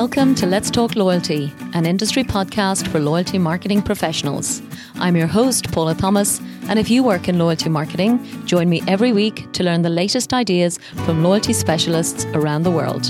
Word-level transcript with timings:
Welcome 0.00 0.34
to 0.36 0.46
Let's 0.46 0.70
Talk 0.70 0.96
Loyalty, 0.96 1.52
an 1.74 1.84
industry 1.84 2.24
podcast 2.24 2.88
for 2.88 2.98
loyalty 2.98 3.36
marketing 3.36 3.82
professionals. 3.82 4.62
I'm 4.94 5.14
your 5.14 5.26
host, 5.26 5.70
Paula 5.72 5.94
Thomas, 5.94 6.40
and 6.68 6.78
if 6.78 6.88
you 6.88 7.02
work 7.02 7.28
in 7.28 7.38
loyalty 7.38 7.68
marketing, 7.68 8.18
join 8.46 8.70
me 8.70 8.82
every 8.88 9.12
week 9.12 9.52
to 9.52 9.62
learn 9.62 9.82
the 9.82 9.90
latest 9.90 10.32
ideas 10.32 10.78
from 11.04 11.22
loyalty 11.22 11.52
specialists 11.52 12.24
around 12.32 12.62
the 12.62 12.70
world. 12.70 13.02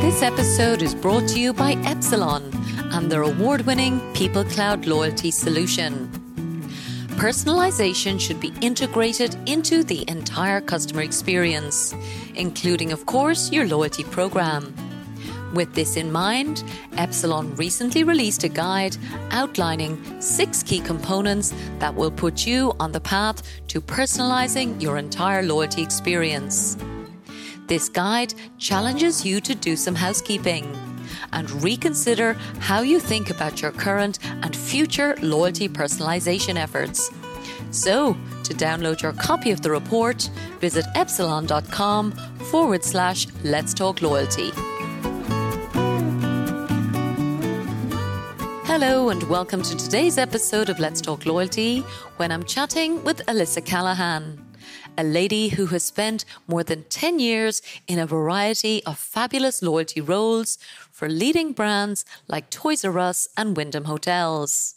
This 0.00 0.22
episode 0.22 0.80
is 0.80 0.94
brought 0.94 1.26
to 1.30 1.40
you 1.40 1.52
by 1.52 1.72
Epsilon 1.84 2.52
and 2.92 3.10
their 3.10 3.22
award 3.22 3.62
winning 3.62 4.00
People 4.14 4.44
Cloud 4.44 4.86
loyalty 4.86 5.32
solution. 5.32 6.25
Personalization 7.16 8.20
should 8.20 8.40
be 8.40 8.52
integrated 8.60 9.36
into 9.48 9.82
the 9.82 10.04
entire 10.06 10.60
customer 10.60 11.00
experience, 11.00 11.94
including, 12.34 12.92
of 12.92 13.06
course, 13.06 13.50
your 13.50 13.66
loyalty 13.66 14.04
program. 14.04 14.74
With 15.54 15.72
this 15.72 15.96
in 15.96 16.12
mind, 16.12 16.62
Epsilon 16.98 17.54
recently 17.56 18.04
released 18.04 18.44
a 18.44 18.50
guide 18.50 18.98
outlining 19.30 19.98
six 20.20 20.62
key 20.62 20.78
components 20.78 21.54
that 21.78 21.94
will 21.94 22.10
put 22.10 22.46
you 22.46 22.74
on 22.78 22.92
the 22.92 23.00
path 23.00 23.42
to 23.68 23.80
personalizing 23.80 24.82
your 24.82 24.98
entire 24.98 25.42
loyalty 25.42 25.82
experience. 25.82 26.76
This 27.66 27.88
guide 27.88 28.34
challenges 28.58 29.24
you 29.24 29.40
to 29.40 29.54
do 29.54 29.74
some 29.74 29.94
housekeeping 29.94 30.66
and 31.32 31.50
reconsider 31.62 32.34
how 32.60 32.80
you 32.80 33.00
think 33.00 33.30
about 33.30 33.62
your 33.62 33.72
current 33.72 34.18
and 34.42 34.54
future 34.54 35.16
loyalty 35.22 35.68
personalization 35.68 36.56
efforts. 36.56 37.10
So, 37.70 38.14
to 38.44 38.54
download 38.54 39.02
your 39.02 39.12
copy 39.12 39.50
of 39.50 39.62
the 39.62 39.70
report, 39.70 40.30
visit 40.60 40.84
epsilon.com 40.94 42.12
forward 42.50 42.84
slash 42.84 43.26
let's 43.44 43.74
talk 43.74 44.02
loyalty. 44.02 44.50
Hello, 48.64 49.08
and 49.08 49.22
welcome 49.24 49.62
to 49.62 49.76
today's 49.76 50.18
episode 50.18 50.68
of 50.68 50.78
Let's 50.78 51.00
Talk 51.00 51.24
Loyalty 51.24 51.80
when 52.18 52.30
I'm 52.30 52.44
chatting 52.44 53.02
with 53.04 53.24
Alyssa 53.26 53.64
Callahan 53.64 54.46
a 54.98 55.04
lady 55.04 55.48
who 55.48 55.66
has 55.66 55.82
spent 55.82 56.24
more 56.46 56.64
than 56.64 56.84
10 56.84 57.18
years 57.18 57.62
in 57.86 57.98
a 57.98 58.06
variety 58.06 58.82
of 58.84 58.98
fabulous 58.98 59.62
loyalty 59.62 60.00
roles 60.00 60.58
for 60.96 61.10
leading 61.10 61.52
brands 61.52 62.06
like 62.26 62.48
Toys 62.48 62.82
R 62.82 62.98
Us 62.98 63.28
and 63.36 63.54
Wyndham 63.54 63.84
Hotels. 63.84 64.76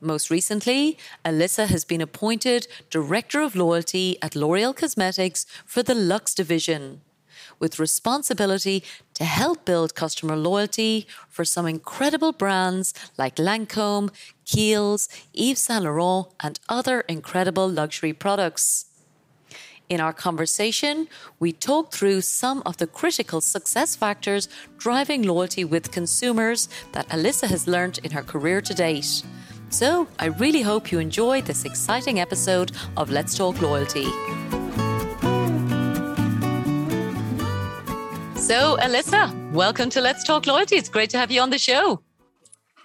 Most 0.00 0.30
recently, 0.30 0.96
Alyssa 1.22 1.66
has 1.66 1.84
been 1.84 2.00
appointed 2.00 2.66
Director 2.88 3.42
of 3.42 3.54
Loyalty 3.54 4.16
at 4.22 4.34
L'Oreal 4.34 4.74
Cosmetics 4.74 5.44
for 5.66 5.82
the 5.82 5.94
Luxe 5.94 6.34
division, 6.34 7.02
with 7.58 7.78
responsibility 7.78 8.82
to 9.12 9.24
help 9.24 9.66
build 9.66 9.94
customer 9.94 10.34
loyalty 10.34 11.06
for 11.28 11.44
some 11.44 11.66
incredible 11.66 12.32
brands 12.32 12.94
like 13.18 13.36
Lancome, 13.36 14.08
Kiehl's, 14.46 15.10
Yves 15.34 15.58
Saint 15.58 15.84
Laurent, 15.84 16.28
and 16.40 16.58
other 16.70 17.02
incredible 17.02 17.68
luxury 17.68 18.14
products. 18.14 18.86
In 19.90 20.00
our 20.00 20.14
conversation, 20.14 21.08
we 21.38 21.52
talked 21.52 21.94
through 21.94 22.22
some 22.22 22.62
of 22.64 22.78
the 22.78 22.86
critical 22.86 23.42
success 23.42 23.94
factors 23.94 24.48
driving 24.78 25.22
loyalty 25.24 25.62
with 25.62 25.90
consumers 25.90 26.70
that 26.92 27.06
Alyssa 27.10 27.48
has 27.48 27.68
learned 27.68 27.98
in 28.02 28.10
her 28.12 28.22
career 28.22 28.62
to 28.62 28.72
date. 28.72 29.22
So, 29.68 30.08
I 30.18 30.26
really 30.26 30.62
hope 30.62 30.90
you 30.90 31.00
enjoyed 31.00 31.44
this 31.44 31.66
exciting 31.66 32.18
episode 32.18 32.72
of 32.96 33.10
Let's 33.10 33.36
Talk 33.36 33.60
Loyalty. 33.60 34.04
So, 38.40 38.78
Alyssa, 38.78 39.52
welcome 39.52 39.90
to 39.90 40.00
Let's 40.00 40.24
Talk 40.24 40.46
Loyalty. 40.46 40.76
It's 40.76 40.88
great 40.88 41.10
to 41.10 41.18
have 41.18 41.30
you 41.30 41.42
on 41.42 41.50
the 41.50 41.58
show. 41.58 42.00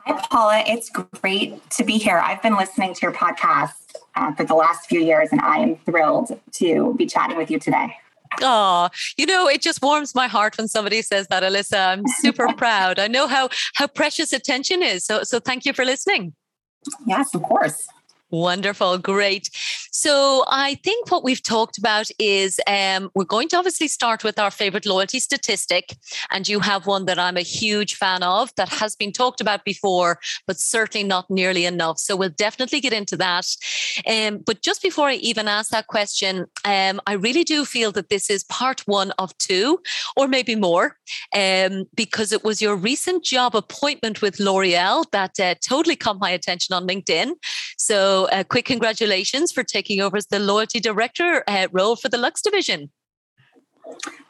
Hi, 0.05 0.19
Paula. 0.29 0.63
It's 0.67 0.89
great 0.89 1.69
to 1.69 1.85
be 1.85 1.97
here. 1.97 2.17
I've 2.17 2.41
been 2.41 2.57
listening 2.57 2.93
to 2.95 2.99
your 3.03 3.13
podcast 3.13 3.78
uh, 4.15 4.33
for 4.33 4.43
the 4.43 4.55
last 4.55 4.87
few 4.87 5.01
years, 5.01 5.29
and 5.31 5.41
I 5.41 5.57
am 5.57 5.75
thrilled 5.77 6.39
to 6.53 6.93
be 6.95 7.05
chatting 7.05 7.37
with 7.37 7.49
you 7.51 7.59
today. 7.59 7.95
Oh, 8.41 8.89
you 9.17 9.25
know, 9.25 9.47
it 9.47 9.61
just 9.61 9.81
warms 9.81 10.13
my 10.13 10.27
heart 10.27 10.57
when 10.57 10.67
somebody 10.67 11.01
says 11.01 11.27
that, 11.27 11.43
Alyssa. 11.43 11.93
I'm 11.93 12.03
super 12.19 12.53
proud. 12.57 12.99
I 12.99 13.07
know 13.07 13.27
how 13.27 13.49
how 13.75 13.87
precious 13.87 14.33
attention 14.33 14.83
is. 14.83 15.05
So 15.05 15.23
so 15.23 15.39
thank 15.39 15.65
you 15.65 15.73
for 15.73 15.83
listening. 15.83 16.33
Yes, 17.05 17.33
of 17.33 17.41
course. 17.43 17.87
Wonderful, 18.31 18.99
great. 18.99 19.49
So 19.91 20.45
I 20.47 20.75
think 20.75 21.11
what 21.11 21.23
we've 21.23 21.41
talked 21.41 21.79
about 21.79 22.09
is 22.19 22.59
um, 22.67 23.09
we're 23.15 23.23
going 23.23 23.49
to 23.49 23.57
obviously 23.57 23.87
start 23.87 24.23
with 24.23 24.37
our 24.37 24.51
favorite 24.51 24.85
loyalty 24.85 25.19
statistic, 25.19 25.97
and 26.29 26.47
you 26.47 26.59
have 26.59 26.85
one 26.85 27.05
that 27.05 27.17
I'm 27.17 27.37
a 27.37 27.41
huge 27.41 27.95
fan 27.95 28.21
of 28.21 28.53
that 28.55 28.69
has 28.69 28.95
been 28.95 29.11
talked 29.11 29.41
about 29.41 29.65
before, 29.65 30.19
but 30.45 30.59
certainly 30.59 31.07
not 31.07 31.29
nearly 31.29 31.65
enough. 31.65 31.97
So 31.97 32.15
we'll 32.15 32.29
definitely 32.29 32.79
get 32.79 32.93
into 32.93 33.17
that. 33.17 33.47
Um, 34.07 34.43
but 34.45 34.61
just 34.61 34.83
before 34.83 35.09
I 35.09 35.15
even 35.15 35.47
ask 35.47 35.71
that 35.71 35.87
question, 35.87 36.45
um, 36.65 37.01
I 37.07 37.13
really 37.13 37.43
do 37.43 37.65
feel 37.65 37.91
that 37.93 38.09
this 38.09 38.29
is 38.29 38.43
part 38.43 38.81
one 38.81 39.11
of 39.17 39.35
two, 39.39 39.79
or 40.15 40.27
maybe 40.27 40.55
more, 40.55 40.97
um, 41.33 41.85
because 41.95 42.31
it 42.31 42.43
was 42.43 42.61
your 42.61 42.75
recent 42.75 43.23
job 43.23 43.55
appointment 43.55 44.21
with 44.21 44.39
L'Oreal 44.39 45.05
that 45.11 45.39
uh, 45.39 45.55
totally 45.67 45.95
caught 45.95 46.19
my 46.19 46.29
attention 46.29 46.75
on 46.75 46.87
LinkedIn. 46.87 47.31
So 47.77 48.18
so, 48.19 48.27
uh, 48.27 48.43
quick 48.43 48.65
congratulations 48.65 49.51
for 49.51 49.63
taking 49.63 50.01
over 50.01 50.17
as 50.17 50.27
the 50.27 50.39
loyalty 50.39 50.79
director 50.79 51.43
uh, 51.47 51.67
role 51.71 51.95
for 51.95 52.09
the 52.09 52.17
Luxe 52.17 52.41
division. 52.41 52.89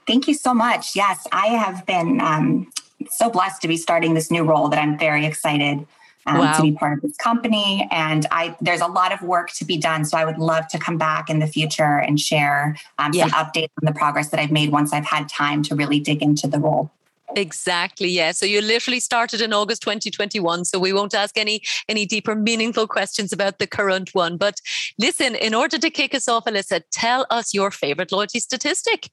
Thank 0.06 0.28
you 0.28 0.34
so 0.34 0.54
much. 0.54 0.96
Yes, 0.96 1.26
I 1.32 1.48
have 1.48 1.86
been 1.86 2.22
um, 2.22 2.72
so 3.10 3.30
blessed 3.30 3.62
to 3.64 3.68
be 3.68 3.78
starting 3.78 4.14
this 4.14 4.30
new 4.30 4.44
role 4.44 4.70
that 4.70 4.80
I'm 4.80 4.98
very 4.98 5.26
excited 5.26 5.86
um, 6.26 6.38
wow. 6.38 6.54
to 6.54 6.62
be 6.62 6.72
part 6.72 6.98
of 6.98 7.02
this 7.02 7.18
company. 7.18 7.88
And 7.92 8.26
I 8.32 8.56
there's 8.62 8.82
a 8.82 8.88
lot 8.88 9.12
of 9.12 9.22
work 9.22 9.52
to 9.54 9.66
be 9.66 9.78
done. 9.78 10.06
So 10.06 10.18
I 10.18 10.26
would 10.26 10.38
love 10.38 10.68
to 10.70 10.78
come 10.78 10.98
back 10.98 11.30
in 11.30 11.40
the 11.40 11.48
future 11.48 11.98
and 11.98 12.20
share 12.20 12.78
um, 13.00 13.12
yeah. 13.14 13.28
some 13.28 13.32
updates 13.32 13.72
on 13.82 13.86
the 13.86 13.94
progress 13.94 14.30
that 14.30 14.40
I've 14.40 14.52
made 14.52 14.72
once 14.72 14.94
I've 14.94 15.06
had 15.06 15.28
time 15.30 15.64
to 15.64 15.76
really 15.76 16.00
dig 16.00 16.22
into 16.22 16.48
the 16.48 16.60
role. 16.60 16.92
Exactly. 17.36 18.10
Yeah. 18.10 18.32
So 18.32 18.46
you 18.46 18.62
literally 18.62 19.00
started 19.00 19.42
in 19.42 19.54
August 19.54 19.82
2021. 19.84 20.66
So 20.66 20.80
we 20.80 20.94
won't 20.94 21.14
ask 21.14 21.38
any 21.38 21.62
any 21.88 22.06
deeper, 22.06 22.36
meaningful 22.36 22.88
questions 22.88 23.32
about 23.32 23.60
the 23.60 23.68
current 23.68 24.14
one. 24.14 24.38
But 24.38 24.62
listen, 24.98 25.36
in 25.36 25.54
order 25.54 25.78
to 25.78 25.90
kick 25.90 26.16
us 26.16 26.28
off, 26.28 26.46
Alyssa, 26.46 26.82
tell 26.92 27.26
us 27.30 27.54
your 27.54 27.72
favorite 27.72 28.12
loyalty 28.12 28.40
statistic. 28.40 29.10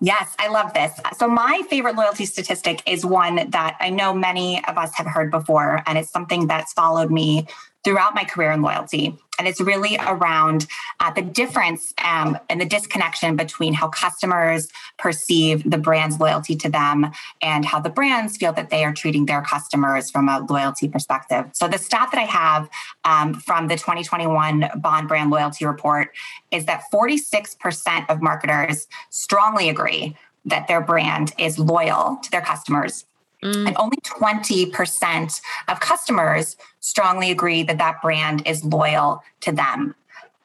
Yes, 0.00 0.34
I 0.38 0.48
love 0.48 0.74
this. 0.74 0.92
So, 1.16 1.26
my 1.26 1.62
favorite 1.70 1.96
loyalty 1.96 2.26
statistic 2.26 2.82
is 2.86 3.04
one 3.04 3.48
that 3.50 3.76
I 3.80 3.88
know 3.88 4.12
many 4.12 4.62
of 4.66 4.76
us 4.76 4.94
have 4.96 5.06
heard 5.06 5.30
before, 5.30 5.82
and 5.86 5.96
it's 5.96 6.10
something 6.10 6.46
that's 6.46 6.72
followed 6.74 7.10
me 7.10 7.46
throughout 7.82 8.14
my 8.14 8.24
career 8.24 8.52
in 8.52 8.60
loyalty. 8.60 9.16
And 9.38 9.46
it's 9.46 9.60
really 9.60 9.96
around 10.06 10.66
uh, 11.00 11.12
the 11.12 11.22
difference 11.22 11.94
um, 12.04 12.38
and 12.48 12.60
the 12.60 12.64
disconnection 12.66 13.36
between 13.36 13.72
how 13.72 13.88
customers 13.88 14.68
perceive 14.98 15.68
the 15.68 15.78
brand's 15.78 16.18
loyalty 16.18 16.56
to 16.56 16.68
them 16.68 17.12
and 17.40 17.64
how 17.64 17.80
the 17.80 17.90
brands 17.90 18.36
feel 18.36 18.52
that 18.52 18.70
they 18.70 18.84
are 18.84 18.92
treating 18.92 19.26
their 19.26 19.42
customers 19.42 20.10
from 20.10 20.28
a 20.28 20.44
loyalty 20.48 20.88
perspective. 20.88 21.46
So, 21.52 21.68
the 21.68 21.78
stat 21.78 22.08
that 22.12 22.18
I 22.18 22.24
have 22.24 22.68
um, 23.04 23.34
from 23.34 23.68
the 23.68 23.76
2021 23.76 24.70
Bond 24.76 25.08
Brand 25.08 25.30
Loyalty 25.30 25.66
Report 25.66 26.10
is 26.50 26.66
that 26.66 26.82
46% 26.92 28.10
of 28.10 28.22
marketers 28.22 28.86
strongly 29.10 29.68
agree 29.68 30.16
that 30.44 30.66
their 30.66 30.80
brand 30.80 31.32
is 31.38 31.58
loyal 31.58 32.18
to 32.22 32.30
their 32.30 32.40
customers 32.40 33.04
Mm. 33.42 33.68
And 33.68 33.76
only 33.76 33.98
20% 33.98 35.40
of 35.68 35.80
customers 35.80 36.56
strongly 36.80 37.30
agree 37.30 37.62
that 37.62 37.78
that 37.78 38.02
brand 38.02 38.46
is 38.46 38.64
loyal 38.64 39.22
to 39.40 39.52
them. 39.52 39.94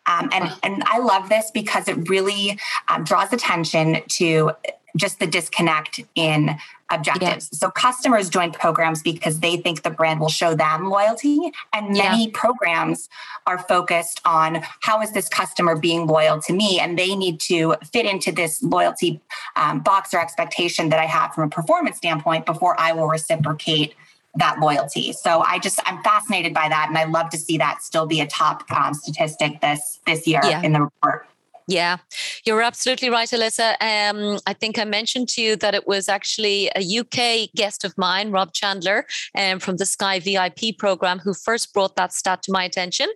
Um, 0.06 0.30
and, 0.34 0.52
and 0.64 0.84
I 0.86 1.00
love 1.00 1.30
this 1.30 1.50
because 1.52 1.88
it 1.88 2.10
really 2.10 2.60
um, 2.90 3.04
draws 3.04 3.32
attention 3.32 4.02
to 4.10 4.52
just 4.96 5.20
the 5.20 5.28
disconnect 5.28 6.00
in 6.16 6.56
objectives. 6.92 7.50
Yeah. 7.52 7.58
So 7.58 7.72
customers 7.72 8.30
join 8.30 8.52
programs 8.52 9.02
because 9.02 9.40
they 9.40 9.58
think 9.58 9.82
the 9.82 9.90
brand 9.90 10.20
will 10.20 10.30
show 10.30 10.54
them 10.54 10.90
loyalty. 10.90 11.52
And 11.74 11.90
many 11.90 12.26
yeah. 12.26 12.32
programs 12.34 13.10
are 13.48 13.58
focused 13.58 14.22
on 14.26 14.62
how 14.82 15.02
is 15.02 15.12
this 15.12 15.28
customer 15.28 15.76
being 15.76 16.06
loyal 16.06 16.42
to 16.44 16.54
me? 16.54 16.80
And 16.80 16.98
they 16.98 17.16
need 17.16 17.40
to 17.42 17.76
fit 17.92 18.06
into 18.06 18.32
this 18.32 18.62
loyalty 18.62 19.22
um, 19.56 19.80
box 19.80 20.14
or 20.14 20.20
expectation 20.20 20.90
that 20.90 21.00
I 21.00 21.06
have 21.06 21.34
from 21.34 21.46
a 21.46 21.50
performance 21.50 21.98
standpoint 21.98 22.46
before 22.46 22.80
I 22.80 22.94
will 22.94 23.08
reciprocate 23.08 23.96
that 24.36 24.60
loyalty. 24.60 25.14
So 25.14 25.42
I 25.42 25.60
just 25.60 25.80
I'm 25.86 26.02
fascinated 26.04 26.54
by 26.54 26.68
that, 26.68 26.88
and 26.90 26.98
I 26.98 27.04
love 27.04 27.30
to 27.32 27.38
see 27.38 27.58
that 27.60 27.84
still 27.84 28.08
be 28.08 28.20
a 28.20 28.28
top 28.28 28.64
um, 28.72 28.94
statistic 28.94 29.62
this 29.62 30.00
this 30.08 30.26
year 30.26 30.42
yeah. 30.44 30.62
in 30.62 30.74
the 30.74 30.82
report. 30.82 31.28
Yeah, 31.68 31.98
you're 32.46 32.62
absolutely 32.62 33.10
right, 33.10 33.30
Alyssa. 33.30 33.76
Um, 33.82 34.40
I 34.46 34.54
think 34.54 34.78
I 34.78 34.84
mentioned 34.84 35.30
to 35.30 35.42
you 35.42 35.56
that 35.58 35.74
it 35.74 35.88
was 35.88 36.10
actually 36.10 36.70
a 36.76 37.00
UK 37.00 37.50
guest 37.56 37.86
of 37.86 37.98
mine, 37.98 38.32
Rob 38.32 38.54
Chandler, 38.54 39.06
um, 39.38 39.60
from 39.60 39.78
the 39.78 39.86
Sky 39.86 40.20
VIP 40.20 40.78
program, 40.78 41.20
who 41.20 41.34
first 41.34 41.74
brought 41.74 41.96
that 41.96 42.12
stat 42.12 42.44
to 42.44 42.52
my 42.52 42.66
attention 42.66 43.08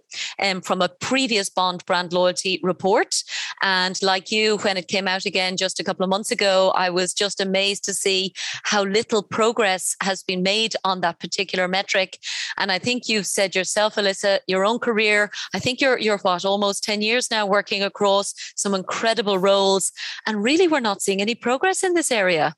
um, 0.41 0.61
from 0.61 0.81
a 0.81 0.87
previous 0.87 1.49
Bond 1.49 1.85
brand 1.85 2.13
loyalty 2.13 2.59
report. 2.63 3.21
And 3.61 4.01
like 4.01 4.31
you, 4.31 4.57
when 4.59 4.77
it 4.77 4.87
came 4.87 5.07
out 5.07 5.25
again 5.25 5.57
just 5.57 5.79
a 5.79 5.83
couple 5.83 6.03
of 6.03 6.09
months 6.09 6.31
ago, 6.31 6.71
I 6.75 6.89
was 6.89 7.13
just 7.13 7.41
amazed 7.41 7.83
to 7.85 7.93
see 7.93 8.33
how 8.63 8.83
little 8.83 9.23
progress 9.23 9.95
has 10.01 10.23
been 10.23 10.41
made 10.41 10.73
on 10.85 11.01
that 11.01 11.19
particular 11.19 11.67
metric. 11.67 12.19
And 12.57 12.71
I 12.71 12.79
think 12.79 13.09
you've 13.09 13.27
said 13.27 13.55
yourself, 13.55 13.95
Alyssa, 13.95 14.39
your 14.47 14.65
own 14.65 14.79
career. 14.79 15.31
I 15.53 15.59
think 15.59 15.81
you're 15.81 15.99
you're 15.99 16.17
what 16.19 16.45
almost 16.45 16.83
10 16.83 17.01
years 17.01 17.29
now 17.29 17.45
working 17.45 17.83
across 17.83 18.33
some 18.55 18.73
incredible 18.73 19.37
roles. 19.37 19.91
And 20.25 20.43
really 20.43 20.67
we're 20.67 20.79
not 20.79 21.01
seeing 21.01 21.21
any 21.21 21.35
progress 21.35 21.83
in 21.83 21.93
this 21.93 22.11
area. 22.11 22.55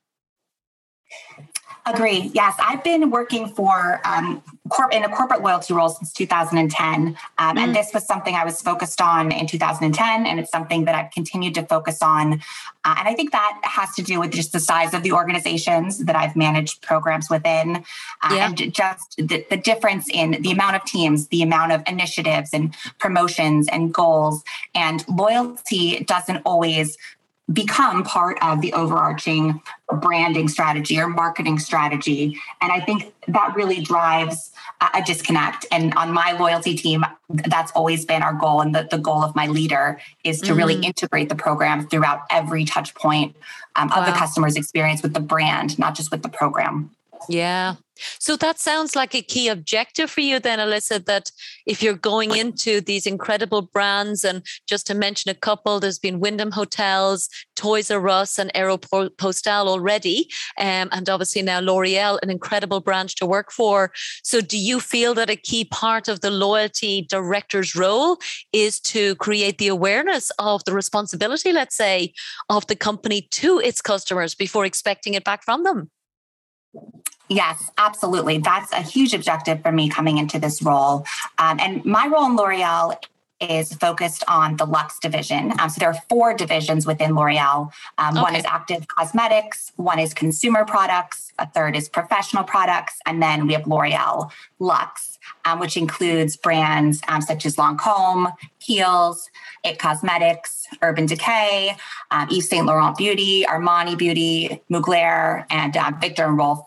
Agree. 1.94 2.31
Yes, 2.33 2.56
I've 2.59 2.83
been 2.83 3.09
working 3.09 3.47
for 3.47 4.01
um, 4.06 4.44
corp- 4.69 4.94
in 4.94 5.03
a 5.03 5.09
corporate 5.09 5.41
loyalty 5.41 5.74
role 5.74 5.89
since 5.89 6.13
2010, 6.13 7.18
um, 7.38 7.56
mm. 7.56 7.59
and 7.59 7.75
this 7.75 7.94
was 7.94 8.06
something 8.06 8.36
I 8.36 8.45
was 8.45 8.62
focused 8.62 9.01
on 9.01 9.31
in 9.31 9.47
2010, 9.47 10.25
and 10.25 10.39
it's 10.39 10.51
something 10.51 10.86
that 10.86 10.95
I've 10.95 11.12
continued 11.12 11.56
to 11.56 11.63
focus 11.65 12.01
on. 12.01 12.41
Uh, 12.86 12.95
and 13.00 13.07
I 13.07 13.13
think 13.13 13.31
that 13.31 13.59
has 13.63 13.94
to 13.95 14.01
do 14.01 14.19
with 14.19 14.31
just 14.31 14.51
the 14.51 14.59
size 14.59 14.94
of 14.94 15.03
the 15.03 15.12
organizations 15.12 16.00
that 16.06 16.15
I've 16.15 16.36
managed 16.36 16.81
programs 16.81 17.30
within, 17.30 17.77
uh, 18.24 18.33
yeah. 18.33 18.47
and 18.47 18.74
just 18.74 19.15
the, 19.18 19.45
the 19.50 19.57
difference 19.57 20.09
in 20.09 20.41
the 20.41 20.51
amount 20.51 20.75
of 20.75 20.86
teams, 20.86 21.27
the 21.27 21.41
amount 21.41 21.71
of 21.71 21.81
initiatives 21.88 22.51
and 22.53 22.75
promotions 23.00 23.68
and 23.68 23.94
goals, 23.94 24.44
and 24.75 25.06
loyalty 25.07 26.03
doesn't 26.06 26.41
always 26.45 26.97
become 27.51 28.04
part 28.04 28.38
of 28.42 28.62
the 28.62 28.74
overarching 28.74 29.62
branding 30.01 30.48
strategy 30.48 31.00
or 31.00 31.07
marketing 31.07 31.57
strategy. 31.57 32.40
And 32.62 32.72
I 32.72 32.80
think 32.80 33.13
that 33.28 33.56
really 33.56 33.81
drives 33.81 34.51
a 34.94 35.01
disconnect. 35.04 35.66
And 35.72 35.94
on 35.96 36.13
my 36.13 36.34
loyalty 36.34 36.75
team, 36.75 37.06
that's 37.30 37.72
always 37.74 38.06
been 38.06 38.22
our 38.22 38.34
goal. 38.34 38.62
And 38.62 38.74
the, 38.74 38.88
the 38.90 38.98
goal 38.98 39.24
of 39.24 39.36
my 39.36 39.48
leader 39.48 40.00
is 40.24 40.40
to 40.42 40.48
mm-hmm. 40.48 40.57
really 40.57 40.75
integrate 40.75 41.30
the 41.30 41.36
program 41.36 41.88
throughout 41.88 42.22
every 42.30 42.66
touch 42.66 42.94
point 42.96 43.36
um, 43.75 43.90
wow. 43.90 44.00
of 44.00 44.06
the 44.06 44.12
customer's 44.13 44.56
experience 44.56 45.01
with 45.01 45.13
the 45.13 45.19
brand, 45.19 45.78
not 45.80 45.96
just 45.96 46.12
with 46.12 46.22
the 46.22 46.30
program. 46.30 46.92
Yeah. 47.27 47.75
So 48.19 48.38
that 48.38 48.60
sounds 48.60 48.95
like 48.95 49.13
a 49.13 49.21
key 49.21 49.50
objective 49.50 50.10
for 50.10 50.21
you, 50.21 50.39
then, 50.39 50.60
Alyssa. 50.60 51.04
That 51.06 51.31
if 51.66 51.83
you're 51.83 51.95
going 51.95 52.36
into 52.36 52.80
these 52.80 53.06
incredible 53.06 53.62
brands, 53.62 54.24
and 54.24 54.45
just 54.68 54.88
to 54.88 54.94
mention 54.94 55.30
a 55.30 55.36
couple, 55.36 55.80
there's 55.80 56.00
been 56.00 56.19
Wyndham 56.19 56.51
Hotels, 56.51 57.27
Toys 57.56 57.92
R 57.92 58.07
Us, 58.07 58.39
and 58.39 58.54
Aeropostale 58.54 59.68
already, 59.68 60.30
um, 60.57 60.88
and 60.92 61.10
obviously 61.10 61.42
now 61.42 61.60
L'Oreal, 61.60 62.19
an 62.21 62.30
incredible 62.30 62.80
brand 62.80 63.10
to 63.18 63.25
work 63.25 63.51
for. 63.51 63.92
So, 64.24 64.39
do 64.39 64.57
you 64.57 64.80
feel 64.80 65.13
that 65.15 65.30
a 65.30 65.36
key 65.36 65.65
part 65.65 66.07
of 66.07 66.22
the 66.22 66.31
loyalty 66.31 67.06
director's 67.10 67.75
role 67.75 68.18
is 68.54 68.80
to 68.81 69.15
create 69.15 69.57
the 69.57 69.68
awareness 69.68 70.31
of 70.39 70.63
the 70.63 70.74
responsibility, 70.74 71.51
let's 71.51 71.75
say, 71.75 72.13
of 72.50 72.65
the 72.68 72.75
company 72.77 73.27
to 73.31 73.60
its 73.60 73.81
customers 73.81 74.36
before 74.36 74.65
expecting 74.65 75.15
it 75.15 75.25
back 75.25 75.44
from 75.44 75.63
them? 75.63 75.89
Yes, 77.30 77.69
absolutely. 77.77 78.39
That's 78.39 78.71
a 78.74 78.81
huge 78.81 79.13
objective 79.13 79.62
for 79.62 79.71
me 79.71 79.88
coming 79.88 80.18
into 80.18 80.39
this 80.39 80.63
role. 80.63 81.06
Um, 81.38 81.60
and 81.60 81.86
my 81.86 82.07
role 82.07 82.25
in 82.25 82.36
L'Oreal 82.36 82.95
is 83.39 83.74
focused 83.74 84.24
on 84.27 84.57
the 84.57 84.66
Luxe 84.66 85.00
division. 85.00 85.54
Um, 85.60 85.69
so 85.69 85.80
there 85.80 85.89
are 85.89 86.01
four 86.10 86.33
divisions 86.33 86.86
within 86.86 87.16
L'Oreal. 87.16 87.71
Um, 87.98 88.18
okay. 88.18 88.21
One 88.21 88.36
is 88.36 88.45
active 88.45 88.88
cosmetics, 88.88 89.71
one 89.77 90.00
is 90.00 90.13
consumer 90.13 90.66
products, 90.66 91.31
a 91.39 91.48
third 91.48 91.75
is 91.75 91.88
professional 91.88 92.44
products, 92.44 93.00
and 93.06 93.22
then 93.22 93.48
we 93.48 93.54
have 93.54 93.65
L'Oreal 93.65 94.31
Luxe, 94.60 95.19
um, 95.45 95.60
which 95.60 95.77
includes 95.77 96.36
brands 96.36 97.01
um, 97.07 97.22
such 97.22 97.45
as 97.45 97.56
Lancome, 97.56 98.33
Kiehl's, 98.60 99.30
It 99.63 99.80
Cosmetics, 99.80 100.59
Urban 100.81 101.06
Decay, 101.06 101.75
um, 102.12 102.27
Yves 102.30 102.50
Saint 102.50 102.66
Laurent 102.66 102.98
Beauty, 102.98 103.44
Armani 103.44 103.98
Beauty, 103.98 104.62
Mugler, 104.71 105.45
and 105.50 105.75
uh, 105.75 105.92
Viktor 106.00 106.25
and 106.25 106.38
Rolf 106.38 106.60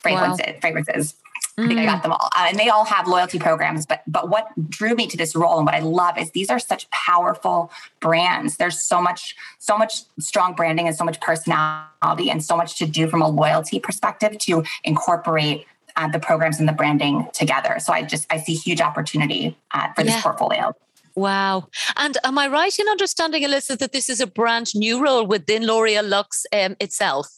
fragrances. 0.00 0.46
Wow. 0.46 0.60
fragrances. 0.60 1.14
I 1.58 1.66
think 1.66 1.80
I 1.80 1.84
got 1.84 1.98
mm. 1.98 2.02
them 2.04 2.12
all, 2.12 2.30
uh, 2.34 2.46
and 2.48 2.58
they 2.58 2.70
all 2.70 2.86
have 2.86 3.06
loyalty 3.06 3.38
programs. 3.38 3.84
But 3.84 4.02
but 4.06 4.30
what 4.30 4.48
drew 4.70 4.94
me 4.94 5.06
to 5.08 5.18
this 5.18 5.36
role 5.36 5.58
and 5.58 5.66
what 5.66 5.74
I 5.74 5.80
love 5.80 6.16
is 6.16 6.30
these 6.30 6.48
are 6.48 6.58
such 6.58 6.88
powerful 6.90 7.70
brands. 8.00 8.56
There's 8.56 8.82
so 8.82 9.02
much 9.02 9.36
so 9.58 9.76
much 9.76 10.02
strong 10.18 10.54
branding 10.54 10.86
and 10.86 10.96
so 10.96 11.04
much 11.04 11.20
personality 11.20 12.30
and 12.30 12.42
so 12.42 12.56
much 12.56 12.78
to 12.78 12.86
do 12.86 13.06
from 13.06 13.20
a 13.20 13.28
loyalty 13.28 13.80
perspective 13.80 14.38
to 14.38 14.64
incorporate 14.84 15.66
uh, 15.96 16.08
the 16.08 16.18
programs 16.18 16.58
and 16.58 16.66
the 16.66 16.72
branding 16.72 17.28
together. 17.34 17.76
So 17.80 17.92
I 17.92 18.02
just 18.02 18.32
I 18.32 18.38
see 18.38 18.54
huge 18.54 18.80
opportunity 18.80 19.58
uh, 19.72 19.92
for 19.92 20.04
this 20.04 20.14
yeah. 20.14 20.22
portfolio. 20.22 20.74
Wow. 21.14 21.68
And 21.96 22.16
am 22.24 22.38
I 22.38 22.48
right 22.48 22.76
in 22.78 22.88
understanding, 22.88 23.44
Alyssa, 23.44 23.78
that 23.78 23.92
this 23.92 24.08
is 24.08 24.20
a 24.20 24.26
brand 24.26 24.74
new 24.74 25.02
role 25.02 25.26
within 25.26 25.66
L'Oreal 25.66 26.08
Luxe 26.08 26.46
um, 26.52 26.76
itself? 26.80 27.28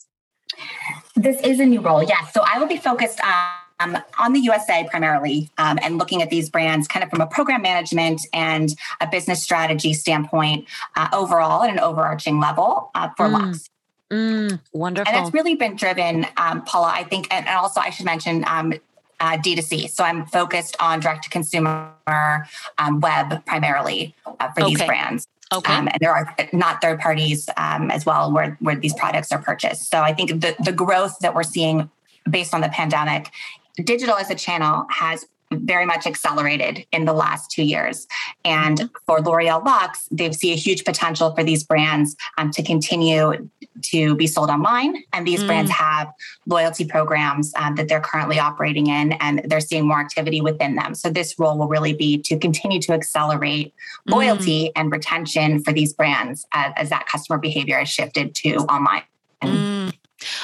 This 1.15 1.39
is 1.41 1.59
a 1.59 1.65
new 1.65 1.81
role, 1.81 2.03
yes. 2.03 2.33
So 2.33 2.43
I 2.45 2.59
will 2.59 2.67
be 2.67 2.77
focused 2.77 3.19
on. 3.23 3.45
Um, 3.81 3.97
on 4.17 4.31
the 4.31 4.39
USA 4.39 4.87
primarily, 4.89 5.49
um, 5.57 5.77
and 5.81 5.97
looking 5.97 6.21
at 6.21 6.29
these 6.29 6.49
brands 6.49 6.87
kind 6.87 7.03
of 7.03 7.09
from 7.09 7.19
a 7.19 7.27
program 7.27 7.61
management 7.61 8.21
and 8.31 8.69
a 9.01 9.07
business 9.07 9.43
strategy 9.43 9.93
standpoint 9.93 10.65
uh, 10.95 11.09
overall 11.11 11.61
at 11.61 11.69
an 11.69 11.81
overarching 11.81 12.39
level 12.39 12.89
uh, 12.95 13.09
for 13.17 13.27
mm. 13.27 13.33
Luxe. 13.33 13.69
Mm, 14.13 14.61
wonderful. 14.71 15.13
And 15.13 15.25
it's 15.25 15.33
really 15.33 15.55
been 15.55 15.75
driven, 15.75 16.25
um, 16.37 16.63
Paula, 16.63 16.93
I 16.95 17.03
think, 17.03 17.27
and, 17.31 17.45
and, 17.47 17.57
also 17.57 17.81
I 17.81 17.89
should 17.89 18.05
mention 18.05 18.45
um, 18.47 18.73
uh, 19.19 19.37
D2C. 19.37 19.89
So 19.89 20.03
I'm 20.03 20.25
focused 20.25 20.75
on 20.79 20.99
direct 20.99 21.23
to 21.23 21.29
consumer 21.29 21.93
um, 22.77 22.99
web 22.99 23.45
primarily 23.45 24.15
uh, 24.25 24.51
for 24.51 24.63
okay. 24.63 24.75
these 24.75 24.83
brands. 24.83 25.27
Okay. 25.53 25.73
Um, 25.73 25.87
and 25.87 25.97
there 25.99 26.11
are 26.11 26.35
not 26.53 26.81
third 26.81 26.99
parties 26.99 27.49
um, 27.57 27.91
as 27.91 28.05
well 28.05 28.31
where, 28.31 28.57
where 28.59 28.75
these 28.75 28.93
products 28.93 29.31
are 29.31 29.41
purchased. 29.41 29.89
So 29.89 30.01
I 30.01 30.13
think 30.13 30.41
the, 30.41 30.55
the 30.63 30.71
growth 30.71 31.19
that 31.19 31.35
we're 31.35 31.43
seeing 31.43 31.89
based 32.29 32.53
on 32.53 32.61
the 32.61 32.69
pandemic, 32.69 33.29
digital 33.83 34.15
as 34.15 34.29
a 34.31 34.35
channel 34.35 34.85
has 34.89 35.25
very 35.51 35.85
much 35.85 36.05
accelerated 36.05 36.85
in 36.91 37.05
the 37.05 37.13
last 37.13 37.51
two 37.51 37.63
years. 37.63 38.07
And 38.43 38.77
mm-hmm. 38.77 38.95
for 39.05 39.21
L'Oreal 39.21 39.63
Luxe, 39.63 40.07
they 40.11 40.31
see 40.31 40.51
a 40.51 40.55
huge 40.55 40.83
potential 40.83 41.33
for 41.35 41.43
these 41.43 41.63
brands 41.63 42.15
um, 42.37 42.51
to 42.51 42.63
continue 42.63 43.49
to 43.83 44.15
be 44.15 44.27
sold 44.27 44.49
online. 44.49 45.03
And 45.13 45.27
these 45.27 45.43
mm. 45.43 45.47
brands 45.47 45.71
have 45.71 46.07
loyalty 46.47 46.85
programs 46.85 47.53
um, 47.55 47.75
that 47.75 47.87
they're 47.87 48.01
currently 48.01 48.39
operating 48.39 48.87
in, 48.87 49.13
and 49.13 49.41
they're 49.45 49.59
seeing 49.59 49.87
more 49.87 49.99
activity 49.99 50.41
within 50.41 50.75
them. 50.75 50.95
So 50.95 51.09
this 51.09 51.37
role 51.37 51.57
will 51.57 51.67
really 51.67 51.93
be 51.93 52.17
to 52.19 52.37
continue 52.37 52.81
to 52.81 52.93
accelerate 52.93 53.73
loyalty 54.07 54.65
mm. 54.65 54.71
and 54.75 54.91
retention 54.91 55.63
for 55.63 55.73
these 55.73 55.93
brands 55.93 56.45
as, 56.53 56.73
as 56.75 56.89
that 56.89 57.05
customer 57.07 57.37
behavior 57.37 57.77
has 57.77 57.89
shifted 57.89 58.33
to 58.35 58.55
online. 58.59 59.03
Mm. 59.43 59.74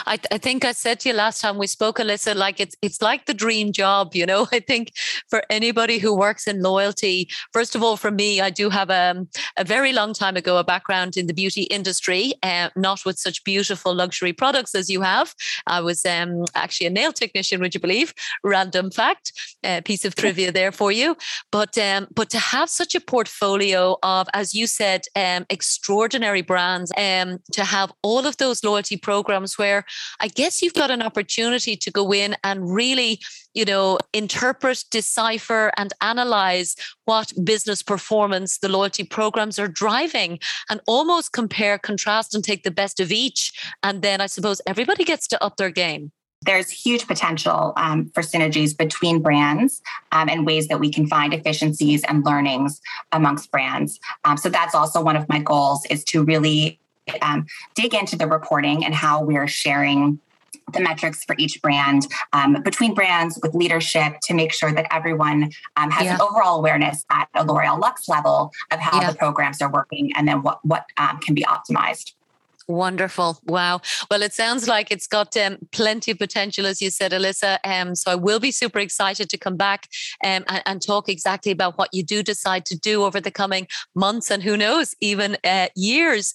I, 0.06 0.20
I, 0.32 0.38
think 0.38 0.66
I 0.66 0.74
said 0.74 1.00
to 1.02 1.10
you 1.10 1.16
last 1.16 1.42
time 1.42 1.58
we 1.58 1.68
spoke, 1.68 1.98
Alyssa, 1.98 2.36
like 2.36 2.60
it's 2.60 2.76
it's 2.82 3.02
like 3.02 3.26
the 3.26 3.34
dream 3.34 3.72
job, 3.72 4.14
you 4.16 4.26
know. 4.26 4.48
I 4.52 4.60
think 4.60 4.92
for 5.30 5.44
anybody 5.50 5.98
who 5.98 6.16
works 6.16 6.48
in 6.48 6.62
loyalty, 6.62 7.30
first 7.54 7.76
of 7.76 7.84
all, 7.84 7.98
for 7.98 8.12
me, 8.12 8.42
I 8.42 8.50
do 8.50 8.70
have 8.70 8.90
a, 8.90 9.12
um, 9.12 9.30
a 9.58 9.64
very 9.64 9.94
long 9.94 10.14
time 10.14 10.36
ago 10.36 10.58
a 10.58 10.64
background 10.64 11.18
in 11.18 11.28
the 11.28 11.34
beauty 11.34 11.64
industry, 11.64 12.34
uh, 12.44 12.70
not 12.76 13.06
with 13.06 13.18
such 13.18 13.44
beautiful 13.44 13.94
luxury 13.94 14.34
products 14.34 14.76
as 14.76 14.90
you 14.90 15.02
have. 15.02 15.34
I 15.68 15.80
was 15.82 16.06
um, 16.06 16.46
actually 16.56 16.88
a 16.88 16.92
nail 16.92 17.14
technician, 17.14 17.62
would 17.62 17.74
you 17.74 17.80
believe? 17.80 18.14
Random 18.44 18.92
fact, 18.92 19.32
uh, 19.64 19.82
piece 19.86 20.06
of 20.06 20.16
trivia 20.16 20.52
there 20.60 20.72
for 20.72 20.92
you. 20.92 21.16
But 21.52 21.78
um, 21.78 22.08
but 22.14 22.30
to 22.32 22.40
have 22.40 22.70
such 22.70 22.96
a 22.96 23.02
portfolio 23.02 23.98
of, 24.04 24.28
as 24.34 24.54
you 24.54 24.68
said, 24.68 25.02
um, 25.16 25.46
extraordinary 25.50 26.42
brands, 26.42 26.92
um, 26.98 27.40
to 27.54 27.64
have 27.64 27.92
all 28.02 28.26
of 28.28 28.38
those 28.38 28.64
loyalty 28.64 28.98
programs 28.98 29.58
where 29.58 29.71
I 30.20 30.28
guess 30.28 30.62
you've 30.62 30.74
got 30.74 30.92
an 30.92 31.02
opportunity 31.02 31.76
to 31.76 31.92
go 31.92 32.14
in 32.14 32.36
and 32.44 32.74
really, 32.74 33.20
you 33.54 33.66
know, 33.66 33.98
interpret, 34.14 34.84
decipher, 34.92 35.72
and 35.78 35.94
analyze 36.02 36.76
what 37.06 37.34
business 37.44 37.82
performance 37.84 38.60
the 38.60 38.70
loyalty 38.70 39.04
programs 39.04 39.60
are 39.60 39.68
driving 39.68 40.40
and 40.70 40.82
almost 40.88 41.34
compare, 41.34 41.78
contrast, 41.78 42.34
and 42.36 42.44
take 42.44 42.64
the 42.64 42.72
best 42.72 43.00
of 43.00 43.12
each. 43.12 43.52
And 43.84 44.02
then 44.02 44.22
I 44.22 44.28
suppose 44.28 44.62
everybody 44.68 45.04
gets 45.04 45.28
to 45.30 45.44
up 45.44 45.58
their 45.58 45.72
game 45.72 46.12
there's 46.44 46.72
huge 46.72 47.08
potential 47.08 47.74
um, 47.78 48.10
for 48.14 48.24
synergies 48.24 48.76
between 48.76 49.22
brands 49.22 49.82
um, 50.12 50.28
and 50.28 50.46
ways 50.46 50.68
that 50.70 50.80
we 50.80 50.92
can 50.92 51.06
find 51.08 51.34
efficiencies 51.34 52.04
and 52.08 52.26
learnings 52.26 52.82
amongst 53.12 53.52
brands. 53.52 54.00
Um, 54.26 54.38
so 54.38 54.50
that's 54.50 54.74
also 54.74 55.02
one 55.04 55.16
of 55.16 55.30
my 55.30 55.40
goals 55.40 55.86
is 55.90 56.04
to 56.06 56.24
really 56.24 56.80
um, 57.22 57.46
dig 57.76 57.94
into 57.94 58.18
the 58.18 58.28
reporting 58.28 58.86
and 58.86 58.94
how 58.94 59.24
we're 59.24 59.48
sharing 59.48 60.20
the 60.74 60.80
metrics 60.80 61.24
for 61.24 61.36
each 61.38 61.62
brand 61.62 62.08
um, 62.34 62.62
between 62.64 62.94
brands 62.94 63.40
with 63.42 63.54
leadership 63.54 64.14
to 64.24 64.34
make 64.34 64.54
sure 64.54 64.72
that 64.72 64.88
everyone 64.92 65.52
um, 65.76 65.92
has 65.92 66.06
yeah. 66.06 66.16
an 66.16 66.22
overall 66.22 66.58
awareness 66.60 67.04
at 67.10 67.28
a 67.36 67.44
L'Oreal 67.44 67.80
Luxe 67.80 68.08
level 68.08 68.52
of 68.72 68.80
how 68.80 69.02
yeah. 69.02 69.12
the 69.12 69.18
programs 69.18 69.62
are 69.62 69.72
working 69.72 70.12
and 70.16 70.28
then 70.28 70.42
what 70.42 70.60
what 70.64 70.86
um, 70.98 71.20
can 71.20 71.36
be 71.36 71.44
optimized. 71.44 72.14
Wonderful. 72.68 73.40
Wow. 73.46 73.82
Well, 74.10 74.22
it 74.22 74.34
sounds 74.34 74.68
like 74.68 74.92
it's 74.92 75.08
got 75.08 75.36
um, 75.38 75.58
plenty 75.72 76.12
of 76.12 76.20
potential, 76.20 76.66
as 76.66 76.82
you 76.82 76.90
said, 76.90 77.12
Alyssa. 77.12 77.58
Um, 77.64 77.96
so 77.96 78.12
I 78.12 78.16
will 78.16 78.40
be 78.40 78.52
super 78.52 78.80
excited 78.80 79.30
to 79.30 79.38
come 79.38 79.58
back 79.58 79.88
um, 80.24 80.44
and, 80.48 80.64
and, 80.66 80.82
talk 80.82 81.10
exactly 81.10 81.52
about 81.52 81.78
what 81.78 81.94
you 81.94 82.04
do 82.04 82.24
decide 82.24 82.66
to 82.66 82.78
do 82.78 83.04
over 83.04 83.22
the 83.22 83.30
coming 83.30 83.68
months 83.94 84.32
and 84.32 84.42
who 84.42 84.58
knows, 84.58 84.96
even 85.00 85.38
uh, 85.44 85.68
years. 85.76 86.34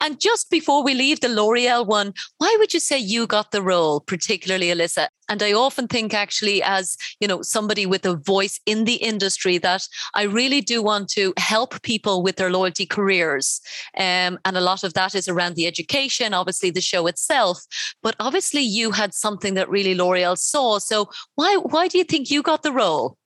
And 0.00 0.20
just 0.20 0.50
before 0.50 0.84
we 0.84 0.92
leave 0.94 1.20
the 1.20 1.28
L'Oreal 1.28 1.86
one, 1.86 2.12
why 2.38 2.54
would 2.58 2.74
you 2.74 2.80
say 2.80 2.98
you 2.98 3.26
got 3.26 3.52
the 3.52 3.62
role, 3.62 4.00
particularly 4.00 4.66
Alyssa? 4.66 5.08
And 5.28 5.42
I 5.42 5.52
often 5.52 5.88
think, 5.88 6.14
actually, 6.14 6.62
as 6.62 6.96
you 7.20 7.26
know, 7.26 7.42
somebody 7.42 7.84
with 7.84 8.06
a 8.06 8.14
voice 8.16 8.60
in 8.64 8.84
the 8.84 8.94
industry, 8.94 9.58
that 9.58 9.88
I 10.14 10.22
really 10.22 10.60
do 10.60 10.82
want 10.82 11.08
to 11.10 11.34
help 11.36 11.82
people 11.82 12.22
with 12.22 12.36
their 12.36 12.50
loyalty 12.50 12.86
careers. 12.86 13.60
Um, 13.96 14.38
and 14.44 14.56
a 14.56 14.60
lot 14.60 14.84
of 14.84 14.94
that 14.94 15.14
is 15.14 15.28
around 15.28 15.56
the 15.56 15.65
education, 15.66 16.34
obviously 16.34 16.70
the 16.70 16.80
show 16.80 17.06
itself, 17.06 17.64
but 18.02 18.16
obviously 18.20 18.62
you 18.62 18.90
had 18.90 19.14
something 19.14 19.54
that 19.54 19.68
really 19.68 19.94
L'Oreal 19.94 20.36
saw. 20.36 20.78
So 20.78 21.10
why 21.34 21.56
why 21.56 21.88
do 21.88 21.98
you 21.98 22.04
think 22.04 22.30
you 22.30 22.42
got 22.42 22.62
the 22.62 22.72
role? 22.72 23.16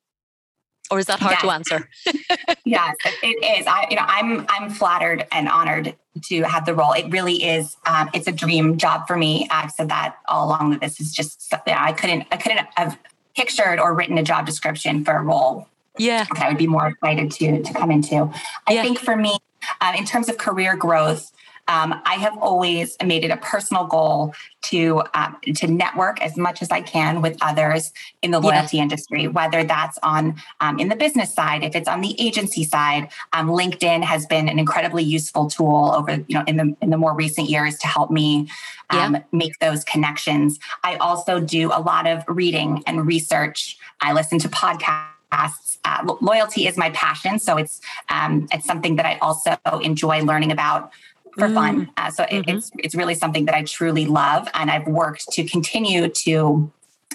Or 0.90 0.98
is 0.98 1.06
that 1.06 1.20
hard 1.20 1.34
yes. 1.34 1.42
to 1.42 1.50
answer? 1.50 1.88
yes, 2.64 2.96
it 3.22 3.60
is. 3.60 3.66
I, 3.66 3.86
you 3.90 3.96
know, 3.96 4.04
I'm 4.04 4.44
I'm 4.48 4.70
flattered 4.70 5.24
and 5.30 5.48
honored 5.48 5.94
to 6.24 6.42
have 6.42 6.66
the 6.66 6.74
role. 6.74 6.92
It 6.92 7.08
really 7.10 7.44
is. 7.44 7.76
Um, 7.86 8.10
it's 8.12 8.26
a 8.26 8.32
dream 8.32 8.76
job 8.76 9.06
for 9.06 9.16
me. 9.16 9.46
I've 9.52 9.70
said 9.70 9.88
that 9.90 10.16
all 10.26 10.48
along. 10.48 10.70
That 10.70 10.80
this 10.80 11.00
is 11.00 11.12
just 11.12 11.48
something 11.48 11.72
I 11.72 11.92
couldn't 11.92 12.26
I 12.32 12.36
couldn't 12.36 12.66
have 12.74 12.98
pictured 13.36 13.78
or 13.78 13.94
written 13.94 14.18
a 14.18 14.24
job 14.24 14.46
description 14.46 15.04
for 15.04 15.14
a 15.14 15.22
role. 15.22 15.68
Yeah, 15.96 16.24
that 16.34 16.42
I 16.42 16.48
would 16.48 16.58
be 16.58 16.66
more 16.66 16.88
excited 16.88 17.30
to 17.32 17.62
to 17.62 17.72
come 17.72 17.92
into. 17.92 18.28
I 18.66 18.72
yeah. 18.72 18.82
think 18.82 18.98
for 18.98 19.16
me, 19.16 19.38
uh, 19.80 19.92
in 19.96 20.04
terms 20.04 20.28
of 20.28 20.38
career 20.38 20.76
growth, 20.76 21.30
um, 21.68 22.00
I 22.04 22.14
have 22.14 22.36
always 22.38 22.96
made 23.04 23.24
it 23.24 23.30
a 23.30 23.36
personal 23.36 23.86
goal 23.86 24.34
to 24.62 25.02
um, 25.14 25.36
to 25.54 25.66
network 25.66 26.20
as 26.20 26.36
much 26.36 26.62
as 26.62 26.70
I 26.70 26.80
can 26.80 27.22
with 27.22 27.36
others 27.40 27.92
in 28.22 28.30
the 28.30 28.40
loyalty 28.40 28.78
yeah. 28.78 28.84
industry, 28.84 29.28
whether 29.28 29.64
that's 29.64 29.98
on 30.02 30.40
um, 30.60 30.78
in 30.78 30.88
the 30.88 30.96
business 30.96 31.32
side, 31.32 31.62
if 31.62 31.74
it's 31.74 31.88
on 31.88 32.00
the 32.00 32.20
agency 32.20 32.64
side. 32.64 33.08
Um, 33.32 33.48
LinkedIn 33.48 34.02
has 34.02 34.26
been 34.26 34.48
an 34.48 34.58
incredibly 34.58 35.04
useful 35.04 35.48
tool 35.48 35.92
over 35.96 36.24
you 36.26 36.34
know 36.34 36.44
in 36.46 36.56
the 36.56 36.76
in 36.80 36.90
the 36.90 36.98
more 36.98 37.14
recent 37.14 37.48
years 37.48 37.78
to 37.78 37.86
help 37.86 38.10
me 38.10 38.48
um, 38.90 39.14
yeah. 39.14 39.22
make 39.32 39.58
those 39.60 39.84
connections. 39.84 40.58
I 40.84 40.96
also 40.96 41.40
do 41.40 41.70
a 41.72 41.80
lot 41.80 42.06
of 42.06 42.24
reading 42.28 42.82
and 42.86 43.06
research. 43.06 43.78
I 44.00 44.12
listen 44.12 44.38
to 44.40 44.48
podcasts. 44.48 45.78
Uh, 45.84 46.14
loyalty 46.20 46.66
is 46.66 46.76
my 46.76 46.90
passion, 46.90 47.38
so 47.38 47.56
it's 47.56 47.80
um, 48.08 48.48
it's 48.52 48.66
something 48.66 48.96
that 48.96 49.06
I 49.06 49.18
also 49.18 49.56
enjoy 49.82 50.22
learning 50.22 50.52
about 50.52 50.92
for 51.34 51.48
mm. 51.48 51.54
fun. 51.54 51.90
Uh, 51.96 52.10
so 52.10 52.24
mm-hmm. 52.24 52.48
it's 52.48 52.70
it's 52.78 52.94
really 52.94 53.14
something 53.14 53.44
that 53.46 53.54
I 53.54 53.62
truly 53.62 54.06
love, 54.06 54.48
and 54.54 54.70
I've 54.70 54.86
worked 54.86 55.30
to 55.32 55.44
continue 55.44 56.08
to 56.08 56.70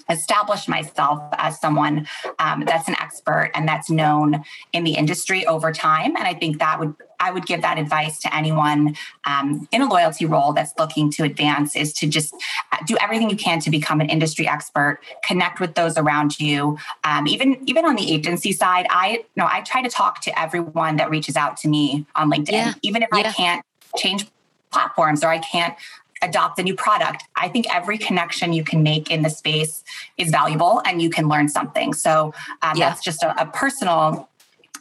establish 0.10 0.67
myself 0.67 1.22
as 1.34 1.60
someone 1.60 2.07
um, 2.39 2.63
that's 2.65 2.88
an 2.88 2.95
expert 3.00 3.51
and 3.55 3.67
that's 3.67 3.89
known 3.89 4.43
in 4.72 4.84
the 4.84 4.93
industry 4.93 5.45
over 5.48 5.72
time. 5.72 6.15
And 6.15 6.27
I 6.27 6.34
think 6.34 6.60
that 6.60 6.79
would 6.79 6.93
I 7.19 7.31
would 7.31 7.45
give 7.45 7.62
that 7.62 7.79
advice 7.79 8.19
to 8.19 8.36
anyone 8.36 8.95
um, 9.25 9.67
in 9.72 9.81
a 9.81 9.88
loyalty 9.88 10.25
role 10.25 10.51
that's 10.51 10.74
looking 10.77 11.10
to 11.12 11.24
advance 11.24 11.75
is 11.75 11.93
to 11.93 12.07
just 12.07 12.34
uh, 12.72 12.77
do 12.86 12.98
everything 13.01 13.29
you 13.29 13.38
can 13.38 13.60
to 13.62 13.69
become 13.69 14.01
an 14.01 14.10
industry 14.10 14.48
expert, 14.48 15.00
connect 15.25 15.62
with 15.62 15.75
those 15.75 15.98
around 15.98 16.39
you. 16.39 16.77
Um, 17.03 17.25
even 17.27 17.57
even 17.67 17.86
on 17.86 17.95
the 17.95 18.13
agency 18.13 18.51
side, 18.51 18.86
I 18.89 19.12
you 19.12 19.24
know 19.38 19.48
I 19.50 19.62
try 19.62 19.81
to 19.81 19.89
talk 19.89 20.22
to 20.22 20.39
everyone 20.39 20.98
that 20.98 21.10
reaches 21.10 21.36
out 21.36 21.57
to 21.57 21.67
me 21.67 22.05
on 22.15 22.29
LinkedIn, 22.29 22.51
yeah. 22.51 22.74
even 22.81 23.01
if 23.01 23.10
yeah. 23.12 23.19
I 23.19 23.31
can't 23.31 23.65
change 23.98 24.27
platforms 24.72 25.24
or 25.24 25.27
I 25.27 25.39
can't 25.39 25.75
adopt 26.22 26.60
a 26.60 26.63
new 26.63 26.75
product. 26.75 27.24
I 27.36 27.48
think 27.48 27.74
every 27.74 27.98
connection 27.98 28.54
you 28.54 28.63
can 28.63 28.84
make 28.84 29.12
in 29.12 29.22
the 29.22 29.30
space 29.30 29.84
is 30.18 30.30
valuable 30.32 30.82
and 30.86 31.01
you 31.01 31.10
can 31.10 31.27
learn 31.27 31.48
something. 31.50 31.94
So 31.94 32.34
um, 32.62 32.77
yeah. 32.77 32.89
that's 32.89 33.04
just 33.04 33.24
a, 33.24 33.42
a 33.42 33.46
personal 33.46 34.30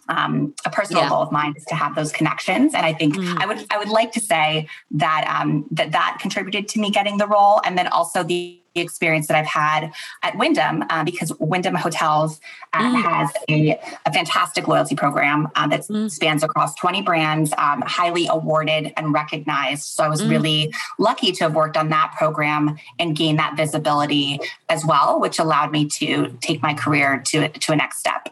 um, 0.09 0.55
a 0.67 0.71
personal 0.71 1.03
yeah. 1.03 1.09
goal 1.09 1.23
of 1.23 1.33
mine 1.33 1.55
is 1.57 1.65
to 1.67 1.75
have 1.75 1.95
those 1.95 2.13
connections. 2.13 2.75
And 2.75 2.85
I 2.85 2.93
think 2.93 3.17
mm. 3.17 3.41
I 3.41 3.47
would 3.47 3.65
I 3.71 3.79
would 3.79 3.89
like 3.89 4.13
to 4.13 4.21
say 4.21 4.69
that 4.91 5.27
um, 5.27 5.65
that 5.71 5.93
that 5.93 6.19
contributed 6.21 6.69
to 6.69 6.79
me 6.79 6.91
getting 6.91 7.17
the 7.17 7.27
role, 7.27 7.63
and 7.65 7.79
then 7.79 7.89
also 7.89 8.23
the 8.23 8.61
experience 8.81 9.29
that 9.29 9.37
I've 9.37 9.47
had 9.47 9.93
at 10.23 10.37
Wyndham 10.37 10.85
uh, 10.91 11.05
because 11.05 11.33
Wyndham 11.39 11.75
Hotels 11.75 12.41
uh, 12.73 12.83
mm. 12.83 13.03
has 13.03 13.31
a, 13.49 13.81
a, 14.07 14.13
fantastic 14.13 14.67
loyalty 14.69 14.95
program 14.95 15.49
uh, 15.55 15.67
that 15.69 15.83
mm. 15.83 16.11
spans 16.11 16.43
across 16.43 16.75
20 16.77 17.03
brands, 17.03 17.53
um, 17.59 17.83
highly 17.87 18.27
awarded 18.29 18.93
and 18.97 19.13
recognized. 19.13 19.85
So 19.85 20.05
I 20.05 20.09
was 20.09 20.23
mm. 20.23 20.31
really 20.31 20.75
lucky 20.99 21.33
to 21.33 21.45
have 21.45 21.55
worked 21.55 21.77
on 21.77 21.89
that 21.91 22.15
program 22.17 22.77
and 22.99 23.17
gain 23.17 23.37
that 23.37 23.57
visibility 23.57 24.41
as 24.69 24.85
well, 24.85 25.21
which 25.21 25.39
allowed 25.39 25.73
me 25.73 25.89
to 25.89 26.37
take 26.41 26.63
my 26.63 26.75
career 26.75 27.23
to, 27.27 27.49
to 27.49 27.73
a 27.73 27.77
next 27.77 27.99
step. 27.99 28.29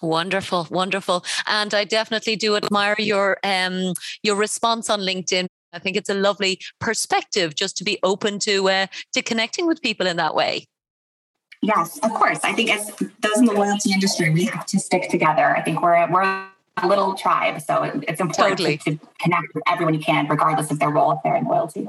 Wonderful, 0.00 0.68
wonderful, 0.70 1.24
and 1.48 1.74
I 1.74 1.82
definitely 1.82 2.36
do 2.36 2.54
admire 2.54 2.94
your 2.98 3.38
um 3.42 3.94
your 4.22 4.36
response 4.36 4.88
on 4.88 5.00
LinkedIn 5.00 5.48
I 5.72 5.78
think 5.78 5.96
it's 5.96 6.08
a 6.08 6.14
lovely 6.14 6.60
perspective 6.80 7.54
just 7.54 7.76
to 7.78 7.84
be 7.84 7.98
open 8.02 8.38
to 8.40 8.68
uh, 8.68 8.86
to 9.12 9.22
connecting 9.22 9.66
with 9.66 9.82
people 9.82 10.06
in 10.06 10.16
that 10.16 10.34
way. 10.34 10.66
Yes, 11.60 11.98
of 12.02 12.14
course. 12.14 12.38
I 12.44 12.52
think 12.52 12.70
as 12.70 12.94
those 13.20 13.38
in 13.38 13.44
the 13.44 13.52
loyalty 13.52 13.92
industry, 13.92 14.30
we 14.30 14.44
have 14.44 14.64
to 14.66 14.78
stick 14.78 15.10
together. 15.10 15.56
I 15.56 15.62
think 15.62 15.82
we're 15.82 16.10
we're 16.10 16.22
a 16.82 16.86
little 16.86 17.14
tribe, 17.14 17.60
so 17.60 17.82
it's 17.82 18.20
important 18.20 18.58
totally. 18.58 18.78
to, 18.78 18.96
to 18.96 18.98
connect 19.20 19.54
with 19.54 19.64
everyone 19.66 19.94
you 19.94 20.00
can, 20.00 20.28
regardless 20.28 20.70
of 20.70 20.78
their 20.78 20.90
role 20.90 21.12
if 21.12 21.18
they're 21.24 21.36
in 21.36 21.44
loyalty. 21.44 21.88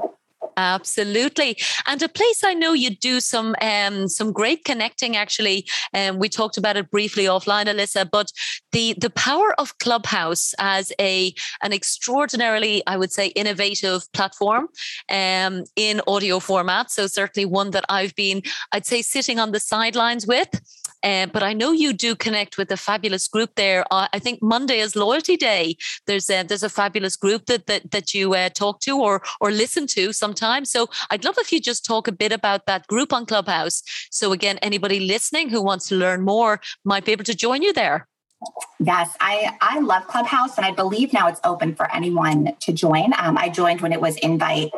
Absolutely, 0.60 1.56
and 1.86 2.02
a 2.02 2.08
place 2.08 2.44
I 2.44 2.52
know 2.52 2.74
you 2.74 2.90
do 2.90 3.18
some 3.20 3.54
um, 3.62 4.08
some 4.08 4.30
great 4.30 4.62
connecting. 4.64 5.16
Actually, 5.16 5.66
um, 5.94 6.18
we 6.18 6.28
talked 6.28 6.58
about 6.58 6.76
it 6.76 6.90
briefly 6.90 7.24
offline, 7.24 7.64
Alyssa. 7.64 8.10
But 8.10 8.30
the 8.72 8.94
the 9.00 9.08
power 9.08 9.58
of 9.58 9.78
Clubhouse 9.78 10.54
as 10.58 10.92
a 11.00 11.32
an 11.62 11.72
extraordinarily, 11.72 12.82
I 12.86 12.98
would 12.98 13.10
say, 13.10 13.28
innovative 13.28 14.02
platform 14.12 14.68
um, 15.08 15.64
in 15.76 16.02
audio 16.06 16.40
format. 16.40 16.90
So 16.90 17.06
certainly 17.06 17.46
one 17.46 17.70
that 17.70 17.86
I've 17.88 18.14
been, 18.14 18.42
I'd 18.72 18.84
say, 18.84 19.00
sitting 19.00 19.38
on 19.38 19.52
the 19.52 19.60
sidelines 19.60 20.26
with. 20.26 20.50
Uh, 21.02 21.26
but 21.26 21.42
I 21.42 21.52
know 21.52 21.72
you 21.72 21.92
do 21.92 22.14
connect 22.14 22.58
with 22.58 22.70
a 22.70 22.76
fabulous 22.76 23.28
group 23.28 23.50
there. 23.56 23.84
Uh, 23.90 24.08
I 24.12 24.18
think 24.18 24.40
Monday 24.42 24.80
is 24.80 24.96
Loyalty 24.96 25.36
Day. 25.36 25.76
There's 26.06 26.28
a, 26.30 26.42
there's 26.42 26.62
a 26.62 26.68
fabulous 26.68 27.16
group 27.16 27.46
that 27.46 27.66
that 27.66 27.90
that 27.90 28.14
you 28.14 28.34
uh, 28.34 28.50
talk 28.50 28.80
to 28.80 28.98
or 28.98 29.22
or 29.40 29.50
listen 29.50 29.86
to 29.88 30.12
sometimes. 30.12 30.70
So 30.70 30.88
I'd 31.10 31.24
love 31.24 31.36
if 31.38 31.52
you 31.52 31.60
just 31.60 31.84
talk 31.84 32.08
a 32.08 32.12
bit 32.12 32.32
about 32.32 32.66
that 32.66 32.86
group 32.86 33.12
on 33.12 33.26
Clubhouse. 33.26 33.82
So 34.10 34.32
again, 34.32 34.58
anybody 34.58 35.00
listening 35.00 35.48
who 35.48 35.62
wants 35.62 35.88
to 35.88 35.94
learn 35.94 36.22
more 36.22 36.60
might 36.84 37.04
be 37.04 37.12
able 37.12 37.24
to 37.24 37.34
join 37.34 37.62
you 37.62 37.72
there. 37.72 38.06
Yes, 38.78 39.14
I, 39.20 39.56
I 39.60 39.80
love 39.80 40.06
Clubhouse, 40.06 40.56
and 40.56 40.64
I 40.64 40.72
believe 40.72 41.12
now 41.12 41.28
it's 41.28 41.40
open 41.44 41.74
for 41.74 41.92
anyone 41.94 42.56
to 42.60 42.72
join. 42.72 43.12
Um, 43.18 43.36
I 43.36 43.50
joined 43.50 43.82
when 43.82 43.92
it 43.92 44.00
was 44.00 44.16
invite 44.16 44.70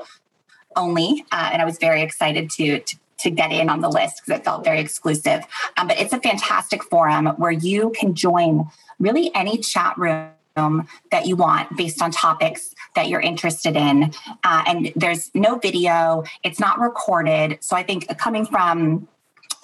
only, 0.74 1.24
uh, 1.30 1.50
and 1.52 1.62
I 1.62 1.64
was 1.64 1.78
very 1.78 2.02
excited 2.02 2.50
to, 2.50 2.80
to 2.80 2.96
to 3.22 3.30
get 3.30 3.52
in 3.52 3.68
on 3.68 3.80
the 3.80 3.88
list 3.88 4.22
because 4.24 4.40
it 4.40 4.44
felt 4.44 4.64
very 4.64 4.80
exclusive. 4.80 5.44
Um, 5.76 5.88
but 5.88 5.98
it's 5.98 6.12
a 6.12 6.20
fantastic 6.20 6.82
forum 6.84 7.26
where 7.36 7.50
you 7.50 7.90
can 7.98 8.14
join 8.14 8.68
really 8.98 9.34
any 9.34 9.58
chat 9.58 9.96
room 9.98 10.30
that 10.56 11.26
you 11.26 11.36
want 11.36 11.76
based 11.76 12.02
on 12.02 12.10
topics 12.10 12.74
that 12.94 13.08
you're 13.08 13.20
interested 13.20 13.76
in. 13.76 14.12
Uh, 14.44 14.62
and 14.66 14.92
there's 14.94 15.30
no 15.34 15.56
video, 15.56 16.24
it's 16.44 16.60
not 16.60 16.78
recorded. 16.78 17.58
So 17.60 17.74
I 17.74 17.82
think 17.82 18.06
coming 18.18 18.44
from 18.44 19.08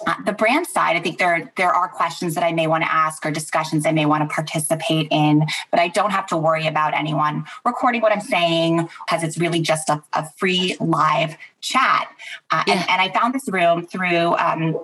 uh, 0.07 0.15
the 0.25 0.31
brand 0.31 0.65
side, 0.65 0.95
I 0.95 1.01
think 1.01 1.19
there 1.19 1.51
there 1.57 1.71
are 1.71 1.89
questions 1.89 2.33
that 2.35 2.43
I 2.43 2.53
may 2.53 2.67
want 2.67 2.83
to 2.83 2.91
ask 2.91 3.25
or 3.25 3.31
discussions 3.31 3.85
I 3.85 3.91
may 3.91 4.05
want 4.05 4.27
to 4.27 4.33
participate 4.33 5.09
in, 5.11 5.45
but 5.71 5.79
I 5.79 5.89
don't 5.89 6.11
have 6.11 6.25
to 6.27 6.37
worry 6.37 6.67
about 6.67 6.93
anyone 6.93 7.45
recording 7.65 8.01
what 8.01 8.13
I'm 8.13 8.21
saying 8.21 8.87
because 9.05 9.23
it's 9.23 9.37
really 9.37 9.59
just 9.59 9.89
a, 9.89 10.01
a 10.13 10.25
free 10.37 10.77
live 10.79 11.35
chat. 11.61 12.09
Uh, 12.51 12.63
yeah. 12.67 12.73
and, 12.73 12.89
and, 12.89 13.01
I 13.01 13.09
found 13.11 13.33
this 13.33 13.47
room 13.49 13.85
through 13.85 14.35
um, 14.37 14.79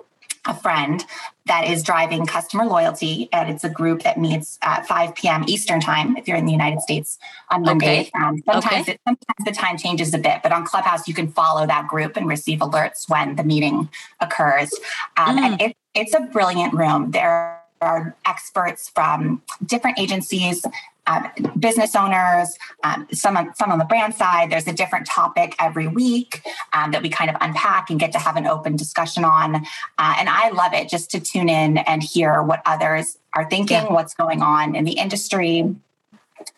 a 0.46 0.54
friend 0.54 1.04
that 1.46 1.68
is 1.68 1.82
driving 1.82 2.26
customer 2.26 2.64
loyalty, 2.64 3.28
and 3.32 3.50
it's 3.50 3.64
a 3.64 3.68
group 3.68 4.02
that 4.02 4.18
meets 4.18 4.58
at 4.62 4.86
5 4.86 5.14
p.m. 5.14 5.44
Eastern 5.46 5.80
time 5.80 6.16
if 6.16 6.26
you're 6.26 6.36
in 6.36 6.44
the 6.44 6.52
United 6.52 6.80
States 6.80 7.18
on 7.50 7.62
Monday. 7.62 8.00
Okay. 8.00 8.10
Um, 8.14 8.42
sometimes, 8.44 8.82
okay. 8.82 8.92
it, 8.92 9.00
sometimes 9.06 9.44
the 9.44 9.52
time 9.52 9.78
changes 9.78 10.12
a 10.14 10.18
bit, 10.18 10.40
but 10.42 10.52
on 10.52 10.64
Clubhouse 10.64 11.06
you 11.06 11.14
can 11.14 11.28
follow 11.28 11.66
that 11.66 11.86
group 11.86 12.16
and 12.16 12.28
receive 12.28 12.60
alerts 12.60 13.08
when 13.08 13.36
the 13.36 13.44
meeting 13.44 13.88
occurs. 14.20 14.72
Um, 15.16 15.36
mm. 15.36 15.40
And 15.40 15.62
it, 15.62 15.76
it's 15.94 16.14
a 16.14 16.20
brilliant 16.20 16.74
room. 16.74 17.12
There 17.12 17.60
are 17.80 18.16
experts 18.24 18.88
from 18.88 19.42
different 19.64 19.98
agencies 19.98 20.64
um, 21.06 21.28
business 21.58 21.94
owners, 21.94 22.56
um, 22.84 23.06
some, 23.12 23.36
on, 23.36 23.54
some 23.54 23.70
on 23.70 23.78
the 23.78 23.84
brand 23.84 24.14
side. 24.14 24.50
There's 24.50 24.66
a 24.66 24.72
different 24.72 25.06
topic 25.06 25.54
every 25.60 25.86
week 25.86 26.42
um, 26.72 26.90
that 26.92 27.02
we 27.02 27.08
kind 27.08 27.30
of 27.30 27.36
unpack 27.40 27.90
and 27.90 27.98
get 27.98 28.12
to 28.12 28.18
have 28.18 28.36
an 28.36 28.46
open 28.46 28.76
discussion 28.76 29.24
on. 29.24 29.56
Uh, 29.56 30.14
and 30.18 30.28
I 30.28 30.50
love 30.50 30.72
it 30.72 30.88
just 30.88 31.10
to 31.12 31.20
tune 31.20 31.48
in 31.48 31.78
and 31.78 32.02
hear 32.02 32.42
what 32.42 32.62
others 32.66 33.18
are 33.34 33.48
thinking, 33.48 33.76
yeah. 33.76 33.92
what's 33.92 34.14
going 34.14 34.42
on 34.42 34.74
in 34.74 34.84
the 34.84 34.92
industry. 34.92 35.74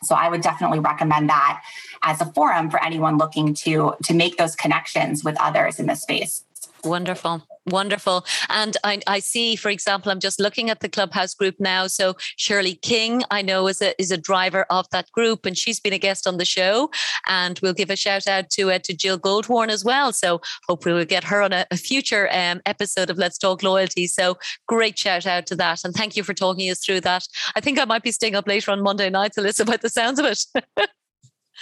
So 0.02 0.14
I 0.14 0.28
would 0.28 0.43
definitely 0.43 0.81
recommend 0.81 1.28
that 1.28 1.62
as 2.02 2.21
a 2.21 2.26
forum 2.26 2.71
for 2.71 2.83
anyone 2.83 3.17
looking 3.19 3.55
to 3.55 3.95
to 4.05 4.14
make 4.14 4.37
those 4.37 4.55
connections 4.55 5.25
with 5.25 5.37
others 5.40 5.78
in 5.78 5.87
the 5.87 5.95
space. 5.95 6.45
Wonderful. 6.85 7.43
Wonderful. 7.70 8.25
And 8.48 8.76
I, 8.84 9.00
I, 9.06 9.18
see, 9.20 9.56
for 9.56 9.68
example, 9.68 10.10
I'm 10.10 10.20
just 10.20 10.40
looking 10.40 10.70
at 10.70 10.80
the 10.80 10.88
Clubhouse 10.88 11.34
group 11.34 11.56
now. 11.58 11.87
So 11.87 12.14
Shirley 12.37 12.75
King, 12.76 13.22
I 13.30 13.42
know, 13.42 13.68
is 13.68 13.82
a 13.82 14.00
is 14.00 14.10
a 14.10 14.16
driver 14.16 14.64
of 14.70 14.88
that 14.90 15.10
group, 15.12 15.46
and 15.46 15.56
she's 15.56 15.80
been 15.80 15.92
a 15.92 15.98
guest 15.98 16.26
on 16.26 16.38
the 16.38 16.44
show. 16.44 16.90
And 17.26 17.58
we'll 17.62 17.75
give 17.75 17.90
a 17.90 17.96
shout 17.96 18.26
out 18.26 18.50
to 18.50 18.70
uh, 18.70 18.78
to 18.80 18.94
Jill 18.94 19.18
Goldhorn 19.18 19.68
as 19.68 19.84
well. 19.84 20.12
So 20.12 20.40
hopefully 20.68 20.94
we'll 20.94 21.04
get 21.04 21.25
her 21.25 21.42
on 21.42 21.52
a, 21.52 21.66
a 21.70 21.76
future 21.76 22.28
um, 22.32 22.60
episode 22.66 23.10
of 23.10 23.18
Let's 23.18 23.38
Talk 23.38 23.62
Loyalty. 23.62 24.06
So 24.06 24.38
great 24.66 24.98
shout 24.98 25.26
out 25.26 25.46
to 25.46 25.56
that, 25.56 25.84
and 25.84 25.94
thank 25.94 26.16
you 26.16 26.22
for 26.22 26.34
talking 26.34 26.70
us 26.70 26.84
through 26.84 27.02
that. 27.02 27.26
I 27.54 27.60
think 27.60 27.78
I 27.78 27.84
might 27.84 28.02
be 28.02 28.12
staying 28.12 28.34
up 28.34 28.48
later 28.48 28.70
on 28.70 28.82
Monday 28.82 29.10
nights, 29.10 29.37
listen 29.37 29.68
about 29.68 29.82
the 29.82 29.90
sounds 29.90 30.18
of 30.18 30.26
it. 30.26 30.44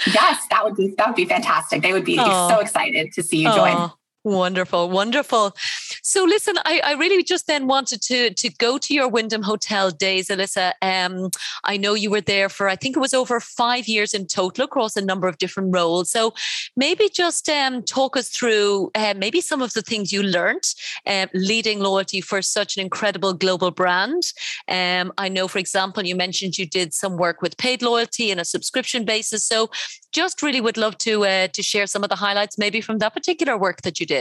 yes, 0.07 0.47
that 0.51 0.65
would 0.65 0.77
be 0.77 0.95
that 0.99 1.07
would 1.07 1.17
be 1.17 1.25
fantastic. 1.25 1.83
They 1.83 1.93
would 1.93 2.05
be 2.05 2.19
Aww. 2.19 2.51
so 2.51 2.61
excited 2.61 3.13
to 3.13 3.23
see 3.23 3.39
you 3.39 3.53
join. 3.53 3.91
Wonderful, 4.27 4.91
wonderful. 4.91 5.55
So, 6.03 6.25
listen, 6.25 6.57
I, 6.65 6.81
I, 6.83 6.93
really 6.95 7.23
just 7.23 7.47
then 7.47 7.69
wanted 7.69 8.03
to 8.03 8.35
to 8.35 8.51
go 8.59 8.77
to 8.77 8.93
your 8.93 9.09
Wyndham 9.09 9.43
Hotel 9.43 9.93
days, 9.93 10.31
Alyssa. 10.31 10.73
Um, 10.83 11.31
I 11.63 11.77
know 11.77 11.95
you 11.95 12.11
were 12.11 12.21
there 12.21 12.49
for 12.49 12.69
I 12.69 12.75
think 12.75 12.97
it 12.97 13.01
was 13.01 13.15
over 13.15 13.39
five 13.39 13.87
years 13.87 14.15
in 14.15 14.27
total 14.27 14.65
across 14.65 14.97
a 14.97 15.01
number 15.01 15.29
of 15.29 15.39
different 15.39 15.73
roles. 15.73 16.11
So, 16.11 16.35
maybe 16.75 17.09
just 17.09 17.49
um, 17.49 17.85
talk 17.85 18.17
us 18.17 18.29
through 18.29 18.91
uh, 18.97 19.15
maybe 19.17 19.41
some 19.41 19.63
of 19.63 19.75
the 19.75 19.83
things 19.83 20.13
you 20.13 20.25
learned 20.25 20.75
uh, 21.07 21.29
leading 21.33 21.79
loyalty 21.79 22.21
for 22.21 22.43
such 22.43 22.77
an 22.77 22.83
incredible 22.83 23.33
global 23.33 23.71
brand. 23.71 24.25
Um, 24.67 25.13
I 25.19 25.29
know, 25.29 25.47
for 25.47 25.61
example, 25.61 26.05
you 26.05 26.17
mentioned 26.17 26.59
you 26.59 26.67
did 26.67 26.95
some 26.95 27.17
work 27.17 27.43
with 27.43 27.59
paid 27.59 27.81
loyalty 27.81 28.33
and 28.33 28.41
a 28.41 28.45
subscription 28.45 29.05
basis. 29.05 29.45
So, 29.45 29.71
just 30.11 30.43
really 30.43 30.63
would 30.63 30.79
love 30.79 30.97
to 30.99 31.25
uh, 31.27 31.47
to 31.49 31.63
share 31.63 31.87
some 31.87 32.03
of 32.03 32.09
the 32.09 32.17
highlights 32.17 32.59
maybe 32.59 32.81
from 32.81 32.99
that 32.99 33.15
particular 33.15 33.57
work 33.57 33.83
that 33.83 34.01
you 34.01 34.07
did. 34.07 34.16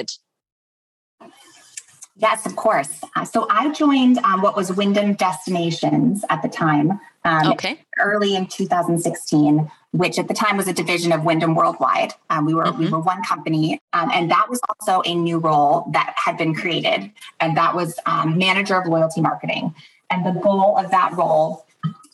Yes, 2.18 2.46
of 2.46 2.56
course. 2.56 3.02
Uh, 3.16 3.26
so 3.26 3.46
I 3.50 3.74
joined 3.74 4.20
um, 4.20 4.42
what 4.42 4.56
was 4.56 4.72
Wyndham 4.72 5.16
Destinations 5.16 6.24
at 6.30 6.42
the 6.42 6.48
time, 6.48 7.00
um, 7.26 7.52
okay. 7.54 7.82
early 8.00 8.38
in 8.38 8.48
2016, 8.48 9.70
which 9.92 10.18
at 10.18 10.30
the 10.30 10.34
time 10.34 10.56
was 10.56 10.70
a 10.70 10.74
division 10.74 11.12
of 11.12 11.26
Wyndham 11.26 11.56
Worldwide. 11.56 12.14
Um, 12.30 12.46
we 12.46 12.54
were 12.54 12.66
mm-hmm. 12.66 12.86
we 12.86 12.90
were 12.90 13.02
one 13.02 13.22
company, 13.24 13.82
um, 13.92 14.10
and 14.14 14.32
that 14.32 14.50
was 14.50 14.62
also 14.70 15.02
a 15.06 15.14
new 15.14 15.40
role 15.40 15.90
that 15.92 16.16
had 16.16 16.38
been 16.38 16.56
created, 16.56 17.12
and 17.42 17.58
that 17.58 17.76
was 17.76 18.00
um, 18.06 18.38
manager 18.38 18.80
of 18.80 18.88
loyalty 18.88 19.20
marketing. 19.20 19.76
And 20.10 20.26
the 20.26 20.40
goal 20.40 20.78
of 20.78 20.92
that 20.92 21.14
role 21.14 21.65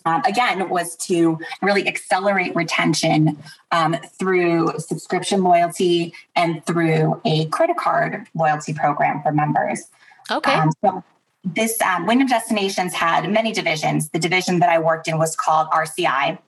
um, 0.06 0.22
again 0.26 0.70
was 0.70 0.96
to 0.98 1.40
really 1.62 1.88
accelerate 1.88 2.56
retention 2.56 3.38
um, 3.72 3.96
through 4.20 4.74
subscription 4.80 5.44
loyalty 5.44 6.14
and 6.36 6.66
through 6.66 7.22
a 7.26 7.46
credit 7.48 7.78
card 7.78 8.28
loyalty 8.34 8.74
program 8.74 9.22
for 9.22 9.32
members. 9.32 9.84
Okay. 10.30 10.54
Um, 10.54 10.72
so 10.84 11.04
this 11.44 11.80
um, 11.82 12.06
Wyndham 12.06 12.28
Destinations 12.28 12.94
had 12.94 13.32
many 13.32 13.52
divisions. 13.52 14.10
The 14.10 14.20
division 14.20 14.60
that 14.60 14.70
I 14.70 14.80
worked 14.80 15.08
in 15.08 15.18
was 15.18 15.36
called 15.36 15.70
RCI. 15.70 16.40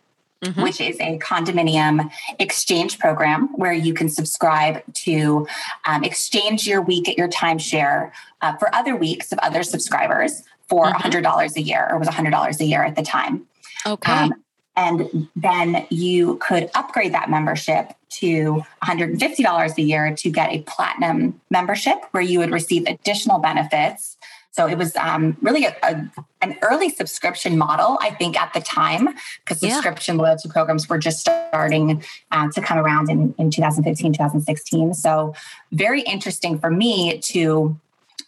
Mm-hmm. 0.42 0.62
Which 0.62 0.82
is 0.82 1.00
a 1.00 1.18
condominium 1.20 2.12
exchange 2.38 3.00
program 3.00 3.48
where 3.56 3.72
you 3.72 3.94
can 3.94 4.10
subscribe 4.10 4.84
to 4.94 5.48
um, 5.88 6.04
exchange 6.04 6.68
your 6.68 6.82
week 6.82 7.08
at 7.08 7.18
your 7.18 7.30
timeshare 7.30 8.12
uh, 8.42 8.58
for 8.58 8.76
other 8.76 8.94
weeks 8.94 9.32
of 9.32 9.40
other 9.40 9.64
subscribers 9.64 10.44
for 10.68 10.86
mm-hmm. 10.86 11.10
$100 11.10 11.56
a 11.56 11.62
year, 11.62 11.88
or 11.92 12.00
was 12.00 12.08
$100 12.08 12.60
a 12.60 12.66
year 12.66 12.84
at 12.84 12.96
the 12.96 13.04
time. 13.04 13.46
Okay. 13.86 14.12
Um, 14.12 14.34
and 14.76 15.28
then 15.36 15.86
you 15.90 16.38
could 16.38 16.70
upgrade 16.74 17.14
that 17.14 17.30
membership 17.30 17.94
to 18.10 18.64
$150 18.84 19.78
a 19.78 19.82
year 19.82 20.16
to 20.16 20.30
get 20.30 20.52
a 20.52 20.62
platinum 20.62 21.40
membership 21.50 21.98
where 22.12 22.24
you 22.24 22.40
would 22.40 22.52
receive 22.52 22.86
additional 22.88 23.40
benefits. 23.40 24.18
So 24.52 24.68
it 24.68 24.78
was 24.78 24.96
um, 24.98 25.36
really 25.42 25.66
a, 25.66 25.76
a, 25.82 26.12
an 26.42 26.58
early 26.62 26.90
subscription 26.90 27.58
model, 27.58 27.98
I 28.02 28.12
think, 28.12 28.40
at 28.40 28.54
the 28.54 28.62
time, 28.62 29.10
because 29.44 29.64
yeah. 29.64 29.74
subscription 29.74 30.18
loyalty 30.18 30.48
programs 30.50 30.88
were 30.88 31.00
just 31.00 31.20
starting 31.20 32.04
uh, 32.32 32.52
to 32.52 32.62
come 32.62 32.78
around 32.78 33.10
in, 33.10 33.34
in 33.40 33.50
2015, 33.50 34.14
2016. 34.14 34.94
So 34.94 35.34
very 35.72 36.02
interesting 36.02 36.60
for 36.60 36.70
me 36.70 37.18
to 37.20 37.80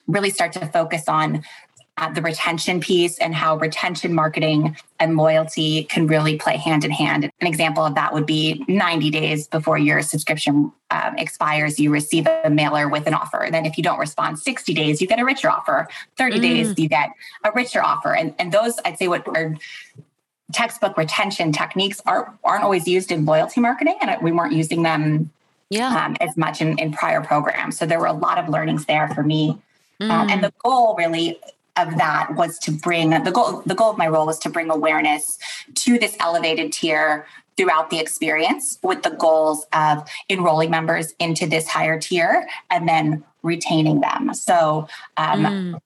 really 0.08 0.30
start 0.30 0.54
to 0.54 0.66
focus 0.68 1.08
on 1.08 1.44
at 1.98 2.14
the 2.14 2.22
retention 2.22 2.82
piece 2.82 3.18
and 3.20 3.34
how 3.34 3.56
retention 3.58 4.14
marketing 4.14 4.76
and 5.00 5.16
loyalty 5.16 5.86
can 5.86 6.08
really 6.08 6.38
play 6.38 6.58
hand 6.58 6.84
in 6.84 6.92
hand. 6.92 7.32
An 7.40 7.48
example 7.48 7.86
of 7.86 7.96
that 7.96 8.14
would 8.14 8.26
be 8.26 8.66
90 8.68 9.10
days 9.12 9.48
before 9.48 9.78
your 9.78 10.02
subscription 10.02 10.74
um, 10.92 11.18
expires, 11.18 11.80
you 11.80 11.90
receive 11.92 12.28
a 12.28 12.50
mailer 12.50 12.90
with 12.90 13.08
an 13.08 13.14
offer. 13.14 13.48
Then, 13.50 13.66
if 13.66 13.78
you 13.78 13.84
don't 13.84 14.00
respond 14.00 14.40
60 14.40 14.74
days, 14.74 15.02
you 15.02 15.08
get 15.08 15.20
a 15.20 15.26
richer 15.26 15.50
offer. 15.50 15.88
30 16.18 16.38
mm. 16.38 16.42
days, 16.42 16.74
you 16.78 16.90
get 16.90 17.12
a 17.44 17.52
richer 17.54 17.84
offer. 17.84 18.14
And, 18.14 18.36
and 18.40 18.52
those, 18.52 18.78
I'd 18.84 18.98
say, 18.98 19.08
what 19.08 19.26
are 19.28 19.56
textbook 20.52 20.98
retention 20.98 21.52
techniques 21.52 22.02
are, 22.06 22.38
aren't 22.44 22.64
always 22.64 22.88
used 22.88 23.12
in 23.12 23.26
loyalty 23.26 23.62
marketing, 23.62 23.98
and 24.02 24.22
we 24.22 24.32
weren't 24.32 24.54
using 24.54 24.84
them 24.84 25.32
yeah. 25.70 26.06
Um, 26.06 26.16
as 26.22 26.38
much 26.38 26.62
in, 26.62 26.78
in 26.78 26.92
prior 26.92 27.22
programs. 27.22 27.76
So 27.78 27.88
there 27.88 28.00
were 28.00 28.06
a 28.06 28.14
lot 28.14 28.38
of 28.38 28.50
learnings 28.50 28.86
there 28.86 29.08
for 29.10 29.24
me. 29.24 29.60
Mm. 30.00 30.12
Um, 30.12 30.30
and 30.30 30.44
the 30.44 30.54
goal 30.64 30.96
really 30.96 31.40
of 31.78 31.98
that 31.98 32.36
was 32.36 32.58
to 32.60 32.72
bring 32.72 33.10
the 33.10 33.32
goal 33.32 33.62
the 33.66 33.76
goal 33.76 33.92
of 33.92 33.98
my 33.98 34.08
role 34.08 34.26
was 34.26 34.40
to 34.40 34.50
bring 34.50 34.70
awareness 34.70 35.38
to 35.74 35.98
this 36.00 36.16
elevated 36.20 36.72
tier 36.72 37.26
throughout 37.58 37.90
the 37.90 38.00
experience 38.00 38.78
with 38.84 39.04
the 39.04 39.12
goals 39.12 39.66
of 39.74 40.08
enrolling 40.30 40.70
members 40.70 41.14
into 41.20 41.48
this 41.48 41.68
higher 41.68 42.00
tier 42.00 42.48
and 42.70 42.88
then 42.88 43.24
retaining 43.44 44.02
them 44.02 44.34
so 44.34 44.88
um, 45.18 45.44
mm. 45.44 45.80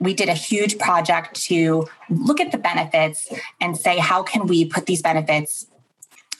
we 0.00 0.14
did 0.14 0.28
a 0.28 0.34
huge 0.34 0.78
project 0.78 1.34
to 1.34 1.86
look 2.10 2.40
at 2.40 2.52
the 2.52 2.58
benefits 2.58 3.28
and 3.60 3.76
say 3.76 3.98
how 3.98 4.22
can 4.22 4.46
we 4.46 4.64
put 4.64 4.86
these 4.86 5.02
benefits 5.02 5.66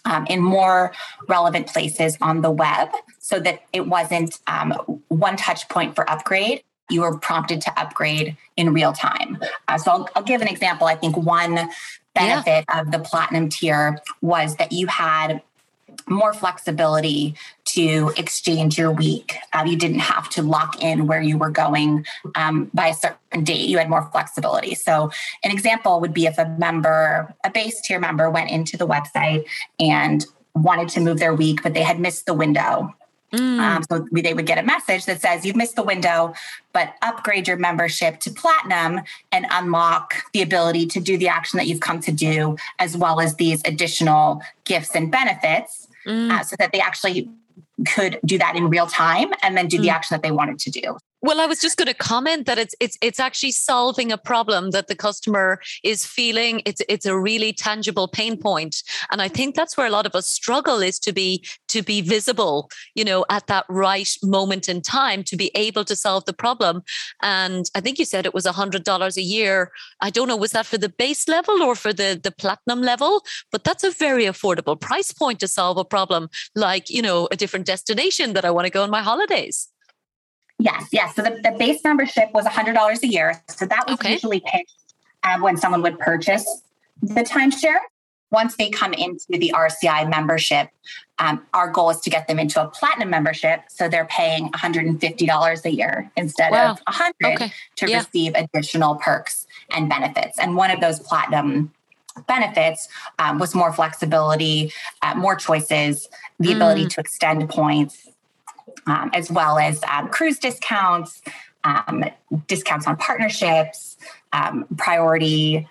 um, 0.07 0.26
in 0.26 0.40
more 0.40 0.92
relevant 1.28 1.66
places 1.66 2.18
on 2.20 2.42
the 2.42 2.50
web 2.50 2.88
so 3.18 3.40
that 3.40 3.61
it 3.72 3.87
wasn't 3.87 4.38
um, 4.46 4.72
one 5.09 5.37
touch 5.37 5.68
point 5.68 5.94
for 5.94 6.09
upgrade 6.11 6.62
you 6.90 7.01
were 7.01 7.18
prompted 7.18 7.61
to 7.62 7.81
upgrade 7.81 8.37
in 8.57 8.73
real 8.73 8.92
time. 8.92 9.38
Uh, 9.68 9.79
so 9.79 9.90
I'll, 9.90 10.09
I'll, 10.16 10.23
give 10.23 10.42
an 10.42 10.49
example. 10.49 10.87
I 10.87 10.97
think 10.97 11.16
one 11.16 11.68
benefit 12.14 12.64
yeah. 12.68 12.81
of 12.81 12.90
the 12.90 12.99
platinum 12.99 13.49
tier 13.49 13.99
was 14.20 14.57
that 14.57 14.73
you 14.73 14.87
had 14.87 15.42
more 16.09 16.35
flexibility 16.35 17.35
to 17.64 18.12
exchange 18.16 18.77
your 18.79 18.90
week. 18.90 19.37
Uh, 19.53 19.64
you 19.66 19.77
didn't 19.77 20.01
have 20.01 20.29
to 20.29 20.42
lock 20.42 20.83
in 20.83 21.07
where 21.07 21.23
you 21.23 21.38
were 21.38 21.51
going 21.51 22.05
um, 22.35 22.70
by 22.75 22.88
a 22.88 22.94
certain 22.94 23.44
date. 23.44 23.68
You 23.68 23.79
had 23.79 23.88
more 23.88 24.09
flexibility. 24.11 24.75
So, 24.75 25.11
an 25.42 25.51
example 25.51 26.01
would 26.01 26.12
be 26.12 26.27
if 26.27 26.38
a 26.38 26.47
member, 26.59 27.35
a 27.44 27.51
base 27.51 27.81
tier 27.81 27.99
member, 27.99 28.31
went 28.31 28.51
into 28.51 28.77
the 28.77 28.87
website 28.87 29.47
and 29.81 30.25
wanted 30.55 30.88
to 30.90 31.01
move 31.01 31.18
their 31.18 31.35
week, 31.35 31.62
but 31.62 31.75
they 31.75 31.83
had 31.83 31.99
missed 31.99 32.27
the 32.27 32.35
window 32.35 32.94
Mm. 33.35 33.59
Um, 33.59 33.83
so 33.90 34.07
they 34.12 34.35
would 34.35 34.47
get 34.47 34.59
a 34.59 34.62
message 34.62 35.07
that 35.07 35.20
says 35.20 35.44
you've 35.44 35.57
missed 35.57 35.77
the 35.77 35.83
window, 35.83 36.35
but 36.73 36.94
upgrade 37.03 37.49
your 37.49 37.57
membership 37.57 38.20
to 38.20 38.31
platinum 38.31 39.01
and 39.33 39.47
unlock 39.51 40.14
the 40.33 40.42
ability 40.42 40.87
to 40.87 41.01
do 41.01 41.18
the 41.18 41.29
action 41.29 41.57
that 41.57 41.66
you've 41.66 41.81
come 41.81 42.01
to 42.01 42.12
do, 42.12 42.57
as 42.79 42.97
well 42.97 43.20
as 43.20 43.37
these 43.37 43.61
additional 43.64 44.40
gifts 44.64 44.94
and 44.94 45.11
benefits, 45.11 45.88
mm. 46.07 46.31
uh, 46.31 46.42
so 46.42 46.55
that 46.59 46.73
they 46.73 46.81
actually 46.81 47.29
could 47.88 48.20
do 48.25 48.38
that 48.38 48.55
in 48.55 48.68
real 48.68 48.87
time 48.87 49.33
and 49.42 49.57
then 49.57 49.66
do 49.66 49.79
mm. 49.79 49.83
the 49.83 49.90
action 49.90 50.14
that 50.14 50.23
they 50.23 50.31
wanted 50.31 50.59
to 50.61 50.70
do. 50.70 50.97
Well, 51.25 51.41
I 51.41 51.47
was 51.47 51.59
just 51.59 51.79
going 51.79 51.89
to 51.89 51.95
comment 51.95 52.45
that 52.45 52.59
it's 52.59 52.75
it's 52.81 52.99
it's 53.01 53.19
actually 53.19 53.53
solving 53.53 54.13
a 54.13 54.19
problem 54.19 54.73
that 54.73 54.89
the 54.89 54.95
customer 54.95 55.59
is 55.83 56.05
feeling. 56.05 56.61
It's 56.67 56.83
it's 56.87 57.07
a 57.07 57.19
really 57.19 57.55
tangible 57.55 58.09
pain 58.09 58.37
point, 58.37 58.83
and 59.11 59.23
I 59.23 59.29
think 59.29 59.55
that's 59.55 59.75
where 59.75 59.87
a 59.87 59.91
lot 59.91 60.05
of 60.05 60.15
us 60.15 60.29
struggle 60.29 60.83
is 60.83 60.99
to 60.99 61.15
be 61.15 61.43
to 61.69 61.81
be 61.81 62.03
visible, 62.03 62.69
you 62.95 63.07
know, 63.07 63.25
at 63.31 63.47
that 63.47 63.65
right 63.71 64.15
moment 64.23 64.69
in 64.69 64.83
time 64.83 65.25
to 65.25 65.35
be 65.35 65.51
able 65.55 65.87
to 65.87 65.97
solve 65.97 66.27
the 66.27 66.35
problem. 66.35 66.83
And 67.23 67.71
I 67.75 67.81
think 67.81 67.99
you 67.99 68.05
said 68.05 68.27
it 68.27 68.35
was 68.35 68.45
a 68.45 68.53
hundred 68.53 68.85
dollars 68.85 69.17
a 69.17 69.23
year. 69.23 69.73
I 70.03 70.11
don't 70.11 70.29
know 70.29 70.37
was 70.37 70.53
that 70.53 70.67
for 70.67 70.77
the 70.77 70.91
base 70.91 71.27
level 71.27 71.63
or 71.63 71.75
for 71.75 71.95
the 71.95 72.21
the 72.23 72.33
platinum 72.33 72.83
level, 72.83 73.25
but 73.51 73.65
that's 73.65 73.83
a 73.83 73.91
very 73.91 74.25
affordable 74.25 74.79
price 74.79 75.11
point 75.11 75.41
to 75.41 75.49
solve 75.49 75.79
a 75.79 75.87
problem 75.87 76.29
like 76.55 76.91
you 76.91 77.01
know 77.01 77.29
a 77.33 77.37
different 77.37 77.65
destination 77.65 78.35
that 78.35 78.45
I 78.45 78.51
want 78.51 78.67
to 78.67 78.71
go 78.71 78.83
on 78.83 78.91
my 78.91 79.01
holidays. 79.01 79.69
Yes, 80.59 80.88
yes. 80.93 81.14
So 81.14 81.23
the, 81.23 81.40
the 81.43 81.55
base 81.59 81.83
membership 81.85 82.33
was 82.33 82.45
$100 82.45 83.03
a 83.03 83.07
year. 83.07 83.43
So 83.49 83.67
that 83.67 83.87
was 83.87 83.95
okay. 83.95 84.12
usually 84.12 84.40
pitched 84.40 84.95
um, 85.23 85.43
when 85.43 85.57
someone 85.57 85.83
would 85.83 85.99
purchase 85.99 86.62
the 87.03 87.23
timeshare. 87.23 87.79
Once 88.31 88.57
they 88.57 88.69
come 88.69 88.93
into 88.93 89.38
the 89.38 89.53
RCI 89.55 90.09
membership, 90.11 90.69
um, 91.21 91.45
our 91.55 91.71
goal 91.71 91.90
is 91.90 92.01
to 92.01 92.11
get 92.11 92.27
them 92.27 92.40
into 92.40 92.61
a 92.61 92.67
platinum 92.67 93.11
membership. 93.11 93.61
So 93.69 93.88
they're 93.88 94.07
paying 94.07 94.51
$150 94.51 95.64
a 95.64 95.71
year 95.71 96.11
instead 96.17 96.51
wow. 96.51 96.73
of 96.73 96.81
100 96.87 97.14
okay. 97.23 97.53
to 97.77 97.88
yeah. 97.88 97.99
receive 97.99 98.35
additional 98.35 98.97
perks 98.97 99.47
and 99.71 99.88
benefits. 99.88 100.38
And 100.38 100.57
one 100.57 100.73
of 100.73 100.81
those 100.81 100.99
platinum 100.99 101.73
benefits 102.27 102.88
um, 103.19 103.38
was 103.38 103.55
more 103.55 103.73
flexibility, 103.73 104.73
uh, 105.03 105.14
more 105.14 105.37
choices, 105.37 106.09
the 106.38 106.49
mm. 106.49 106.57
ability 106.57 106.87
to 106.87 107.01
extend 107.01 107.49
points, 107.49 108.09
um, 108.87 109.11
as 109.15 109.31
well 109.31 109.59
as 109.59 109.83
um, 109.85 110.09
cruise 110.09 110.39
discounts, 110.39 111.23
um, 111.65 112.05
discounts 112.47 112.87
on 112.87 112.97
partnerships, 112.97 113.97
um, 114.33 114.67
priority 114.77 115.69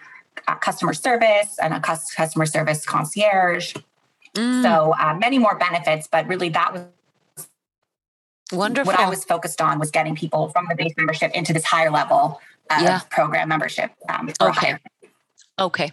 uh, 0.47 0.55
customer 0.55 0.93
service, 0.93 1.57
and 1.61 1.73
a 1.73 1.79
customer 1.79 2.45
service 2.45 2.85
concierge. 2.85 3.73
Mm. 4.35 4.63
So 4.63 4.95
uh, 4.99 5.15
many 5.15 5.37
more 5.37 5.55
benefits, 5.55 6.07
but 6.07 6.27
really 6.27 6.49
that 6.49 6.73
was 6.73 7.47
wonderful. 8.51 8.91
What 8.91 8.99
I 8.99 9.09
was 9.09 9.23
focused 9.23 9.61
on 9.61 9.79
was 9.79 9.91
getting 9.91 10.15
people 10.15 10.49
from 10.49 10.67
the 10.69 10.75
base 10.75 10.93
membership 10.97 11.31
into 11.33 11.53
this 11.53 11.63
higher 11.63 11.91
level 11.91 12.41
of 12.71 12.81
yeah. 12.81 13.01
program 13.09 13.49
membership. 13.49 13.91
Um, 14.09 14.31
okay. 14.41 14.77
Okay, 15.59 15.91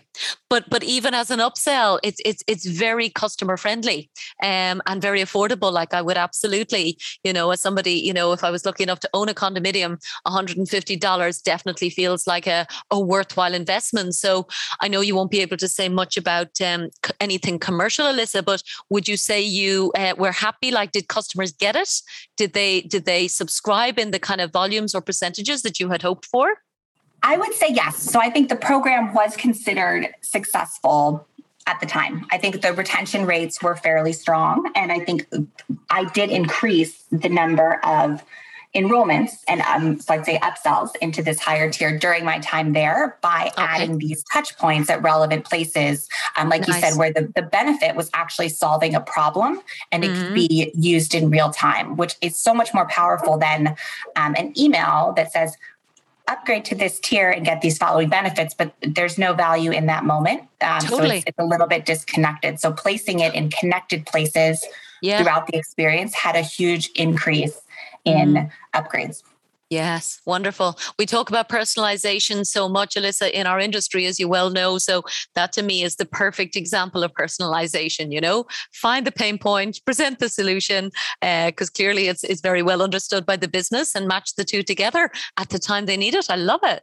but 0.48 0.64
but 0.70 0.82
even 0.82 1.12
as 1.12 1.30
an 1.30 1.38
upsell, 1.38 1.98
it's 2.02 2.18
it's 2.24 2.42
it's 2.46 2.64
very 2.64 3.10
customer 3.10 3.58
friendly 3.58 4.10
um, 4.42 4.80
and 4.86 5.02
very 5.02 5.20
affordable. 5.20 5.70
Like 5.70 5.92
I 5.92 6.00
would 6.00 6.16
absolutely, 6.16 6.96
you 7.24 7.34
know, 7.34 7.50
as 7.50 7.60
somebody, 7.60 7.92
you 7.92 8.14
know, 8.14 8.32
if 8.32 8.42
I 8.42 8.50
was 8.50 8.64
lucky 8.64 8.84
enough 8.84 9.00
to 9.00 9.10
own 9.12 9.28
a 9.28 9.34
condominium, 9.34 9.98
one 10.22 10.34
hundred 10.34 10.56
and 10.56 10.66
fifty 10.66 10.96
dollars 10.96 11.42
definitely 11.42 11.90
feels 11.90 12.26
like 12.26 12.46
a, 12.46 12.66
a 12.90 12.98
worthwhile 12.98 13.52
investment. 13.52 14.14
So 14.14 14.46
I 14.80 14.88
know 14.88 15.02
you 15.02 15.14
won't 15.14 15.30
be 15.30 15.40
able 15.42 15.58
to 15.58 15.68
say 15.68 15.90
much 15.90 16.16
about 16.16 16.58
um, 16.62 16.88
anything 17.20 17.58
commercial, 17.58 18.06
Alyssa, 18.06 18.42
but 18.42 18.62
would 18.88 19.08
you 19.08 19.18
say 19.18 19.42
you 19.42 19.92
uh, 19.94 20.14
were 20.16 20.32
happy? 20.32 20.70
Like, 20.70 20.92
did 20.92 21.08
customers 21.08 21.52
get 21.52 21.76
it? 21.76 21.90
Did 22.38 22.54
they 22.54 22.80
did 22.80 23.04
they 23.04 23.28
subscribe 23.28 23.98
in 23.98 24.10
the 24.10 24.18
kind 24.18 24.40
of 24.40 24.52
volumes 24.52 24.94
or 24.94 25.02
percentages 25.02 25.60
that 25.62 25.78
you 25.78 25.90
had 25.90 26.00
hoped 26.00 26.24
for? 26.24 26.48
I 27.22 27.36
would 27.36 27.52
say 27.54 27.68
yes. 27.70 27.96
So 27.96 28.20
I 28.20 28.30
think 28.30 28.48
the 28.48 28.56
program 28.56 29.12
was 29.12 29.36
considered 29.36 30.08
successful 30.22 31.26
at 31.66 31.78
the 31.80 31.86
time. 31.86 32.26
I 32.30 32.38
think 32.38 32.62
the 32.62 32.72
retention 32.72 33.26
rates 33.26 33.62
were 33.62 33.76
fairly 33.76 34.12
strong. 34.12 34.72
And 34.74 34.90
I 34.90 35.00
think 35.00 35.26
I 35.90 36.04
did 36.04 36.30
increase 36.30 37.04
the 37.10 37.28
number 37.28 37.80
of 37.84 38.24
enrollments 38.74 39.32
and 39.48 39.60
um, 39.62 39.98
so 39.98 40.14
I'd 40.14 40.24
say 40.24 40.38
upsells 40.38 40.90
into 41.00 41.24
this 41.24 41.40
higher 41.40 41.68
tier 41.70 41.98
during 41.98 42.24
my 42.24 42.38
time 42.38 42.72
there 42.72 43.18
by 43.20 43.50
okay. 43.52 43.62
adding 43.62 43.98
these 43.98 44.22
touch 44.32 44.56
points 44.58 44.88
at 44.88 45.02
relevant 45.02 45.44
places. 45.44 46.08
Um, 46.36 46.48
like 46.48 46.68
nice. 46.68 46.76
you 46.76 46.88
said, 46.88 46.96
where 46.96 47.12
the, 47.12 47.32
the 47.34 47.42
benefit 47.42 47.96
was 47.96 48.10
actually 48.14 48.48
solving 48.48 48.94
a 48.94 49.00
problem 49.00 49.60
and 49.90 50.04
it 50.04 50.12
mm-hmm. 50.12 50.22
could 50.22 50.34
be 50.34 50.70
used 50.76 51.16
in 51.16 51.30
real 51.30 51.50
time, 51.50 51.96
which 51.96 52.14
is 52.20 52.38
so 52.38 52.54
much 52.54 52.72
more 52.72 52.86
powerful 52.86 53.38
than 53.38 53.74
um, 54.14 54.36
an 54.38 54.56
email 54.56 55.14
that 55.16 55.32
says, 55.32 55.56
upgrade 56.30 56.64
to 56.66 56.74
this 56.74 57.00
tier 57.00 57.30
and 57.30 57.44
get 57.44 57.60
these 57.60 57.76
following 57.76 58.08
benefits, 58.08 58.54
but 58.54 58.72
there's 58.82 59.18
no 59.18 59.34
value 59.34 59.70
in 59.70 59.86
that 59.86 60.04
moment. 60.04 60.42
Um, 60.60 60.80
totally. 60.80 61.08
So 61.08 61.14
it's, 61.16 61.24
it's, 61.26 61.38
a 61.38 61.44
little 61.44 61.66
bit 61.66 61.84
disconnected. 61.84 62.60
So 62.60 62.72
placing 62.72 63.20
it 63.20 63.34
in 63.34 63.50
connected 63.50 64.06
places 64.06 64.64
yeah. 65.02 65.22
throughout 65.22 65.46
the 65.46 65.56
experience 65.56 66.14
had 66.14 66.36
a 66.36 66.42
huge 66.42 66.90
increase 66.94 67.60
in 68.04 68.34
mm. 68.34 68.50
upgrades. 68.74 69.22
Yes, 69.70 70.20
wonderful. 70.26 70.76
We 70.98 71.06
talk 71.06 71.30
about 71.30 71.48
personalization 71.48 72.44
so 72.44 72.68
much, 72.68 72.96
Alyssa, 72.96 73.30
in 73.30 73.46
our 73.46 73.60
industry, 73.60 74.04
as 74.06 74.18
you 74.18 74.26
well 74.26 74.50
know. 74.50 74.78
So 74.78 75.04
that 75.36 75.52
to 75.52 75.62
me 75.62 75.84
is 75.84 75.94
the 75.94 76.04
perfect 76.04 76.56
example 76.56 77.04
of 77.04 77.12
personalization. 77.14 78.12
You 78.12 78.20
know, 78.20 78.46
find 78.72 79.06
the 79.06 79.12
pain 79.12 79.38
point, 79.38 79.80
present 79.86 80.18
the 80.18 80.28
solution, 80.28 80.90
because 81.20 81.68
uh, 81.68 81.76
clearly 81.76 82.08
it's 82.08 82.24
it's 82.24 82.40
very 82.40 82.62
well 82.62 82.82
understood 82.82 83.24
by 83.24 83.36
the 83.36 83.46
business, 83.46 83.94
and 83.94 84.08
match 84.08 84.34
the 84.34 84.44
two 84.44 84.64
together 84.64 85.08
at 85.36 85.50
the 85.50 85.58
time 85.60 85.86
they 85.86 85.96
need 85.96 86.16
it. 86.16 86.28
I 86.28 86.36
love 86.36 86.60
it. 86.64 86.82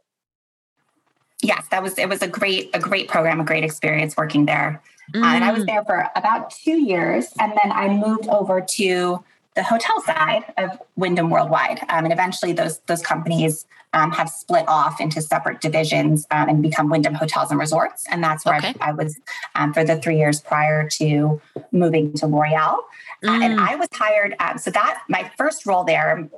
Yes, 1.42 1.66
that 1.70 1.82
was 1.82 1.98
it. 1.98 2.08
Was 2.08 2.22
a 2.22 2.26
great 2.26 2.70
a 2.72 2.78
great 2.78 3.08
program, 3.08 3.38
a 3.38 3.44
great 3.44 3.64
experience 3.64 4.16
working 4.16 4.46
there, 4.46 4.82
mm. 5.14 5.22
uh, 5.22 5.26
and 5.26 5.44
I 5.44 5.52
was 5.52 5.64
mm. 5.64 5.66
there 5.66 5.84
for 5.84 6.08
about 6.16 6.52
two 6.52 6.80
years, 6.80 7.34
and 7.38 7.52
then 7.62 7.70
I 7.70 7.88
moved 7.90 8.28
over 8.28 8.62
to 8.62 9.22
the 9.58 9.64
hotel 9.64 10.00
side 10.02 10.44
of 10.56 10.80
Wyndham 10.94 11.30
Worldwide. 11.30 11.80
Um, 11.88 12.04
and 12.04 12.12
eventually 12.12 12.52
those, 12.52 12.78
those 12.86 13.02
companies 13.02 13.66
um, 13.92 14.12
have 14.12 14.28
split 14.28 14.64
off 14.68 15.00
into 15.00 15.20
separate 15.20 15.60
divisions 15.60 16.28
um, 16.30 16.48
and 16.48 16.62
become 16.62 16.88
Wyndham 16.88 17.14
Hotels 17.14 17.50
and 17.50 17.58
Resorts. 17.58 18.06
And 18.08 18.22
that's 18.22 18.44
where 18.44 18.58
okay. 18.58 18.72
I, 18.80 18.90
I, 18.90 18.92
was 18.92 19.18
um, 19.56 19.74
for 19.74 19.82
the 19.82 19.96
three 19.96 20.16
years 20.16 20.40
prior 20.40 20.88
to 20.90 21.40
moving 21.72 22.12
to 22.14 22.28
L'Oreal. 22.28 22.78
Mm. 23.24 23.28
Uh, 23.28 23.44
and 23.44 23.58
mm. 23.58 23.68
I 23.68 23.74
was 23.74 23.88
hired, 23.92 24.36
um, 24.38 24.58
so 24.58 24.70
that 24.70 25.02
my 25.08 25.28
first 25.36 25.66
role 25.66 25.82
there 25.82 26.28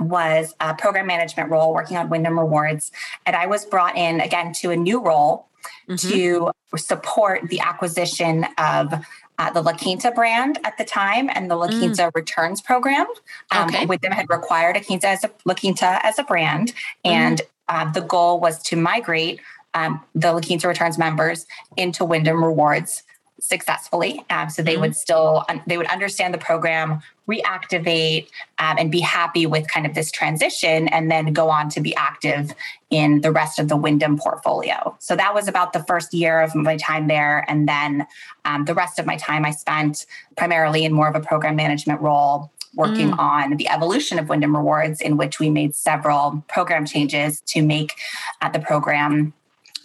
was 0.00 0.52
a 0.58 0.74
program 0.74 1.06
management 1.06 1.48
role 1.48 1.72
working 1.72 1.96
on 1.96 2.08
Wyndham 2.08 2.36
Rewards. 2.36 2.90
And 3.26 3.36
I 3.36 3.46
was 3.46 3.64
brought 3.64 3.96
in 3.96 4.20
again 4.20 4.52
to 4.54 4.72
a 4.72 4.76
new 4.76 5.00
role 5.00 5.46
mm-hmm. 5.88 6.08
to 6.10 6.50
support 6.76 7.48
the 7.48 7.60
acquisition 7.60 8.44
of 8.58 8.92
uh, 9.38 9.50
the 9.50 9.62
La 9.62 9.72
Quinta 9.72 10.10
brand 10.10 10.58
at 10.64 10.78
the 10.78 10.84
time 10.84 11.28
and 11.32 11.50
the 11.50 11.56
La 11.56 11.68
mm. 11.68 11.78
Quinta 11.78 12.02
mm. 12.02 12.14
returns 12.14 12.60
program. 12.60 13.06
Um, 13.50 13.68
okay. 13.68 13.86
Wyndham 13.86 14.12
had 14.12 14.28
required 14.30 14.76
La 14.76 14.82
Quinta 14.82 15.08
as 15.08 15.24
a, 15.24 15.30
La 15.44 15.54
Quinta 15.54 16.00
as 16.04 16.18
a 16.18 16.24
brand, 16.24 16.72
mm. 16.72 16.74
and 17.04 17.42
uh, 17.68 17.90
the 17.90 18.00
goal 18.00 18.40
was 18.40 18.62
to 18.64 18.76
migrate 18.76 19.40
um, 19.74 20.02
the 20.14 20.32
La 20.32 20.40
Quinta 20.40 20.68
returns 20.68 20.98
members 20.98 21.46
into 21.76 22.04
Wyndham 22.04 22.42
Rewards 22.42 23.02
successfully. 23.40 24.24
Um, 24.30 24.48
so 24.48 24.62
they 24.62 24.72
mm-hmm. 24.72 24.82
would 24.82 24.96
still 24.96 25.44
they 25.66 25.76
would 25.76 25.86
understand 25.86 26.32
the 26.32 26.38
program, 26.38 27.02
reactivate, 27.28 28.28
um, 28.58 28.76
and 28.78 28.90
be 28.90 29.00
happy 29.00 29.46
with 29.46 29.68
kind 29.68 29.86
of 29.86 29.94
this 29.94 30.10
transition, 30.10 30.88
and 30.88 31.10
then 31.10 31.32
go 31.32 31.48
on 31.50 31.68
to 31.70 31.80
be 31.80 31.94
active 31.96 32.52
in 32.90 33.20
the 33.20 33.32
rest 33.32 33.58
of 33.58 33.68
the 33.68 33.76
Wyndham 33.76 34.16
portfolio. 34.16 34.96
So 35.00 35.16
that 35.16 35.34
was 35.34 35.48
about 35.48 35.72
the 35.72 35.82
first 35.84 36.14
year 36.14 36.40
of 36.40 36.54
my 36.54 36.76
time 36.76 37.08
there, 37.08 37.44
and 37.48 37.68
then 37.68 38.06
um, 38.44 38.64
the 38.64 38.74
rest 38.74 38.98
of 38.98 39.06
my 39.06 39.16
time 39.16 39.44
I 39.44 39.50
spent 39.50 40.06
primarily 40.36 40.84
in 40.84 40.92
more 40.92 41.08
of 41.08 41.16
a 41.16 41.20
program 41.20 41.56
management 41.56 42.00
role. 42.00 42.50
Working 42.74 43.12
mm. 43.12 43.18
on 43.18 43.56
the 43.56 43.70
evolution 43.70 44.18
of 44.18 44.28
Wyndham 44.28 44.54
Rewards, 44.54 45.00
in 45.00 45.16
which 45.16 45.40
we 45.40 45.48
made 45.48 45.74
several 45.74 46.44
program 46.46 46.84
changes 46.84 47.40
to 47.46 47.62
make 47.62 47.94
uh, 48.42 48.50
the 48.50 48.58
program 48.58 49.32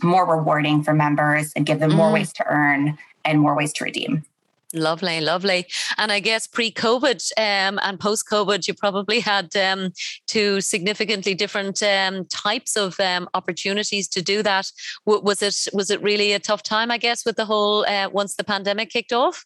more 0.04 0.26
rewarding 0.26 0.84
for 0.84 0.94
members 0.94 1.54
and 1.56 1.66
give 1.66 1.80
them 1.80 1.92
mm. 1.92 1.96
more 1.96 2.12
ways 2.12 2.34
to 2.34 2.46
earn 2.48 2.98
and 3.24 3.40
more 3.40 3.56
ways 3.56 3.72
to 3.74 3.86
redeem. 3.86 4.26
Lovely, 4.74 5.20
lovely. 5.20 5.68
And 5.98 6.12
I 6.12 6.20
guess 6.22 6.48
pre 6.48 6.72
COVID 6.72 7.32
um, 7.38 7.80
and 7.84 8.00
post 8.00 8.26
COVID, 8.30 8.68
you 8.68 8.74
probably 8.74 9.20
had 9.20 9.54
um, 9.56 9.92
two 10.28 10.62
significantly 10.62 11.34
different 11.34 11.84
um, 11.84 12.26
types 12.26 12.78
of 12.78 12.98
um, 13.00 13.28
opportunities 13.34 14.08
to 14.10 14.22
do 14.22 14.42
that. 14.44 14.72
W- 15.06 15.24
was 15.24 15.42
it 15.42 15.68
was 15.74 15.92
it 15.92 16.02
really 16.02 16.32
a 16.32 16.40
tough 16.40 16.64
time? 16.64 16.90
I 16.90 16.98
guess 16.98 17.26
with 17.26 17.36
the 17.36 17.46
whole 17.46 17.86
uh, 17.86 18.10
once 18.10 18.36
the 18.36 18.46
pandemic 18.46 18.90
kicked 18.90 19.12
off. 19.12 19.46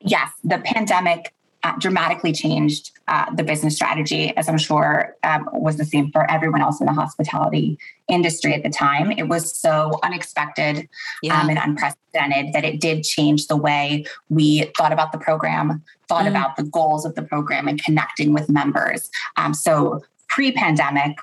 Yes, 0.00 0.30
the 0.42 0.58
pandemic 0.58 1.32
uh, 1.64 1.72
dramatically 1.78 2.30
changed 2.30 2.90
uh, 3.08 3.34
the 3.34 3.42
business 3.42 3.74
strategy, 3.74 4.36
as 4.36 4.48
I'm 4.48 4.58
sure 4.58 5.16
um, 5.24 5.48
was 5.52 5.78
the 5.78 5.84
same 5.84 6.12
for 6.12 6.30
everyone 6.30 6.60
else 6.60 6.78
in 6.78 6.86
the 6.86 6.92
hospitality 6.92 7.78
industry 8.06 8.52
at 8.52 8.62
the 8.62 8.68
time. 8.68 9.10
It 9.10 9.28
was 9.28 9.58
so 9.58 9.98
unexpected 10.02 10.86
yeah. 11.22 11.40
um, 11.40 11.48
and 11.48 11.58
unprecedented 11.58 12.52
that 12.52 12.64
it 12.64 12.80
did 12.80 13.02
change 13.02 13.46
the 13.46 13.56
way 13.56 14.04
we 14.28 14.70
thought 14.76 14.92
about 14.92 15.12
the 15.12 15.18
program, 15.18 15.82
thought 16.06 16.26
mm. 16.26 16.30
about 16.30 16.56
the 16.56 16.64
goals 16.64 17.06
of 17.06 17.14
the 17.14 17.22
program, 17.22 17.66
and 17.66 17.82
connecting 17.82 18.34
with 18.34 18.50
members. 18.50 19.10
Um, 19.38 19.54
so, 19.54 20.02
pre 20.28 20.52
pandemic, 20.52 21.16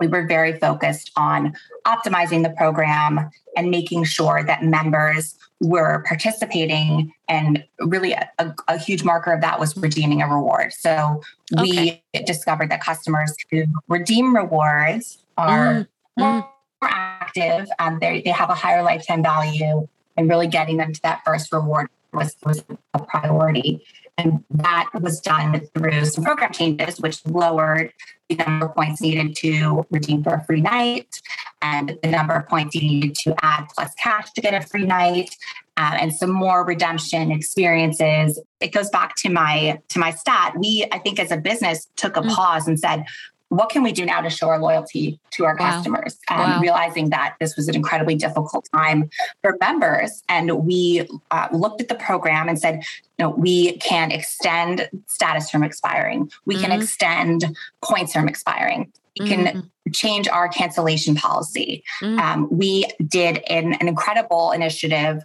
we 0.00 0.06
were 0.06 0.26
very 0.26 0.58
focused 0.58 1.10
on 1.14 1.54
optimizing 1.86 2.42
the 2.42 2.54
program 2.56 3.30
and 3.54 3.70
making 3.70 4.04
sure 4.04 4.42
that 4.44 4.62
members 4.62 5.36
were 5.60 6.04
participating 6.06 7.12
and 7.28 7.64
really 7.80 8.12
a, 8.12 8.30
a, 8.38 8.54
a, 8.68 8.78
huge 8.78 9.02
marker 9.02 9.32
of 9.32 9.40
that 9.40 9.58
was 9.58 9.76
redeeming 9.76 10.22
a 10.22 10.28
reward 10.28 10.72
so 10.72 11.20
we 11.60 12.00
okay. 12.14 12.24
discovered 12.24 12.70
that 12.70 12.80
customers 12.80 13.34
who 13.50 13.64
redeem 13.88 14.36
rewards 14.36 15.24
are 15.36 15.74
mm, 15.74 15.86
more, 16.16 16.42
mm. 16.42 16.48
more 16.82 16.90
active 16.92 17.68
um, 17.80 17.98
they 17.98 18.22
have 18.26 18.50
a 18.50 18.54
higher 18.54 18.82
lifetime 18.82 19.22
value 19.22 19.86
and 20.16 20.28
really 20.28 20.46
getting 20.46 20.76
them 20.76 20.92
to 20.92 21.02
that 21.02 21.22
first 21.24 21.52
reward 21.52 21.88
was, 22.12 22.36
was 22.44 22.64
a 22.94 22.98
priority 23.00 23.84
and 24.18 24.44
that 24.50 24.90
was 25.00 25.20
done 25.20 25.60
through 25.74 26.04
some 26.04 26.24
program 26.24 26.52
changes, 26.52 27.00
which 27.00 27.24
lowered 27.24 27.92
the 28.28 28.34
number 28.34 28.66
of 28.66 28.74
points 28.74 29.00
needed 29.00 29.36
to 29.36 29.86
redeem 29.90 30.24
for 30.24 30.34
a 30.34 30.44
free 30.44 30.60
night 30.60 31.22
and 31.62 31.98
the 32.02 32.08
number 32.08 32.34
of 32.34 32.46
points 32.46 32.74
you 32.74 32.82
needed 32.82 33.14
to 33.14 33.34
add 33.42 33.66
plus 33.74 33.92
cash 33.94 34.30
to 34.32 34.40
get 34.40 34.54
a 34.54 34.66
free 34.66 34.84
night 34.84 35.34
uh, 35.76 35.96
and 36.00 36.12
some 36.12 36.30
more 36.30 36.64
redemption 36.64 37.30
experiences 37.30 38.40
it 38.60 38.72
goes 38.72 38.90
back 38.90 39.14
to 39.16 39.28
my 39.28 39.80
to 39.88 39.98
my 39.98 40.10
stat 40.10 40.54
we 40.58 40.86
i 40.92 40.98
think 40.98 41.18
as 41.18 41.30
a 41.30 41.36
business 41.36 41.88
took 41.96 42.16
a 42.16 42.22
mm. 42.22 42.34
pause 42.34 42.66
and 42.66 42.78
said 42.78 43.04
what 43.48 43.70
can 43.70 43.82
we 43.82 43.92
do 43.92 44.04
now 44.04 44.20
to 44.20 44.28
show 44.28 44.48
our 44.48 44.58
loyalty 44.58 45.18
to 45.30 45.44
our 45.44 45.56
wow. 45.58 45.70
customers? 45.70 46.18
Um, 46.28 46.38
wow. 46.38 46.60
Realizing 46.60 47.10
that 47.10 47.36
this 47.40 47.56
was 47.56 47.68
an 47.68 47.74
incredibly 47.74 48.14
difficult 48.14 48.68
time 48.74 49.08
for 49.42 49.56
members. 49.60 50.22
And 50.28 50.66
we 50.66 51.06
uh, 51.30 51.48
looked 51.52 51.80
at 51.80 51.88
the 51.88 51.94
program 51.94 52.48
and 52.48 52.58
said, 52.58 52.82
you 53.18 53.24
know, 53.24 53.30
we 53.30 53.78
can 53.78 54.10
extend 54.10 54.88
status 55.06 55.50
from 55.50 55.62
expiring. 55.62 56.30
We 56.44 56.56
mm-hmm. 56.56 56.64
can 56.64 56.72
extend 56.72 57.56
points 57.82 58.12
from 58.12 58.28
expiring. 58.28 58.92
Can 59.18 59.46
mm-hmm. 59.46 59.90
change 59.92 60.28
our 60.28 60.48
cancellation 60.48 61.14
policy. 61.14 61.82
Mm. 62.02 62.18
Um, 62.18 62.48
we 62.50 62.84
did 63.06 63.38
an, 63.48 63.74
an 63.74 63.88
incredible 63.88 64.52
initiative 64.52 65.22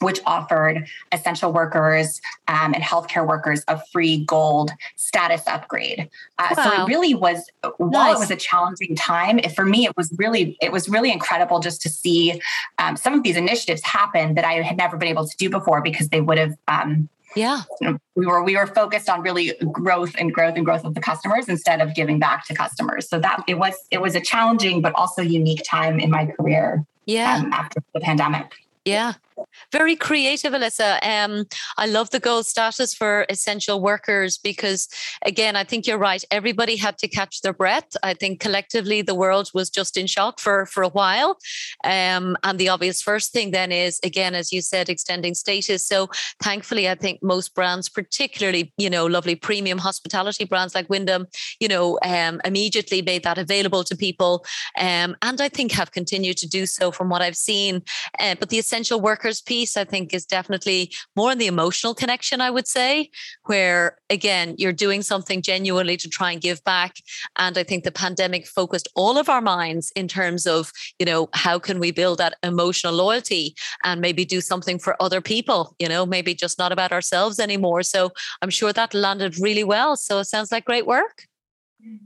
which 0.00 0.20
offered 0.26 0.86
essential 1.12 1.52
workers 1.52 2.20
um, 2.48 2.74
and 2.74 2.82
healthcare 2.82 3.26
workers 3.26 3.64
a 3.68 3.80
free 3.92 4.24
gold 4.24 4.70
status 4.96 5.42
upgrade. 5.46 6.10
Uh, 6.38 6.54
wow. 6.56 6.64
So 6.64 6.82
it 6.82 6.86
really 6.86 7.14
was, 7.14 7.48
while 7.78 7.90
nice. 7.90 8.16
it 8.16 8.18
was 8.18 8.30
a 8.30 8.36
challenging 8.36 8.94
time, 8.94 9.38
it, 9.38 9.52
for 9.52 9.64
me, 9.64 9.86
it 9.86 9.96
was 9.96 10.14
really, 10.18 10.56
it 10.60 10.72
was 10.72 10.88
really 10.88 11.10
incredible 11.10 11.60
just 11.60 11.80
to 11.82 11.88
see 11.88 12.40
um, 12.78 12.96
some 12.96 13.14
of 13.14 13.22
these 13.22 13.36
initiatives 13.36 13.82
happen 13.84 14.34
that 14.34 14.44
I 14.44 14.62
had 14.62 14.76
never 14.76 14.96
been 14.96 15.08
able 15.08 15.26
to 15.26 15.36
do 15.36 15.48
before 15.48 15.80
because 15.80 16.08
they 16.10 16.20
would 16.20 16.38
have 16.38 16.56
um, 16.68 17.08
yeah. 17.36 17.62
We 18.14 18.26
were 18.26 18.42
we 18.42 18.56
were 18.56 18.66
focused 18.66 19.08
on 19.08 19.22
really 19.22 19.54
growth 19.70 20.14
and 20.18 20.32
growth 20.32 20.56
and 20.56 20.64
growth 20.64 20.84
of 20.84 20.94
the 20.94 21.00
customers 21.00 21.48
instead 21.48 21.80
of 21.80 21.94
giving 21.94 22.18
back 22.18 22.46
to 22.46 22.54
customers. 22.54 23.08
So 23.08 23.18
that 23.20 23.44
it 23.46 23.58
was 23.58 23.74
it 23.90 24.00
was 24.00 24.14
a 24.14 24.20
challenging 24.20 24.80
but 24.80 24.94
also 24.94 25.22
unique 25.22 25.62
time 25.68 26.00
in 26.00 26.10
my 26.10 26.26
career 26.26 26.84
yeah. 27.04 27.36
um, 27.36 27.52
after 27.52 27.80
the 27.94 28.00
pandemic. 28.00 28.52
Yeah 28.84 29.14
very 29.72 29.96
creative, 29.96 30.52
Alyssa. 30.52 30.98
Um, 31.04 31.46
I 31.76 31.86
love 31.86 32.10
the 32.10 32.20
gold 32.20 32.46
status 32.46 32.94
for 32.94 33.26
essential 33.28 33.80
workers 33.80 34.38
because, 34.38 34.88
again, 35.24 35.56
I 35.56 35.64
think 35.64 35.86
you're 35.86 35.98
right. 35.98 36.24
Everybody 36.30 36.76
had 36.76 36.98
to 36.98 37.08
catch 37.08 37.42
their 37.42 37.52
breath. 37.52 37.96
I 38.02 38.14
think 38.14 38.40
collectively 38.40 39.02
the 39.02 39.14
world 39.14 39.50
was 39.54 39.70
just 39.70 39.96
in 39.96 40.06
shock 40.06 40.40
for 40.40 40.66
for 40.66 40.82
a 40.82 40.88
while. 40.88 41.38
Um, 41.84 42.36
and 42.42 42.58
the 42.58 42.68
obvious 42.68 43.02
first 43.02 43.32
thing 43.32 43.50
then 43.50 43.72
is, 43.72 44.00
again, 44.02 44.34
as 44.34 44.52
you 44.52 44.62
said, 44.62 44.88
extending 44.88 45.34
status. 45.34 45.86
So 45.86 46.08
thankfully, 46.42 46.88
I 46.88 46.94
think 46.94 47.22
most 47.22 47.54
brands, 47.54 47.88
particularly 47.88 48.72
you 48.76 48.90
know 48.90 49.06
lovely 49.06 49.34
premium 49.34 49.78
hospitality 49.78 50.44
brands 50.44 50.74
like 50.74 50.88
Wyndham, 50.88 51.26
you 51.60 51.68
know, 51.68 51.98
um, 52.02 52.40
immediately 52.44 53.02
made 53.02 53.24
that 53.24 53.38
available 53.38 53.84
to 53.84 53.96
people, 53.96 54.44
um, 54.78 55.16
and 55.22 55.40
I 55.40 55.48
think 55.48 55.72
have 55.72 55.92
continued 55.92 56.36
to 56.38 56.48
do 56.48 56.66
so 56.66 56.90
from 56.90 57.08
what 57.08 57.22
I've 57.22 57.36
seen. 57.36 57.82
Uh, 58.18 58.34
but 58.38 58.48
the 58.50 58.58
essential 58.58 59.00
piece, 59.46 59.76
I 59.76 59.84
think, 59.84 60.14
is 60.14 60.26
definitely 60.26 60.92
more 61.14 61.32
in 61.32 61.38
the 61.38 61.46
emotional 61.46 61.94
connection, 61.94 62.40
I 62.40 62.50
would 62.50 62.66
say, 62.66 63.10
where 63.44 63.98
again, 64.10 64.54
you're 64.58 64.72
doing 64.72 65.02
something 65.02 65.42
genuinely 65.42 65.96
to 65.98 66.08
try 66.08 66.32
and 66.32 66.40
give 66.40 66.62
back. 66.64 66.96
And 67.36 67.58
I 67.58 67.62
think 67.62 67.84
the 67.84 67.92
pandemic 67.92 68.46
focused 68.46 68.88
all 68.94 69.18
of 69.18 69.28
our 69.28 69.40
minds 69.40 69.92
in 69.96 70.08
terms 70.08 70.46
of, 70.46 70.72
you 70.98 71.06
know, 71.06 71.28
how 71.32 71.58
can 71.58 71.78
we 71.78 71.90
build 71.90 72.18
that 72.18 72.34
emotional 72.42 72.92
loyalty 72.92 73.54
and 73.84 74.00
maybe 74.00 74.24
do 74.24 74.40
something 74.40 74.78
for 74.78 75.00
other 75.00 75.20
people, 75.20 75.74
you 75.78 75.88
know, 75.88 76.06
maybe 76.06 76.34
just 76.34 76.58
not 76.58 76.72
about 76.72 76.92
ourselves 76.92 77.38
anymore. 77.38 77.82
So 77.82 78.10
I'm 78.42 78.50
sure 78.50 78.72
that 78.72 78.94
landed 78.94 79.38
really 79.38 79.64
well. 79.64 79.96
So 79.96 80.18
it 80.18 80.24
sounds 80.24 80.52
like 80.52 80.64
great 80.64 80.86
work. 80.86 81.26
Mm-hmm. 81.84 82.05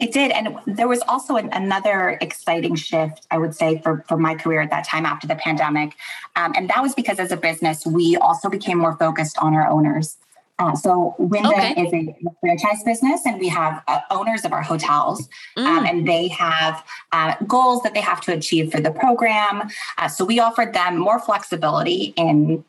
It 0.00 0.12
did. 0.12 0.30
And 0.30 0.58
there 0.66 0.88
was 0.88 1.02
also 1.08 1.36
an, 1.36 1.48
another 1.52 2.18
exciting 2.20 2.76
shift, 2.76 3.26
I 3.30 3.38
would 3.38 3.54
say, 3.54 3.80
for, 3.82 4.04
for 4.08 4.16
my 4.16 4.34
career 4.34 4.60
at 4.60 4.70
that 4.70 4.86
time 4.86 5.04
after 5.04 5.26
the 5.26 5.34
pandemic. 5.34 5.94
Um, 6.36 6.52
and 6.56 6.68
that 6.70 6.80
was 6.80 6.94
because 6.94 7.18
as 7.18 7.32
a 7.32 7.36
business, 7.36 7.84
we 7.86 8.16
also 8.16 8.48
became 8.48 8.78
more 8.78 8.96
focused 8.96 9.36
on 9.38 9.54
our 9.54 9.68
owners. 9.68 10.16
Uh, 10.60 10.76
so 10.76 11.14
Wyndham 11.18 11.54
okay. 11.54 11.72
is 11.82 11.92
a 11.92 12.14
franchise 12.40 12.82
business, 12.84 13.24
and 13.24 13.40
we 13.40 13.48
have 13.48 13.82
uh, 13.88 14.00
owners 14.10 14.44
of 14.44 14.52
our 14.52 14.60
hotels, 14.60 15.26
um, 15.56 15.64
mm. 15.64 15.78
um, 15.78 15.86
and 15.86 16.06
they 16.06 16.28
have 16.28 16.84
uh, 17.12 17.34
goals 17.46 17.82
that 17.82 17.94
they 17.94 18.00
have 18.02 18.20
to 18.20 18.32
achieve 18.34 18.70
for 18.70 18.78
the 18.78 18.90
program. 18.90 19.70
Uh, 19.96 20.06
so 20.06 20.22
we 20.22 20.38
offered 20.38 20.74
them 20.74 20.98
more 20.98 21.18
flexibility 21.18 22.12
in 22.16 22.62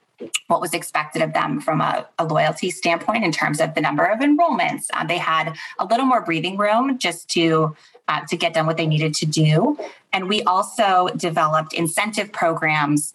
what 0.48 0.62
was 0.62 0.74
expected 0.74 1.22
of 1.22 1.34
them 1.34 1.60
from 1.62 1.82
a, 1.82 2.08
a, 2.20 2.26
loyalty 2.26 2.70
standpoint 2.70 3.24
in 3.24 3.32
terms 3.32 3.60
of 3.60 3.74
the 3.76 3.82
number 3.82 4.06
of 4.06 4.20
enrollments. 4.20 4.88
Uh, 4.94 5.06
they 5.06 5.18
had 5.18 5.56
a 5.80 5.86
little 5.86 6.06
more 6.06 6.22
breathing 6.22 6.58
room 6.58 6.98
just 6.98 7.30
to 7.30 7.76
uh, 8.08 8.22
to 8.28 8.36
get 8.36 8.54
done 8.54 8.66
what 8.66 8.78
they 8.78 8.88
needed 8.88 9.14
to 9.14 9.26
do, 9.26 9.78
and 10.12 10.28
we 10.28 10.42
also 10.44 11.10
developed 11.16 11.74
incentive 11.74 12.32
programs 12.32 13.14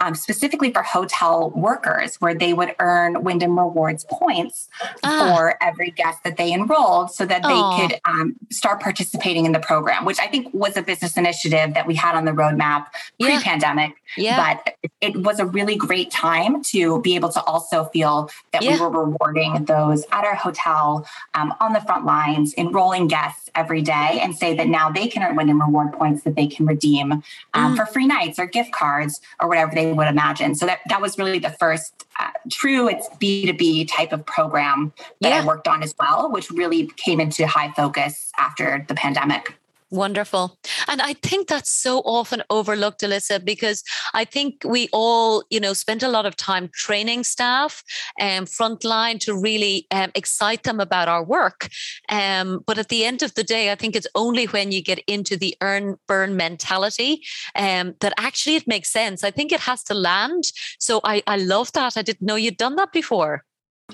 um, 0.00 0.14
specifically 0.14 0.72
for 0.72 0.82
hotel 0.82 1.50
workers, 1.50 2.16
where 2.16 2.34
they 2.34 2.52
would 2.52 2.74
earn 2.78 3.22
Wyndham 3.22 3.58
Rewards 3.58 4.04
points 4.10 4.68
ah. 5.02 5.34
for 5.34 5.56
every 5.62 5.90
guest 5.90 6.22
that 6.24 6.36
they 6.36 6.52
enrolled 6.52 7.10
so 7.10 7.24
that 7.26 7.42
Aww. 7.42 7.48
they 7.48 7.86
could 7.86 8.00
um, 8.04 8.36
start 8.50 8.80
participating 8.80 9.46
in 9.46 9.52
the 9.52 9.60
program, 9.60 10.04
which 10.04 10.18
I 10.20 10.26
think 10.26 10.52
was 10.52 10.76
a 10.76 10.82
business 10.82 11.16
initiative 11.16 11.74
that 11.74 11.86
we 11.86 11.94
had 11.94 12.14
on 12.14 12.24
the 12.24 12.32
roadmap 12.32 12.86
pre 13.20 13.38
pandemic. 13.40 13.94
Yeah. 14.16 14.56
But 14.64 14.76
it 15.00 15.16
was 15.22 15.38
a 15.38 15.46
really 15.46 15.76
great 15.76 16.10
time 16.10 16.62
to 16.64 17.00
be 17.00 17.14
able 17.14 17.30
to 17.30 17.42
also 17.42 17.84
feel 17.84 18.30
that 18.52 18.62
yeah. 18.62 18.74
we 18.74 18.80
were 18.80 19.04
rewarding 19.04 19.64
those 19.64 20.04
at 20.12 20.24
our 20.24 20.34
hotel 20.34 21.06
um, 21.34 21.54
on 21.60 21.72
the 21.72 21.80
front 21.80 22.04
lines, 22.04 22.54
enrolling 22.56 23.08
guests 23.08 23.50
every 23.54 23.82
day, 23.82 24.20
and 24.22 24.36
say 24.36 24.54
that 24.54 24.68
now 24.68 24.90
they 24.90 25.08
can 25.08 25.22
earn 25.22 25.36
Wyndham 25.36 25.60
Reward 25.60 25.92
points 25.92 26.22
that 26.24 26.36
they 26.36 26.46
can 26.46 26.66
redeem 26.66 27.12
um, 27.12 27.22
mm. 27.54 27.76
for 27.76 27.86
free 27.86 28.06
nights 28.06 28.38
or 28.38 28.46
gift 28.46 28.72
cards 28.72 29.20
or 29.40 29.48
whatever 29.48 29.71
they 29.74 29.92
would 29.92 30.08
imagine. 30.08 30.54
So 30.54 30.66
that, 30.66 30.80
that 30.88 31.00
was 31.00 31.18
really 31.18 31.38
the 31.38 31.50
first 31.50 32.06
uh, 32.20 32.30
true, 32.50 32.88
it's 32.88 33.08
B2B 33.20 33.88
type 33.88 34.12
of 34.12 34.24
program 34.26 34.92
that 35.20 35.30
yeah. 35.30 35.42
I 35.42 35.46
worked 35.46 35.68
on 35.68 35.82
as 35.82 35.94
well, 35.98 36.30
which 36.30 36.50
really 36.50 36.86
came 36.96 37.20
into 37.20 37.46
high 37.46 37.72
focus 37.72 38.30
after 38.38 38.84
the 38.88 38.94
pandemic. 38.94 39.56
Wonderful. 39.92 40.58
And 40.88 41.02
I 41.02 41.12
think 41.12 41.48
that's 41.48 41.70
so 41.70 41.98
often 41.98 42.42
overlooked, 42.48 43.02
Alyssa, 43.02 43.44
because 43.44 43.84
I 44.14 44.24
think 44.24 44.62
we 44.64 44.88
all, 44.90 45.44
you 45.50 45.60
know, 45.60 45.74
spend 45.74 46.02
a 46.02 46.08
lot 46.08 46.24
of 46.24 46.34
time 46.34 46.70
training 46.72 47.24
staff 47.24 47.84
and 48.18 48.44
um, 48.44 48.46
frontline 48.46 49.20
to 49.20 49.38
really 49.38 49.86
um, 49.90 50.10
excite 50.14 50.62
them 50.62 50.80
about 50.80 51.08
our 51.08 51.22
work. 51.22 51.68
Um, 52.08 52.64
but 52.66 52.78
at 52.78 52.88
the 52.88 53.04
end 53.04 53.22
of 53.22 53.34
the 53.34 53.44
day, 53.44 53.70
I 53.70 53.74
think 53.74 53.94
it's 53.94 54.06
only 54.14 54.46
when 54.46 54.72
you 54.72 54.82
get 54.82 55.00
into 55.00 55.36
the 55.36 55.54
earn 55.60 55.98
burn 56.08 56.38
mentality 56.38 57.22
um, 57.54 57.94
that 58.00 58.14
actually 58.16 58.56
it 58.56 58.66
makes 58.66 58.90
sense. 58.90 59.22
I 59.22 59.30
think 59.30 59.52
it 59.52 59.60
has 59.60 59.82
to 59.84 59.94
land. 59.94 60.44
So 60.78 61.02
I, 61.04 61.22
I 61.26 61.36
love 61.36 61.70
that. 61.72 61.98
I 61.98 62.02
didn't 62.02 62.26
know 62.26 62.36
you'd 62.36 62.56
done 62.56 62.76
that 62.76 62.94
before. 62.94 63.44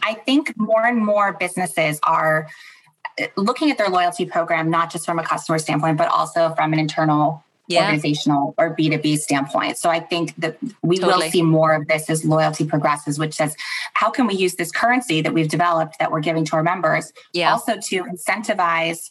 I 0.05 0.15
think 0.15 0.55
more 0.57 0.87
and 0.87 1.05
more 1.05 1.37
businesses 1.41 1.99
are 2.05 2.49
looking 3.37 3.71
at 3.71 3.79
their 3.79 3.89
loyalty 3.89 4.25
program, 4.27 4.71
not 4.71 4.91
just 4.91 5.05
from 5.05 5.19
a 5.19 5.25
customer 5.25 5.59
standpoint, 5.59 5.99
but 5.99 6.09
also 6.09 6.55
from 6.55 6.73
an 6.73 6.79
internal 6.79 7.45
yeah. 7.69 7.85
organizational 7.85 8.55
or 8.59 8.75
B2B 8.75 9.19
standpoint. 9.19 9.77
So 9.77 9.91
I 9.91 10.01
think 10.01 10.35
that 10.37 10.59
we 10.83 10.99
totally. 10.99 11.27
will 11.27 11.31
see 11.31 11.43
more 11.43 11.75
of 11.75 11.87
this 11.87 12.11
as 12.11 12.25
loyalty 12.25 12.65
progresses, 12.65 13.19
which 13.19 13.35
says, 13.35 13.55
how 13.95 14.11
can 14.11 14.27
we 14.27 14.35
use 14.35 14.57
this 14.57 14.73
currency 14.73 15.21
that 15.21 15.33
we've 15.33 15.49
developed 15.49 15.99
that 15.99 16.11
we're 16.11 16.21
giving 16.21 16.45
to 16.47 16.57
our 16.57 16.63
members 16.63 17.13
yeah. 17.33 17.53
also 17.53 17.75
to 17.77 18.05
incentivize 18.05 19.11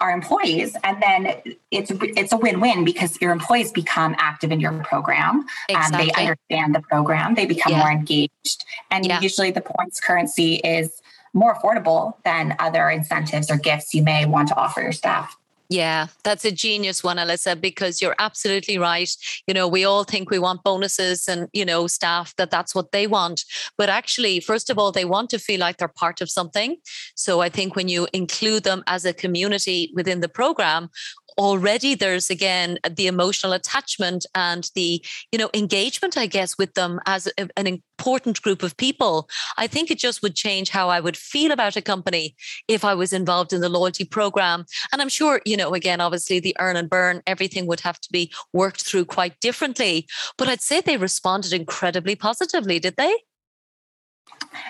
our 0.00 0.10
employees 0.10 0.74
and 0.82 1.00
then 1.00 1.42
it's 1.70 1.92
it's 2.00 2.32
a 2.32 2.36
win-win 2.36 2.84
because 2.84 3.20
your 3.20 3.30
employees 3.30 3.70
become 3.70 4.16
active 4.18 4.50
in 4.50 4.58
your 4.58 4.72
program 4.82 5.40
um, 5.40 5.46
exactly. 5.68 6.06
they 6.06 6.22
understand 6.22 6.74
the 6.74 6.80
program 6.80 7.34
they 7.34 7.46
become 7.46 7.72
yeah. 7.72 7.78
more 7.78 7.90
engaged 7.90 8.64
and 8.90 9.06
usually 9.22 9.52
the 9.52 9.60
points 9.60 10.00
currency 10.00 10.54
is 10.56 11.02
more 11.32 11.54
affordable 11.54 12.14
than 12.24 12.54
other 12.58 12.90
incentives 12.90 13.50
or 13.50 13.56
gifts 13.56 13.94
you 13.94 14.02
may 14.02 14.26
want 14.26 14.48
to 14.48 14.56
offer 14.56 14.82
your 14.82 14.92
staff. 14.92 15.36
Yeah, 15.72 16.08
that's 16.22 16.44
a 16.44 16.52
genius 16.52 17.02
one, 17.02 17.16
Alyssa, 17.16 17.58
because 17.58 18.02
you're 18.02 18.14
absolutely 18.18 18.76
right. 18.76 19.10
You 19.46 19.54
know, 19.54 19.66
we 19.66 19.86
all 19.86 20.04
think 20.04 20.28
we 20.28 20.38
want 20.38 20.62
bonuses 20.62 21.26
and, 21.26 21.48
you 21.54 21.64
know, 21.64 21.86
staff 21.86 22.36
that 22.36 22.50
that's 22.50 22.74
what 22.74 22.92
they 22.92 23.06
want. 23.06 23.46
But 23.78 23.88
actually, 23.88 24.40
first 24.40 24.68
of 24.68 24.78
all, 24.78 24.92
they 24.92 25.06
want 25.06 25.30
to 25.30 25.38
feel 25.38 25.60
like 25.60 25.78
they're 25.78 25.88
part 25.88 26.20
of 26.20 26.28
something. 26.28 26.76
So 27.14 27.40
I 27.40 27.48
think 27.48 27.74
when 27.74 27.88
you 27.88 28.06
include 28.12 28.64
them 28.64 28.84
as 28.86 29.06
a 29.06 29.14
community 29.14 29.90
within 29.94 30.20
the 30.20 30.28
program, 30.28 30.90
already 31.38 31.94
there's 31.94 32.30
again 32.30 32.78
the 32.96 33.06
emotional 33.06 33.52
attachment 33.52 34.26
and 34.34 34.70
the 34.74 35.04
you 35.30 35.38
know 35.38 35.50
engagement 35.54 36.16
i 36.16 36.26
guess 36.26 36.58
with 36.58 36.74
them 36.74 37.00
as 37.06 37.26
a, 37.38 37.48
an 37.56 37.66
important 37.66 38.42
group 38.42 38.64
of 38.64 38.76
people. 38.76 39.28
I 39.56 39.68
think 39.68 39.88
it 39.88 39.98
just 39.98 40.22
would 40.22 40.34
change 40.34 40.70
how 40.70 40.88
i 40.88 40.98
would 40.98 41.16
feel 41.16 41.52
about 41.52 41.76
a 41.76 41.82
company 41.82 42.34
if 42.66 42.84
i 42.84 42.94
was 42.94 43.12
involved 43.12 43.52
in 43.52 43.60
the 43.60 43.68
loyalty 43.68 44.04
program. 44.04 44.64
And 44.92 45.00
i'm 45.00 45.08
sure 45.08 45.40
you 45.44 45.56
know 45.56 45.74
again 45.74 46.00
obviously 46.00 46.40
the 46.40 46.56
earn 46.58 46.76
and 46.76 46.90
burn 46.90 47.22
everything 47.26 47.66
would 47.66 47.80
have 47.80 48.00
to 48.00 48.08
be 48.10 48.32
worked 48.52 48.82
through 48.82 49.04
quite 49.04 49.38
differently. 49.40 50.06
But 50.36 50.48
i'd 50.48 50.60
say 50.60 50.80
they 50.80 50.96
responded 50.96 51.52
incredibly 51.52 52.16
positively 52.16 52.78
did 52.80 52.96
they 52.96 53.14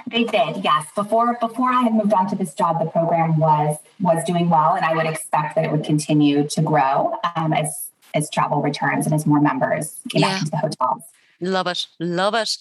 they 0.07 0.25
did, 0.25 0.64
yes. 0.64 0.87
Before 0.95 1.37
before 1.40 1.71
I 1.71 1.83
had 1.83 1.95
moved 1.95 2.12
on 2.12 2.29
to 2.31 2.37
this 2.37 2.55
job, 2.55 2.79
the 2.79 2.90
program 2.90 3.38
was 3.38 3.77
was 4.01 4.23
doing 4.25 4.49
well, 4.49 4.75
and 4.75 4.85
I 4.85 4.95
would 4.95 5.07
expect 5.07 5.55
that 5.55 5.64
it 5.64 5.73
would 5.73 5.85
continue 5.85 6.49
to 6.49 6.62
grow 6.62 7.18
um, 7.37 7.53
as 7.53 7.88
as 8.14 8.29
travel 8.31 8.61
returns 8.61 9.07
and 9.07 9.14
as 9.14 9.27
more 9.27 9.40
members 9.40 9.99
came 10.11 10.23
yeah. 10.23 10.29
back 10.29 10.38
into 10.40 10.51
the 10.51 10.57
hotels. 10.59 11.03
Love 11.43 11.67
it. 11.67 11.89
Love 11.99 12.35
it. 12.35 12.57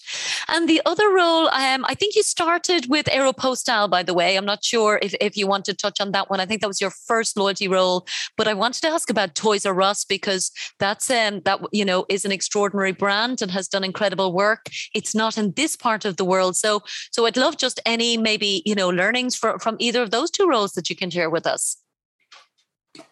And 0.48 0.68
the 0.68 0.82
other 0.84 1.08
role, 1.08 1.46
um, 1.48 1.84
I 1.88 1.94
think 1.94 2.16
you 2.16 2.24
started 2.24 2.90
with 2.90 3.06
Aeropostale, 3.06 3.88
by 3.88 4.02
the 4.02 4.12
way. 4.12 4.36
I'm 4.36 4.44
not 4.44 4.64
sure 4.64 4.98
if, 5.00 5.14
if 5.20 5.36
you 5.36 5.46
want 5.46 5.64
to 5.66 5.74
touch 5.74 6.00
on 6.00 6.10
that 6.10 6.28
one. 6.28 6.40
I 6.40 6.46
think 6.46 6.62
that 6.62 6.66
was 6.66 6.80
your 6.80 6.90
first 6.90 7.36
loyalty 7.36 7.68
role. 7.68 8.04
But 8.36 8.48
I 8.48 8.54
wanted 8.54 8.82
to 8.82 8.88
ask 8.88 9.08
about 9.08 9.36
Toys 9.36 9.64
R 9.64 9.80
Us 9.80 10.04
because 10.04 10.50
that's 10.80 11.08
um 11.10 11.42
that 11.44 11.60
you 11.70 11.84
know 11.84 12.06
is 12.08 12.24
an 12.24 12.32
extraordinary 12.32 12.90
brand 12.90 13.40
and 13.40 13.52
has 13.52 13.68
done 13.68 13.84
incredible 13.84 14.32
work. 14.32 14.66
It's 14.94 15.14
not 15.14 15.38
in 15.38 15.52
this 15.52 15.76
part 15.76 16.04
of 16.04 16.16
the 16.16 16.24
world. 16.24 16.56
So 16.56 16.82
so 17.12 17.24
I'd 17.26 17.36
love 17.36 17.56
just 17.58 17.78
any 17.86 18.16
maybe, 18.16 18.62
you 18.66 18.74
know, 18.74 18.88
learnings 18.88 19.36
from, 19.36 19.60
from 19.60 19.76
either 19.78 20.02
of 20.02 20.10
those 20.10 20.30
two 20.30 20.48
roles 20.48 20.72
that 20.72 20.90
you 20.90 20.96
can 20.96 21.10
share 21.10 21.30
with 21.30 21.46
us. 21.46 21.81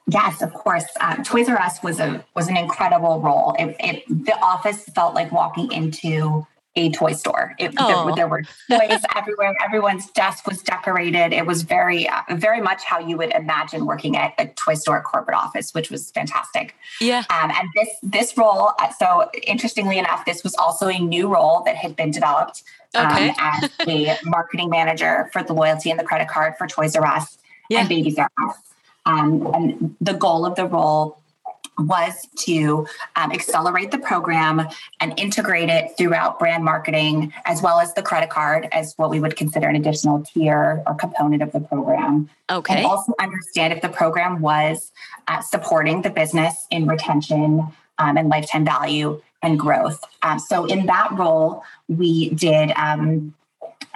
Yes, 0.07 0.43
of 0.43 0.53
course. 0.53 0.85
Uh, 1.01 1.23
Toys 1.23 1.49
R 1.49 1.59
Us 1.59 1.83
was 1.83 2.01
a 2.01 2.25
was 2.35 2.49
an 2.49 2.57
incredible 2.57 3.21
role. 3.21 3.55
It, 3.59 3.77
it, 3.81 4.25
the 4.25 4.37
office 4.43 4.85
felt 4.95 5.14
like 5.14 5.33
walking 5.33 5.73
into 5.73 6.47
a 6.77 6.90
toy 6.90 7.12
store. 7.12 7.55
It, 7.59 7.77
there, 7.77 8.14
there, 8.14 8.29
were 8.29 8.43
toys 8.43 9.01
everywhere. 9.16 9.55
Everyone's 9.64 10.09
desk 10.11 10.47
was 10.47 10.62
decorated. 10.62 11.33
It 11.33 11.45
was 11.45 11.62
very, 11.62 12.09
uh, 12.09 12.23
very 12.33 12.61
much 12.61 12.85
how 12.85 13.01
you 13.01 13.16
would 13.16 13.33
imagine 13.33 13.87
working 13.87 14.16
at 14.16 14.35
a 14.38 14.47
toy 14.49 14.75
store 14.75 15.03
corporate 15.03 15.37
office, 15.37 15.75
which 15.75 15.90
was 15.90 16.11
fantastic. 16.12 16.75
Yeah. 17.01 17.25
Um, 17.31 17.51
and 17.51 17.69
this 17.75 17.88
this 18.03 18.38
role, 18.38 18.73
uh, 18.79 18.90
so 18.93 19.31
interestingly 19.43 19.99
enough, 19.99 20.25
this 20.25 20.45
was 20.45 20.55
also 20.57 20.88
a 20.88 20.99
new 20.99 21.29
role 21.29 21.62
that 21.64 21.77
had 21.77 21.97
been 21.97 22.12
developed 22.12 22.62
um, 22.95 23.07
okay. 23.07 23.35
as 23.38 23.71
a 23.88 24.16
marketing 24.25 24.71
manager 24.71 25.29
for 25.33 25.43
the 25.43 25.53
loyalty 25.53 25.90
and 25.90 25.99
the 25.99 26.05
credit 26.05 26.29
card 26.29 26.57
for 26.57 26.66
Toys 26.69 26.95
R 26.95 27.05
Us 27.05 27.38
yeah. 27.69 27.81
and 27.81 27.88
Babies 27.88 28.16
R 28.16 28.31
Us. 28.49 28.57
Um, 29.11 29.51
and 29.55 29.96
the 30.01 30.14
goal 30.14 30.46
of 30.46 30.55
the 30.55 30.66
role 30.66 31.20
was 31.79 32.29
to 32.37 32.87
um, 33.16 33.33
accelerate 33.33 33.90
the 33.90 33.99
program 33.99 34.68
and 35.01 35.18
integrate 35.18 35.68
it 35.68 35.96
throughout 35.96 36.38
brand 36.38 36.64
marketing 36.64 37.33
as 37.46 37.62
well 37.62 37.81
as 37.81 37.94
the 37.94 38.03
credit 38.03 38.29
card 38.29 38.68
as 38.73 38.94
what 38.99 39.11
we 39.11 39.18
would 39.18 39.37
consider 39.37 39.68
an 39.68 39.77
additional 39.77 40.23
tier 40.23 40.83
or 40.87 40.94
component 40.94 41.42
of 41.42 41.53
the 41.53 41.61
program. 41.61 42.29
Okay. 42.51 42.79
And 42.79 42.87
also 42.87 43.14
understand 43.18 43.73
if 43.73 43.81
the 43.81 43.88
program 43.88 44.40
was 44.40 44.92
uh, 45.29 45.40
supporting 45.40 46.03
the 46.03 46.11
business 46.11 46.66
in 46.70 46.87
retention 46.87 47.66
um, 47.99 48.16
and 48.16 48.29
lifetime 48.29 48.64
value 48.64 49.20
and 49.42 49.59
growth. 49.59 50.05
Um, 50.23 50.38
so 50.38 50.66
in 50.66 50.87
that 50.87 51.12
role, 51.12 51.64
we 51.88 52.31
did 52.31 52.73
um, 52.73 53.33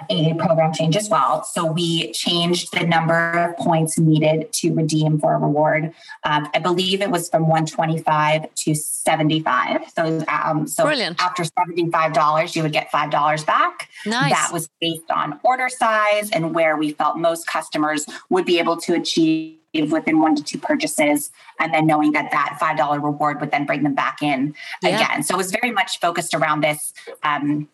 a 0.09 0.33
program 0.35 0.73
change 0.73 0.95
as 0.95 1.09
well. 1.09 1.43
So 1.43 1.65
we 1.65 2.11
changed 2.11 2.73
the 2.73 2.85
number 2.85 3.31
of 3.31 3.57
points 3.57 3.97
needed 3.97 4.51
to 4.53 4.73
redeem 4.73 5.19
for 5.19 5.33
a 5.33 5.37
reward. 5.37 5.93
Um, 6.23 6.49
I 6.53 6.59
believe 6.59 7.01
it 7.01 7.09
was 7.09 7.29
from 7.29 7.43
125 7.43 8.53
to 8.53 8.75
75. 8.75 9.81
So, 9.95 10.23
um, 10.27 10.67
so 10.67 10.83
Brilliant. 10.83 11.21
after 11.21 11.43
$75, 11.43 12.55
you 12.55 12.63
would 12.63 12.73
get 12.73 12.91
$5 12.91 13.45
back. 13.45 13.89
Nice. 14.05 14.31
That 14.31 14.49
was 14.51 14.69
based 14.79 15.09
on 15.09 15.39
order 15.43 15.69
size 15.69 16.29
and 16.31 16.53
where 16.53 16.77
we 16.77 16.91
felt 16.91 17.17
most 17.17 17.47
customers 17.47 18.05
would 18.29 18.45
be 18.45 18.59
able 18.59 18.77
to 18.77 18.95
achieve 18.95 19.57
within 19.91 20.19
one 20.19 20.35
to 20.35 20.43
two 20.43 20.57
purchases 20.57 21.31
and 21.59 21.73
then 21.73 21.85
knowing 21.85 22.13
that 22.13 22.31
that 22.31 22.55
five 22.59 22.77
dollar 22.77 22.97
reward 22.97 23.41
would 23.41 23.51
then 23.51 23.65
bring 23.65 23.83
them 23.83 23.93
back 23.93 24.21
in 24.21 24.55
yeah. 24.81 24.95
again 24.95 25.21
so 25.21 25.33
it 25.33 25.37
was 25.37 25.51
very 25.51 25.69
much 25.69 25.99
focused 25.99 26.33
around 26.33 26.61
this 26.61 26.93
um, 27.23 27.67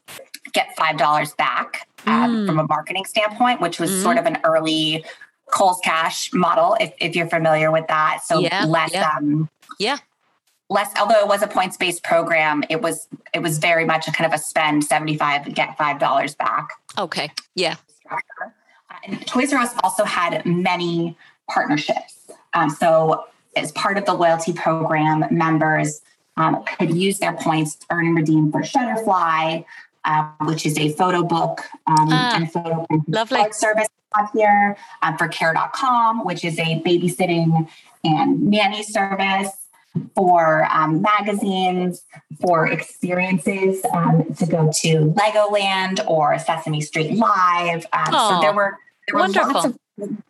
get 0.53 0.75
five 0.75 0.97
dollars 0.97 1.33
back 1.33 1.87
um, 2.05 2.35
mm. 2.35 2.45
from 2.47 2.59
a 2.59 2.67
marketing 2.67 3.05
standpoint, 3.05 3.61
which 3.61 3.79
was 3.79 3.91
mm. 3.91 4.01
sort 4.01 4.17
of 4.17 4.25
an 4.25 4.37
early 4.43 5.05
Kohl's 5.51 5.79
Cash 5.83 6.31
model, 6.33 6.77
if, 6.79 6.93
if 6.99 7.15
you're 7.15 7.27
familiar 7.27 7.71
with 7.71 7.87
that. 7.87 8.19
So 8.23 8.39
yeah, 8.39 8.65
less, 8.65 8.93
yeah. 8.93 9.11
Um, 9.17 9.49
yeah. 9.79 9.97
Less, 10.69 10.93
although 10.97 11.19
it 11.19 11.27
was 11.27 11.41
a 11.41 11.47
points 11.47 11.75
based 11.75 12.01
program, 12.03 12.63
it 12.69 12.81
was 12.81 13.07
it 13.33 13.41
was 13.41 13.57
very 13.57 13.83
much 13.83 14.07
a 14.07 14.11
kind 14.11 14.31
of 14.31 14.33
a 14.33 14.41
spend 14.41 14.85
seventy 14.85 15.17
five 15.17 15.53
get 15.53 15.77
five 15.77 15.99
dollars 15.99 16.33
back. 16.33 16.69
Okay, 16.97 17.29
yeah. 17.55 17.75
Uh, 18.09 18.17
and 19.05 19.27
Toys 19.27 19.51
R 19.51 19.59
Us 19.59 19.73
also 19.83 20.05
had 20.05 20.45
many 20.45 21.17
partnerships. 21.49 22.31
Um, 22.53 22.69
so 22.69 23.25
as 23.57 23.73
part 23.73 23.97
of 23.97 24.05
the 24.05 24.13
loyalty 24.13 24.53
program, 24.53 25.25
members 25.29 26.01
um, 26.37 26.63
could 26.77 26.95
use 26.95 27.19
their 27.19 27.33
points 27.33 27.75
to 27.75 27.85
earn 27.89 28.07
and 28.07 28.15
redeem 28.15 28.51
for 28.51 28.61
Shutterfly, 28.61 29.65
uh, 30.05 30.29
which 30.41 30.65
is 30.65 30.77
a 30.77 30.89
photo 30.93 31.23
book 31.23 31.61
um, 31.87 32.07
ah, 32.09 32.35
and 32.35 32.51
photo 32.51 32.85
lovely. 33.07 33.39
service 33.51 33.87
on 34.17 34.27
here 34.33 34.77
um, 35.03 35.17
for 35.17 35.27
care.com, 35.27 36.25
which 36.25 36.43
is 36.43 36.59
a 36.59 36.81
babysitting 36.81 37.69
and 38.03 38.41
nanny 38.41 38.83
service 38.83 39.49
for 40.15 40.65
um, 40.71 41.01
magazines, 41.01 42.03
for 42.39 42.67
experiences 42.67 43.83
um, 43.93 44.23
to 44.35 44.45
go 44.45 44.71
to 44.81 45.13
Legoland 45.17 46.05
or 46.07 46.37
Sesame 46.39 46.81
Street 46.81 47.17
Live. 47.17 47.85
Um, 47.93 48.13
so 48.13 48.39
there 48.41 48.53
were 48.53 48.77
there 49.07 49.15
were 49.15 49.19
wonderful. 49.19 49.53
lots 49.53 49.65
of 49.65 49.77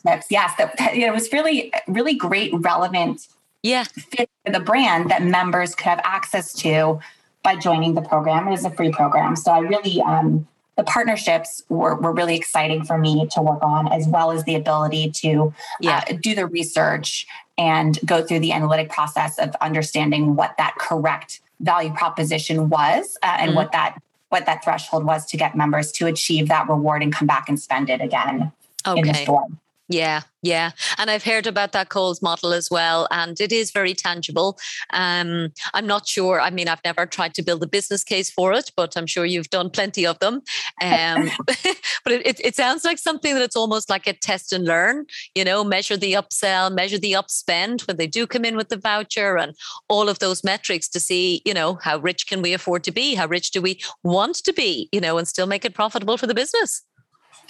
tips. 0.05 0.27
Yes, 0.29 0.53
that, 0.57 0.77
that, 0.77 0.95
it 0.95 1.11
was 1.11 1.31
really 1.31 1.71
really 1.87 2.15
great, 2.15 2.53
relevant 2.53 3.27
yeah. 3.63 3.83
fit 3.83 4.29
for 4.45 4.51
the 4.51 4.59
brand 4.59 5.09
that 5.11 5.23
members 5.23 5.75
could 5.75 5.85
have 5.85 6.01
access 6.03 6.53
to 6.53 6.99
by 7.43 7.55
joining 7.55 7.95
the 7.95 8.01
program. 8.01 8.47
It 8.47 8.53
is 8.53 8.65
a 8.65 8.69
free 8.71 8.91
program. 8.91 9.35
So 9.35 9.51
I 9.51 9.59
really, 9.59 10.01
um, 10.01 10.47
the 10.77 10.83
partnerships 10.83 11.63
were, 11.69 11.95
were 11.95 12.13
really 12.13 12.35
exciting 12.35 12.83
for 12.83 12.97
me 12.97 13.27
to 13.31 13.41
work 13.41 13.61
on, 13.61 13.91
as 13.91 14.07
well 14.07 14.31
as 14.31 14.43
the 14.43 14.55
ability 14.55 15.11
to 15.17 15.53
yeah. 15.79 16.03
uh, 16.09 16.13
do 16.21 16.35
the 16.35 16.45
research 16.45 17.27
and 17.57 17.99
go 18.05 18.23
through 18.23 18.39
the 18.39 18.51
analytic 18.51 18.89
process 18.89 19.37
of 19.37 19.55
understanding 19.61 20.35
what 20.35 20.55
that 20.57 20.75
correct 20.79 21.41
value 21.59 21.93
proposition 21.93 22.69
was 22.69 23.17
uh, 23.21 23.37
and 23.39 23.49
mm-hmm. 23.49 23.57
what 23.57 23.71
that 23.71 24.01
what 24.29 24.45
that 24.45 24.63
threshold 24.63 25.03
was 25.03 25.25
to 25.25 25.35
get 25.35 25.57
members 25.57 25.91
to 25.91 26.07
achieve 26.07 26.47
that 26.47 26.67
reward 26.69 27.03
and 27.03 27.13
come 27.13 27.27
back 27.27 27.49
and 27.49 27.59
spend 27.59 27.89
it 27.89 27.99
again 27.99 28.49
okay. 28.87 29.01
in 29.01 29.05
the 29.05 29.13
store. 29.13 29.45
Yeah, 29.91 30.21
yeah. 30.41 30.71
And 30.97 31.11
I've 31.11 31.25
heard 31.25 31.45
about 31.45 31.73
that 31.73 31.89
Kohl's 31.89 32.21
model 32.21 32.53
as 32.53 32.71
well. 32.71 33.09
And 33.11 33.39
it 33.41 33.51
is 33.51 33.71
very 33.71 33.93
tangible. 33.93 34.57
Um, 34.91 35.49
I'm 35.73 35.85
not 35.85 36.07
sure. 36.07 36.39
I 36.39 36.49
mean, 36.49 36.69
I've 36.69 36.83
never 36.85 37.05
tried 37.05 37.33
to 37.35 37.43
build 37.43 37.61
a 37.61 37.67
business 37.67 38.01
case 38.05 38.31
for 38.31 38.53
it, 38.53 38.71
but 38.77 38.95
I'm 38.95 39.05
sure 39.05 39.25
you've 39.25 39.49
done 39.49 39.69
plenty 39.69 40.05
of 40.05 40.17
them. 40.19 40.43
Um, 40.81 41.29
but 41.45 42.13
it, 42.13 42.25
it, 42.25 42.39
it, 42.39 42.55
sounds 42.55 42.85
like 42.85 42.99
something 42.99 43.33
that 43.33 43.43
it's 43.43 43.57
almost 43.57 43.89
like 43.89 44.07
a 44.07 44.13
test 44.13 44.53
and 44.53 44.63
learn, 44.63 45.07
you 45.35 45.43
know, 45.43 45.61
measure 45.61 45.97
the 45.97 46.13
upsell, 46.13 46.73
measure 46.73 46.97
the 46.97 47.11
upspend 47.11 47.85
when 47.85 47.97
they 47.97 48.07
do 48.07 48.25
come 48.25 48.45
in 48.45 48.55
with 48.55 48.69
the 48.69 48.77
voucher 48.77 49.37
and 49.37 49.53
all 49.89 50.07
of 50.07 50.19
those 50.19 50.41
metrics 50.41 50.87
to 50.89 51.01
see, 51.01 51.41
you 51.45 51.53
know, 51.53 51.79
how 51.81 51.97
rich 51.97 52.27
can 52.27 52.41
we 52.41 52.53
afford 52.53 52.85
to 52.85 52.91
be? 52.91 53.15
How 53.15 53.27
rich 53.27 53.51
do 53.51 53.61
we 53.61 53.81
want 54.03 54.37
to 54.37 54.53
be, 54.53 54.87
you 54.93 55.01
know, 55.01 55.17
and 55.17 55.27
still 55.27 55.47
make 55.47 55.65
it 55.65 55.73
profitable 55.73 56.17
for 56.17 56.27
the 56.27 56.33
business? 56.33 56.81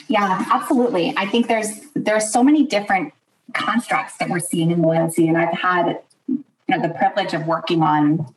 Yeah, 0.07 0.45
absolutely. 0.51 1.13
I 1.17 1.25
think 1.25 1.47
there's 1.47 1.81
there's 1.95 2.31
so 2.31 2.43
many 2.43 2.65
different 2.65 3.13
constructs 3.53 4.17
that 4.17 4.29
we're 4.29 4.39
seeing 4.39 4.71
in 4.71 4.81
loyalty, 4.81 5.27
and 5.27 5.37
I've 5.37 5.53
had 5.53 6.01
you 6.27 6.43
know 6.67 6.81
the 6.81 6.93
privilege 6.93 7.33
of 7.33 7.45
working 7.47 7.81
on 7.81 8.33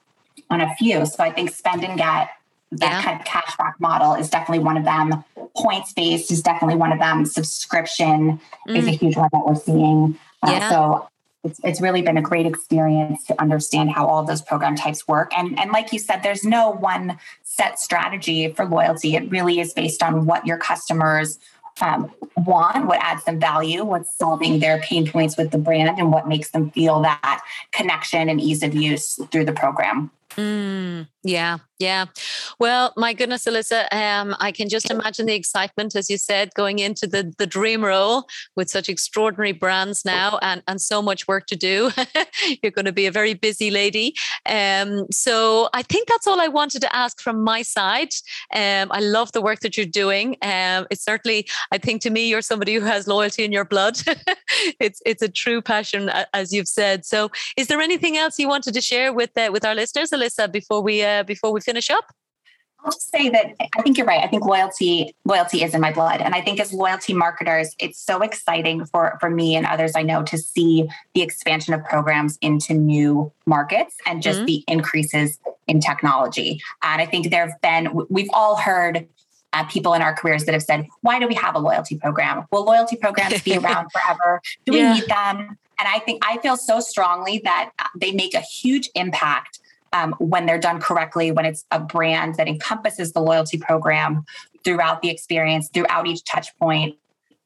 on 0.50 0.60
a 0.60 0.74
few. 0.76 1.04
So 1.06 1.22
I 1.22 1.30
think 1.32 1.50
spend 1.50 1.84
and 1.84 1.98
get 1.98 2.30
that 2.72 2.90
yeah. 2.90 3.02
kind 3.02 3.20
of 3.20 3.26
cashback 3.26 3.74
model 3.78 4.14
is 4.14 4.30
definitely 4.30 4.64
one 4.64 4.76
of 4.76 4.84
them. 4.84 5.24
Points 5.56 5.92
based 5.92 6.30
is 6.30 6.42
definitely 6.42 6.76
one 6.76 6.92
of 6.92 6.98
them. 6.98 7.24
Subscription 7.24 8.40
mm. 8.68 8.76
is 8.76 8.86
a 8.86 8.90
mm. 8.90 8.98
huge 8.98 9.16
one 9.16 9.28
that 9.32 9.44
we're 9.46 9.54
seeing. 9.54 10.18
Uh, 10.42 10.50
yeah. 10.50 10.70
So 10.70 11.08
it's, 11.44 11.60
it's 11.62 11.80
really 11.80 12.02
been 12.02 12.16
a 12.16 12.22
great 12.22 12.46
experience 12.46 13.24
to 13.26 13.40
understand 13.40 13.90
how 13.90 14.06
all 14.06 14.24
those 14.24 14.42
program 14.42 14.74
types 14.74 15.06
work. 15.06 15.30
And, 15.36 15.58
and 15.58 15.70
like 15.70 15.92
you 15.92 15.98
said, 15.98 16.22
there's 16.22 16.44
no 16.44 16.70
one 16.70 17.18
set 17.42 17.78
strategy 17.78 18.48
for 18.52 18.64
loyalty. 18.64 19.14
It 19.14 19.30
really 19.30 19.60
is 19.60 19.72
based 19.72 20.02
on 20.02 20.26
what 20.26 20.46
your 20.46 20.56
customers 20.56 21.38
um, 21.80 22.10
want, 22.36 22.86
what 22.86 23.00
adds 23.02 23.24
them 23.24 23.40
value, 23.40 23.84
what's 23.84 24.16
solving 24.16 24.60
their 24.60 24.78
pain 24.78 25.06
points 25.06 25.36
with 25.36 25.50
the 25.50 25.58
brand, 25.58 25.98
and 25.98 26.12
what 26.12 26.28
makes 26.28 26.50
them 26.50 26.70
feel 26.70 27.00
that 27.02 27.42
connection 27.72 28.28
and 28.28 28.40
ease 28.40 28.62
of 28.62 28.74
use 28.74 29.20
through 29.30 29.44
the 29.44 29.52
program. 29.52 30.10
Mm, 30.36 31.08
yeah, 31.24 31.58
yeah. 31.78 32.06
Well, 32.60 32.92
my 32.98 33.14
goodness, 33.14 33.46
Alyssa, 33.46 33.92
um, 33.92 34.36
I 34.40 34.52
can 34.52 34.68
just 34.68 34.90
imagine 34.90 35.24
the 35.24 35.34
excitement, 35.34 35.96
as 35.96 36.10
you 36.10 36.18
said, 36.18 36.50
going 36.54 36.78
into 36.78 37.06
the, 37.06 37.34
the 37.38 37.46
dream 37.46 37.82
role 37.82 38.26
with 38.56 38.68
such 38.68 38.90
extraordinary 38.90 39.52
brands 39.52 40.04
now 40.04 40.38
and, 40.42 40.62
and 40.68 40.80
so 40.80 41.00
much 41.00 41.26
work 41.26 41.46
to 41.46 41.56
do. 41.56 41.90
You're 42.62 42.72
going 42.72 42.84
to 42.84 42.92
be 42.92 43.06
a 43.06 43.10
very 43.10 43.32
busy 43.32 43.70
lady. 43.70 44.14
Um, 44.46 45.06
so 45.10 45.70
I 45.72 45.82
think 45.82 46.08
that's 46.08 46.26
all 46.26 46.40
I 46.40 46.48
wanted 46.48 46.82
to 46.82 46.94
ask 46.94 47.20
from 47.22 47.42
my 47.42 47.62
side. 47.62 48.10
Um, 48.54 48.88
I 48.90 49.00
love 49.00 49.32
the 49.32 49.40
work 49.42 49.60
that 49.60 49.76
you're 49.76 49.86
doing. 49.86 50.36
Um, 50.42 50.86
it's 50.90 51.04
certainly, 51.04 51.48
I 51.72 51.78
think 51.78 52.02
to 52.02 52.10
me, 52.10 52.28
you're 52.28 52.42
somebody 52.42 52.74
who 52.74 52.82
has 52.82 53.08
loyalty 53.08 53.44
in 53.44 53.52
your 53.52 53.64
blood. 53.64 53.98
it's 54.80 55.00
it's 55.06 55.22
a 55.22 55.28
true 55.28 55.62
passion, 55.62 56.10
as 56.32 56.52
you've 56.52 56.68
said. 56.68 57.06
So 57.06 57.30
is 57.56 57.68
there 57.68 57.80
anything 57.80 58.16
else 58.16 58.38
you 58.38 58.48
wanted 58.48 58.74
to 58.74 58.80
share 58.80 59.12
with 59.12 59.30
uh, 59.36 59.50
with 59.52 59.64
our 59.64 59.74
listeners, 59.74 60.10
Alyssa, 60.10 60.50
before 60.50 60.82
we 60.82 61.02
uh, 61.02 61.13
before 61.22 61.52
we 61.52 61.60
finish 61.60 61.90
up? 61.90 62.06
I'll 62.84 62.92
just 62.92 63.10
say 63.10 63.30
that 63.30 63.54
I 63.76 63.82
think 63.82 63.96
you're 63.96 64.06
right. 64.06 64.22
I 64.22 64.26
think 64.26 64.44
loyalty 64.44 65.14
loyalty 65.24 65.62
is 65.62 65.74
in 65.74 65.80
my 65.80 65.90
blood, 65.90 66.20
and 66.20 66.34
I 66.34 66.42
think 66.42 66.60
as 66.60 66.72
loyalty 66.72 67.14
marketers, 67.14 67.74
it's 67.78 67.98
so 67.98 68.20
exciting 68.20 68.84
for 68.84 69.16
for 69.20 69.30
me 69.30 69.56
and 69.56 69.64
others 69.64 69.92
I 69.96 70.02
know 70.02 70.22
to 70.24 70.36
see 70.36 70.86
the 71.14 71.22
expansion 71.22 71.72
of 71.72 71.82
programs 71.84 72.36
into 72.42 72.74
new 72.74 73.32
markets 73.46 73.96
and 74.06 74.22
just 74.22 74.40
mm-hmm. 74.40 74.46
the 74.46 74.64
increases 74.68 75.38
in 75.66 75.80
technology. 75.80 76.60
And 76.82 77.00
I 77.00 77.06
think 77.06 77.30
there 77.30 77.48
have 77.48 77.60
been 77.62 78.06
we've 78.10 78.30
all 78.34 78.56
heard 78.56 79.08
uh, 79.54 79.64
people 79.64 79.94
in 79.94 80.02
our 80.02 80.14
careers 80.14 80.44
that 80.44 80.52
have 80.52 80.62
said, 80.62 80.86
"Why 81.00 81.18
do 81.18 81.26
we 81.26 81.34
have 81.34 81.54
a 81.54 81.60
loyalty 81.60 81.96
program? 81.96 82.44
Will 82.50 82.64
loyalty 82.64 82.96
programs 82.96 83.40
be 83.42 83.56
around 83.56 83.88
forever? 83.92 84.42
Do 84.66 84.76
yeah. 84.76 84.92
we 84.92 85.00
need 85.00 85.08
them?" 85.08 85.58
And 85.78 85.88
I 85.88 86.00
think 86.00 86.22
I 86.24 86.38
feel 86.38 86.56
so 86.56 86.80
strongly 86.80 87.40
that 87.44 87.70
uh, 87.78 87.86
they 87.98 88.12
make 88.12 88.34
a 88.34 88.40
huge 88.40 88.90
impact 88.94 89.60
um, 89.94 90.14
when 90.18 90.44
they're 90.44 90.58
done 90.58 90.80
correctly, 90.80 91.30
when 91.30 91.46
it's 91.46 91.64
a 91.70 91.80
brand 91.80 92.34
that 92.34 92.48
encompasses 92.48 93.12
the 93.12 93.20
loyalty 93.20 93.56
program 93.56 94.24
throughout 94.64 95.00
the 95.00 95.08
experience, 95.08 95.70
throughout 95.72 96.06
each 96.06 96.24
touch 96.24 96.56
point, 96.58 96.96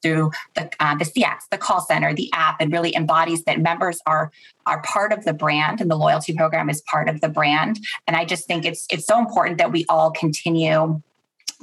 through 0.02 0.30
the 0.54 0.70
uh, 0.80 0.96
the 0.96 1.04
CX, 1.04 1.40
the 1.50 1.58
call 1.58 1.80
center, 1.80 2.14
the 2.14 2.30
app, 2.32 2.60
and 2.60 2.72
really 2.72 2.94
embodies 2.94 3.44
that 3.44 3.60
members 3.60 4.00
are 4.06 4.32
are 4.66 4.80
part 4.82 5.12
of 5.12 5.24
the 5.24 5.32
brand, 5.32 5.80
and 5.80 5.90
the 5.90 5.96
loyalty 5.96 6.32
program 6.34 6.70
is 6.70 6.80
part 6.82 7.08
of 7.08 7.20
the 7.20 7.28
brand. 7.28 7.78
And 8.06 8.16
I 8.16 8.24
just 8.24 8.46
think 8.46 8.64
it's 8.64 8.86
it's 8.90 9.06
so 9.06 9.18
important 9.18 9.58
that 9.58 9.72
we 9.72 9.84
all 9.88 10.10
continue 10.10 11.02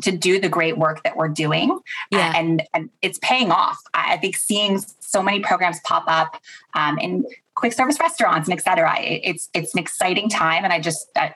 to 0.01 0.11
do 0.11 0.39
the 0.39 0.49
great 0.49 0.77
work 0.77 1.03
that 1.03 1.15
we're 1.15 1.29
doing 1.29 1.79
yeah. 2.11 2.33
and, 2.35 2.63
and 2.73 2.89
it's 3.01 3.19
paying 3.19 3.51
off 3.51 3.77
i 3.93 4.17
think 4.17 4.35
seeing 4.35 4.79
so 4.99 5.21
many 5.21 5.39
programs 5.39 5.79
pop 5.81 6.03
up 6.07 6.41
um, 6.73 6.97
in 6.99 7.25
quick 7.55 7.73
service 7.73 7.99
restaurants 7.99 8.49
and 8.49 8.57
et 8.57 8.61
cetera 8.61 8.93
it's 8.99 9.49
it's 9.53 9.73
an 9.73 9.79
exciting 9.79 10.29
time 10.29 10.63
and 10.63 10.73
i 10.73 10.79
just 10.79 11.07
I, 11.15 11.33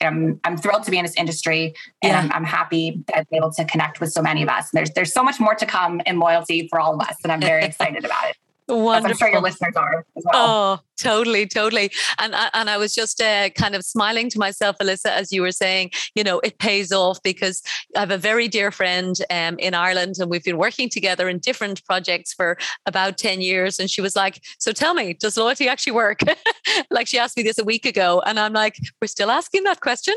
I'm, 0.00 0.40
I'm 0.44 0.56
thrilled 0.56 0.84
to 0.84 0.90
be 0.90 0.98
in 0.98 1.04
this 1.04 1.16
industry 1.16 1.74
and 2.02 2.12
yeah. 2.12 2.20
I'm, 2.20 2.32
I'm, 2.32 2.44
happy 2.44 3.02
that 3.08 3.18
I'm 3.18 3.36
able 3.36 3.52
to 3.52 3.64
connect 3.64 4.00
with 4.00 4.12
so 4.12 4.22
many 4.22 4.42
of 4.42 4.48
us. 4.48 4.70
And 4.70 4.78
there's 4.78 4.90
there's 4.92 5.12
so 5.12 5.22
much 5.22 5.38
more 5.38 5.54
to 5.54 5.66
come 5.66 6.00
in 6.06 6.18
loyalty 6.18 6.68
for 6.68 6.80
all 6.80 6.94
of 6.94 7.00
us, 7.00 7.16
and 7.22 7.30
I'm 7.30 7.40
very 7.40 7.64
excited 7.66 8.04
about 8.04 8.30
it. 8.30 8.36
Wonderful. 8.70 9.10
I'm 9.10 9.16
sure 9.16 9.28
your 9.28 9.40
listeners 9.40 9.76
are 9.76 10.04
as 10.16 10.24
well. 10.24 10.34
Oh, 10.34 10.80
totally, 10.98 11.46
totally. 11.46 11.90
And 12.18 12.34
and 12.54 12.70
I 12.70 12.76
was 12.76 12.94
just 12.94 13.20
uh, 13.20 13.50
kind 13.50 13.74
of 13.74 13.84
smiling 13.84 14.30
to 14.30 14.38
myself, 14.38 14.76
Alyssa, 14.78 15.10
as 15.10 15.32
you 15.32 15.42
were 15.42 15.52
saying. 15.52 15.90
You 16.14 16.24
know, 16.24 16.40
it 16.40 16.58
pays 16.58 16.92
off 16.92 17.22
because 17.22 17.62
I 17.96 18.00
have 18.00 18.10
a 18.10 18.18
very 18.18 18.48
dear 18.48 18.70
friend 18.70 19.16
um, 19.30 19.58
in 19.58 19.74
Ireland, 19.74 20.16
and 20.18 20.30
we've 20.30 20.44
been 20.44 20.58
working 20.58 20.88
together 20.88 21.28
in 21.28 21.38
different 21.38 21.84
projects 21.84 22.32
for 22.32 22.58
about 22.86 23.18
ten 23.18 23.40
years. 23.40 23.78
And 23.78 23.90
she 23.90 24.00
was 24.00 24.16
like, 24.16 24.42
"So 24.58 24.72
tell 24.72 24.94
me, 24.94 25.14
does 25.14 25.36
loyalty 25.36 25.68
actually 25.68 25.92
work?" 25.92 26.20
like 26.90 27.06
she 27.06 27.18
asked 27.18 27.36
me 27.36 27.42
this 27.42 27.58
a 27.58 27.64
week 27.64 27.86
ago, 27.86 28.22
and 28.24 28.38
I'm 28.38 28.52
like, 28.52 28.76
"We're 29.00 29.08
still 29.08 29.30
asking 29.30 29.64
that 29.64 29.80
question." 29.80 30.14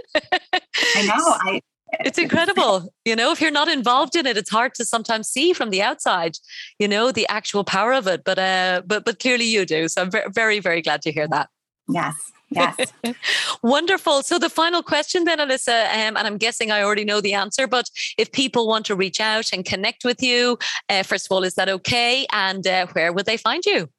I 0.95 1.01
know. 1.05 1.13
I 1.17 1.61
it's 1.99 2.17
incredible. 2.17 2.93
You 3.05 3.15
know, 3.15 3.31
if 3.31 3.41
you're 3.41 3.51
not 3.51 3.67
involved 3.67 4.15
in 4.15 4.25
it, 4.25 4.37
it's 4.37 4.49
hard 4.49 4.73
to 4.75 4.85
sometimes 4.85 5.27
see 5.27 5.53
from 5.53 5.69
the 5.69 5.81
outside, 5.81 6.37
you 6.79 6.87
know, 6.87 7.11
the 7.11 7.27
actual 7.27 7.63
power 7.63 7.93
of 7.93 8.07
it. 8.07 8.23
But 8.23 8.39
uh 8.39 8.81
but 8.85 9.05
but 9.05 9.19
clearly 9.19 9.45
you 9.45 9.65
do. 9.65 9.87
So 9.87 10.01
I'm 10.03 10.11
very, 10.33 10.59
very 10.59 10.81
glad 10.81 11.01
to 11.03 11.11
hear 11.11 11.27
that. 11.27 11.49
Yes. 11.87 12.15
Yes. 12.49 12.93
Wonderful. 13.63 14.21
So 14.23 14.37
the 14.37 14.49
final 14.49 14.83
question 14.83 15.23
then, 15.23 15.39
Alyssa, 15.39 15.85
um, 15.85 16.17
and 16.17 16.19
I'm 16.19 16.37
guessing 16.37 16.71
I 16.71 16.83
already 16.83 17.03
know 17.03 17.19
the 17.19 17.33
answer, 17.33 17.67
but 17.67 17.89
if 18.17 18.31
people 18.31 18.67
want 18.67 18.85
to 18.87 18.95
reach 18.95 19.19
out 19.19 19.51
and 19.51 19.65
connect 19.65 20.05
with 20.05 20.21
you, 20.21 20.59
uh, 20.87 21.03
first 21.03 21.25
of 21.25 21.31
all, 21.31 21.43
is 21.43 21.55
that 21.55 21.69
okay? 21.69 22.27
And 22.31 22.65
uh, 22.67 22.87
where 22.93 23.11
would 23.11 23.25
they 23.25 23.37
find 23.37 23.65
you? 23.65 23.89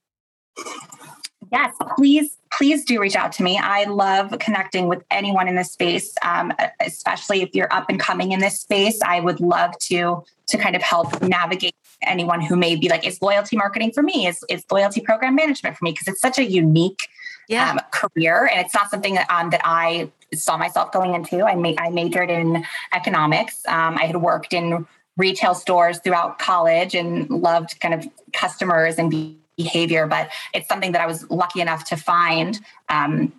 Yes, 1.55 1.76
please, 1.96 2.36
please 2.50 2.84
do 2.84 3.00
reach 3.00 3.14
out 3.14 3.30
to 3.34 3.44
me. 3.44 3.61
I 3.62 3.84
love 3.84 4.36
connecting 4.40 4.88
with 4.88 5.05
anyone 5.12 5.46
in 5.46 5.55
this 5.55 5.70
space, 5.70 6.12
um, 6.22 6.52
especially 6.80 7.42
if 7.42 7.55
you're 7.55 7.72
up 7.72 7.88
and 7.88 8.00
coming 8.00 8.32
in 8.32 8.40
this 8.40 8.61
space. 8.61 9.00
I 9.02 9.20
would 9.20 9.38
love 9.38 9.78
to 9.90 10.24
to 10.48 10.59
kind 10.59 10.74
of 10.74 10.82
help 10.82 11.22
navigate 11.22 11.76
anyone 12.02 12.40
who 12.40 12.57
may 12.57 12.74
be 12.74 12.88
like, 12.88 13.07
is 13.07 13.22
loyalty 13.22 13.57
marketing 13.57 13.92
for 13.92 14.02
me? 14.02 14.26
Is 14.26 14.44
is 14.50 14.64
loyalty 14.68 15.00
program 15.00 15.36
management 15.36 15.76
for 15.76 15.84
me? 15.84 15.92
Because 15.92 16.09
it's 16.09 16.20
such 16.20 16.38
a 16.38 16.44
unique 16.44 17.07
yeah. 17.48 17.70
um, 17.70 17.78
career, 17.92 18.48
and 18.50 18.61
it's 18.61 18.74
not 18.74 18.90
something 18.90 19.14
that 19.14 19.30
um, 19.30 19.50
that 19.50 19.61
I 19.62 20.11
saw 20.34 20.57
myself 20.57 20.90
going 20.90 21.14
into. 21.14 21.44
I 21.44 21.55
ma- 21.55 21.78
I 21.78 21.90
majored 21.90 22.30
in 22.30 22.64
economics. 22.92 23.62
Um, 23.68 23.96
I 23.96 24.07
had 24.07 24.16
worked 24.16 24.52
in 24.52 24.88
retail 25.16 25.55
stores 25.55 26.00
throughout 26.00 26.40
college 26.40 26.96
and 26.96 27.30
loved 27.30 27.78
kind 27.78 27.94
of 27.94 28.09
customers 28.32 28.98
and 28.98 29.38
behavior, 29.57 30.07
but 30.07 30.30
it's 30.52 30.68
something 30.68 30.92
that 30.92 31.00
I 31.00 31.07
was 31.07 31.28
lucky 31.30 31.61
enough 31.61 31.84
to 31.86 31.96
find 31.96 32.59
um, 32.88 33.32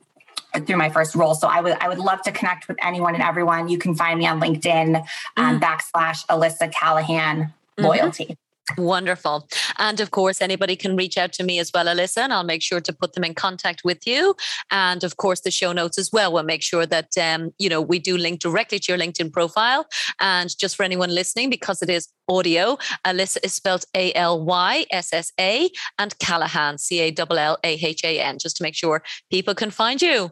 through 0.66 0.78
my 0.78 0.89
first 0.89 1.16
role. 1.16 1.36
So 1.36 1.47
I 1.47 1.61
would 1.61 1.74
I 1.74 1.88
would 1.88 1.99
love 1.99 2.22
to 2.24 2.32
connect 2.32 2.68
with 2.68 2.78
anyone 2.82 3.13
and 3.13 3.24
everyone. 3.24 3.68
You 3.68 3.78
can 3.78 3.95
find 3.95 4.20
me 4.20 4.28
on 4.28 4.39
LinkedIn 4.39 5.05
um, 5.38 5.59
mm. 5.59 5.61
backslash 5.61 6.26
Alyssa 6.28 6.72
Callahan 6.72 7.38
mm-hmm. 7.38 7.84
loyalty. 7.84 8.38
Wonderful. 8.78 9.47
And 9.78 9.99
of 9.99 10.09
course, 10.09 10.41
anybody 10.41 10.76
can 10.76 10.95
reach 10.95 11.18
out 11.18 11.32
to 11.34 11.43
me 11.43 11.59
as 11.59 11.72
well, 11.72 11.86
Alyssa, 11.86 12.18
and 12.20 12.34
I'll 12.34 12.43
make 12.43 12.63
sure 12.63 12.82
to 12.82 12.91
put 12.91 13.13
them 13.13 13.24
in 13.24 13.36
contact 13.36 13.84
with 13.84 14.07
you. 14.07 14.36
And 14.72 15.03
of 15.03 15.18
course, 15.18 15.41
the 15.41 15.51
show 15.51 15.72
notes 15.72 15.99
as 15.99 16.11
well. 16.11 16.34
We'll 16.34 16.43
make 16.43 16.63
sure 16.63 16.86
that, 16.88 17.16
um, 17.18 17.53
you 17.59 17.70
know, 17.70 17.80
we 17.80 17.99
do 17.99 18.18
link 18.18 18.39
directly 18.39 18.80
to 18.80 18.91
your 18.91 18.99
LinkedIn 18.99 19.32
profile. 19.32 19.86
And 20.20 20.55
just 20.57 20.76
for 20.76 20.84
anyone 20.84 21.13
listening, 21.13 21.51
because 21.51 21.84
it 21.84 21.91
is 21.91 22.07
audio, 22.28 22.78
Alyssa 23.05 23.38
is 23.43 23.53
spelled 23.53 23.86
A 23.95 24.11
L 24.13 24.43
Y 24.43 24.86
S 24.91 25.13
S 25.13 25.32
A 25.39 25.70
and 25.99 26.18
Callahan, 26.18 26.80
C 26.80 27.01
A 27.01 27.13
L 27.18 27.38
L 27.38 27.57
A 27.63 27.74
H 27.74 28.03
A 28.03 28.20
N, 28.20 28.39
just 28.39 28.57
to 28.57 28.63
make 28.63 28.76
sure 28.76 29.03
people 29.30 29.53
can 29.53 29.70
find 29.70 30.01
you. 30.01 30.32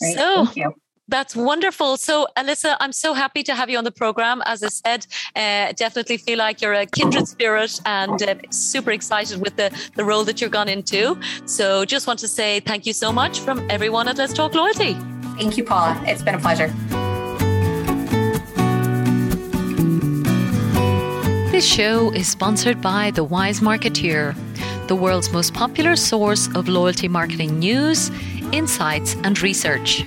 Great. 0.00 0.16
So, 0.16 0.46
Thank 0.46 0.56
you. 0.56 0.74
That's 1.10 1.34
wonderful. 1.34 1.96
So, 1.96 2.28
Alyssa, 2.36 2.76
I'm 2.78 2.92
so 2.92 3.14
happy 3.14 3.42
to 3.42 3.54
have 3.54 3.68
you 3.68 3.76
on 3.78 3.82
the 3.82 3.90
program. 3.90 4.42
As 4.46 4.62
I 4.62 4.68
said, 4.68 5.06
uh, 5.34 5.72
definitely 5.72 6.18
feel 6.18 6.38
like 6.38 6.62
you're 6.62 6.72
a 6.72 6.86
kindred 6.86 7.26
spirit 7.26 7.80
and 7.84 8.22
uh, 8.22 8.36
super 8.50 8.92
excited 8.92 9.40
with 9.40 9.56
the, 9.56 9.76
the 9.96 10.04
role 10.04 10.22
that 10.24 10.40
you're 10.40 10.50
gone 10.50 10.68
into. 10.68 11.18
So, 11.46 11.84
just 11.84 12.06
want 12.06 12.20
to 12.20 12.28
say 12.28 12.60
thank 12.60 12.86
you 12.86 12.92
so 12.92 13.12
much 13.12 13.40
from 13.40 13.68
everyone 13.68 14.06
at 14.06 14.18
Let's 14.18 14.32
Talk 14.32 14.54
Loyalty. 14.54 14.94
Thank 15.36 15.56
you, 15.56 15.64
Paula. 15.64 16.00
It's 16.06 16.22
been 16.22 16.36
a 16.36 16.38
pleasure. 16.38 16.68
This 21.50 21.66
show 21.66 22.12
is 22.12 22.28
sponsored 22.28 22.80
by 22.80 23.10
The 23.10 23.24
Wise 23.24 23.58
Marketeer, 23.58 24.36
the 24.86 24.94
world's 24.94 25.32
most 25.32 25.54
popular 25.54 25.96
source 25.96 26.48
of 26.54 26.68
loyalty 26.68 27.08
marketing 27.08 27.58
news, 27.58 28.12
insights, 28.52 29.16
and 29.24 29.42
research. 29.42 30.06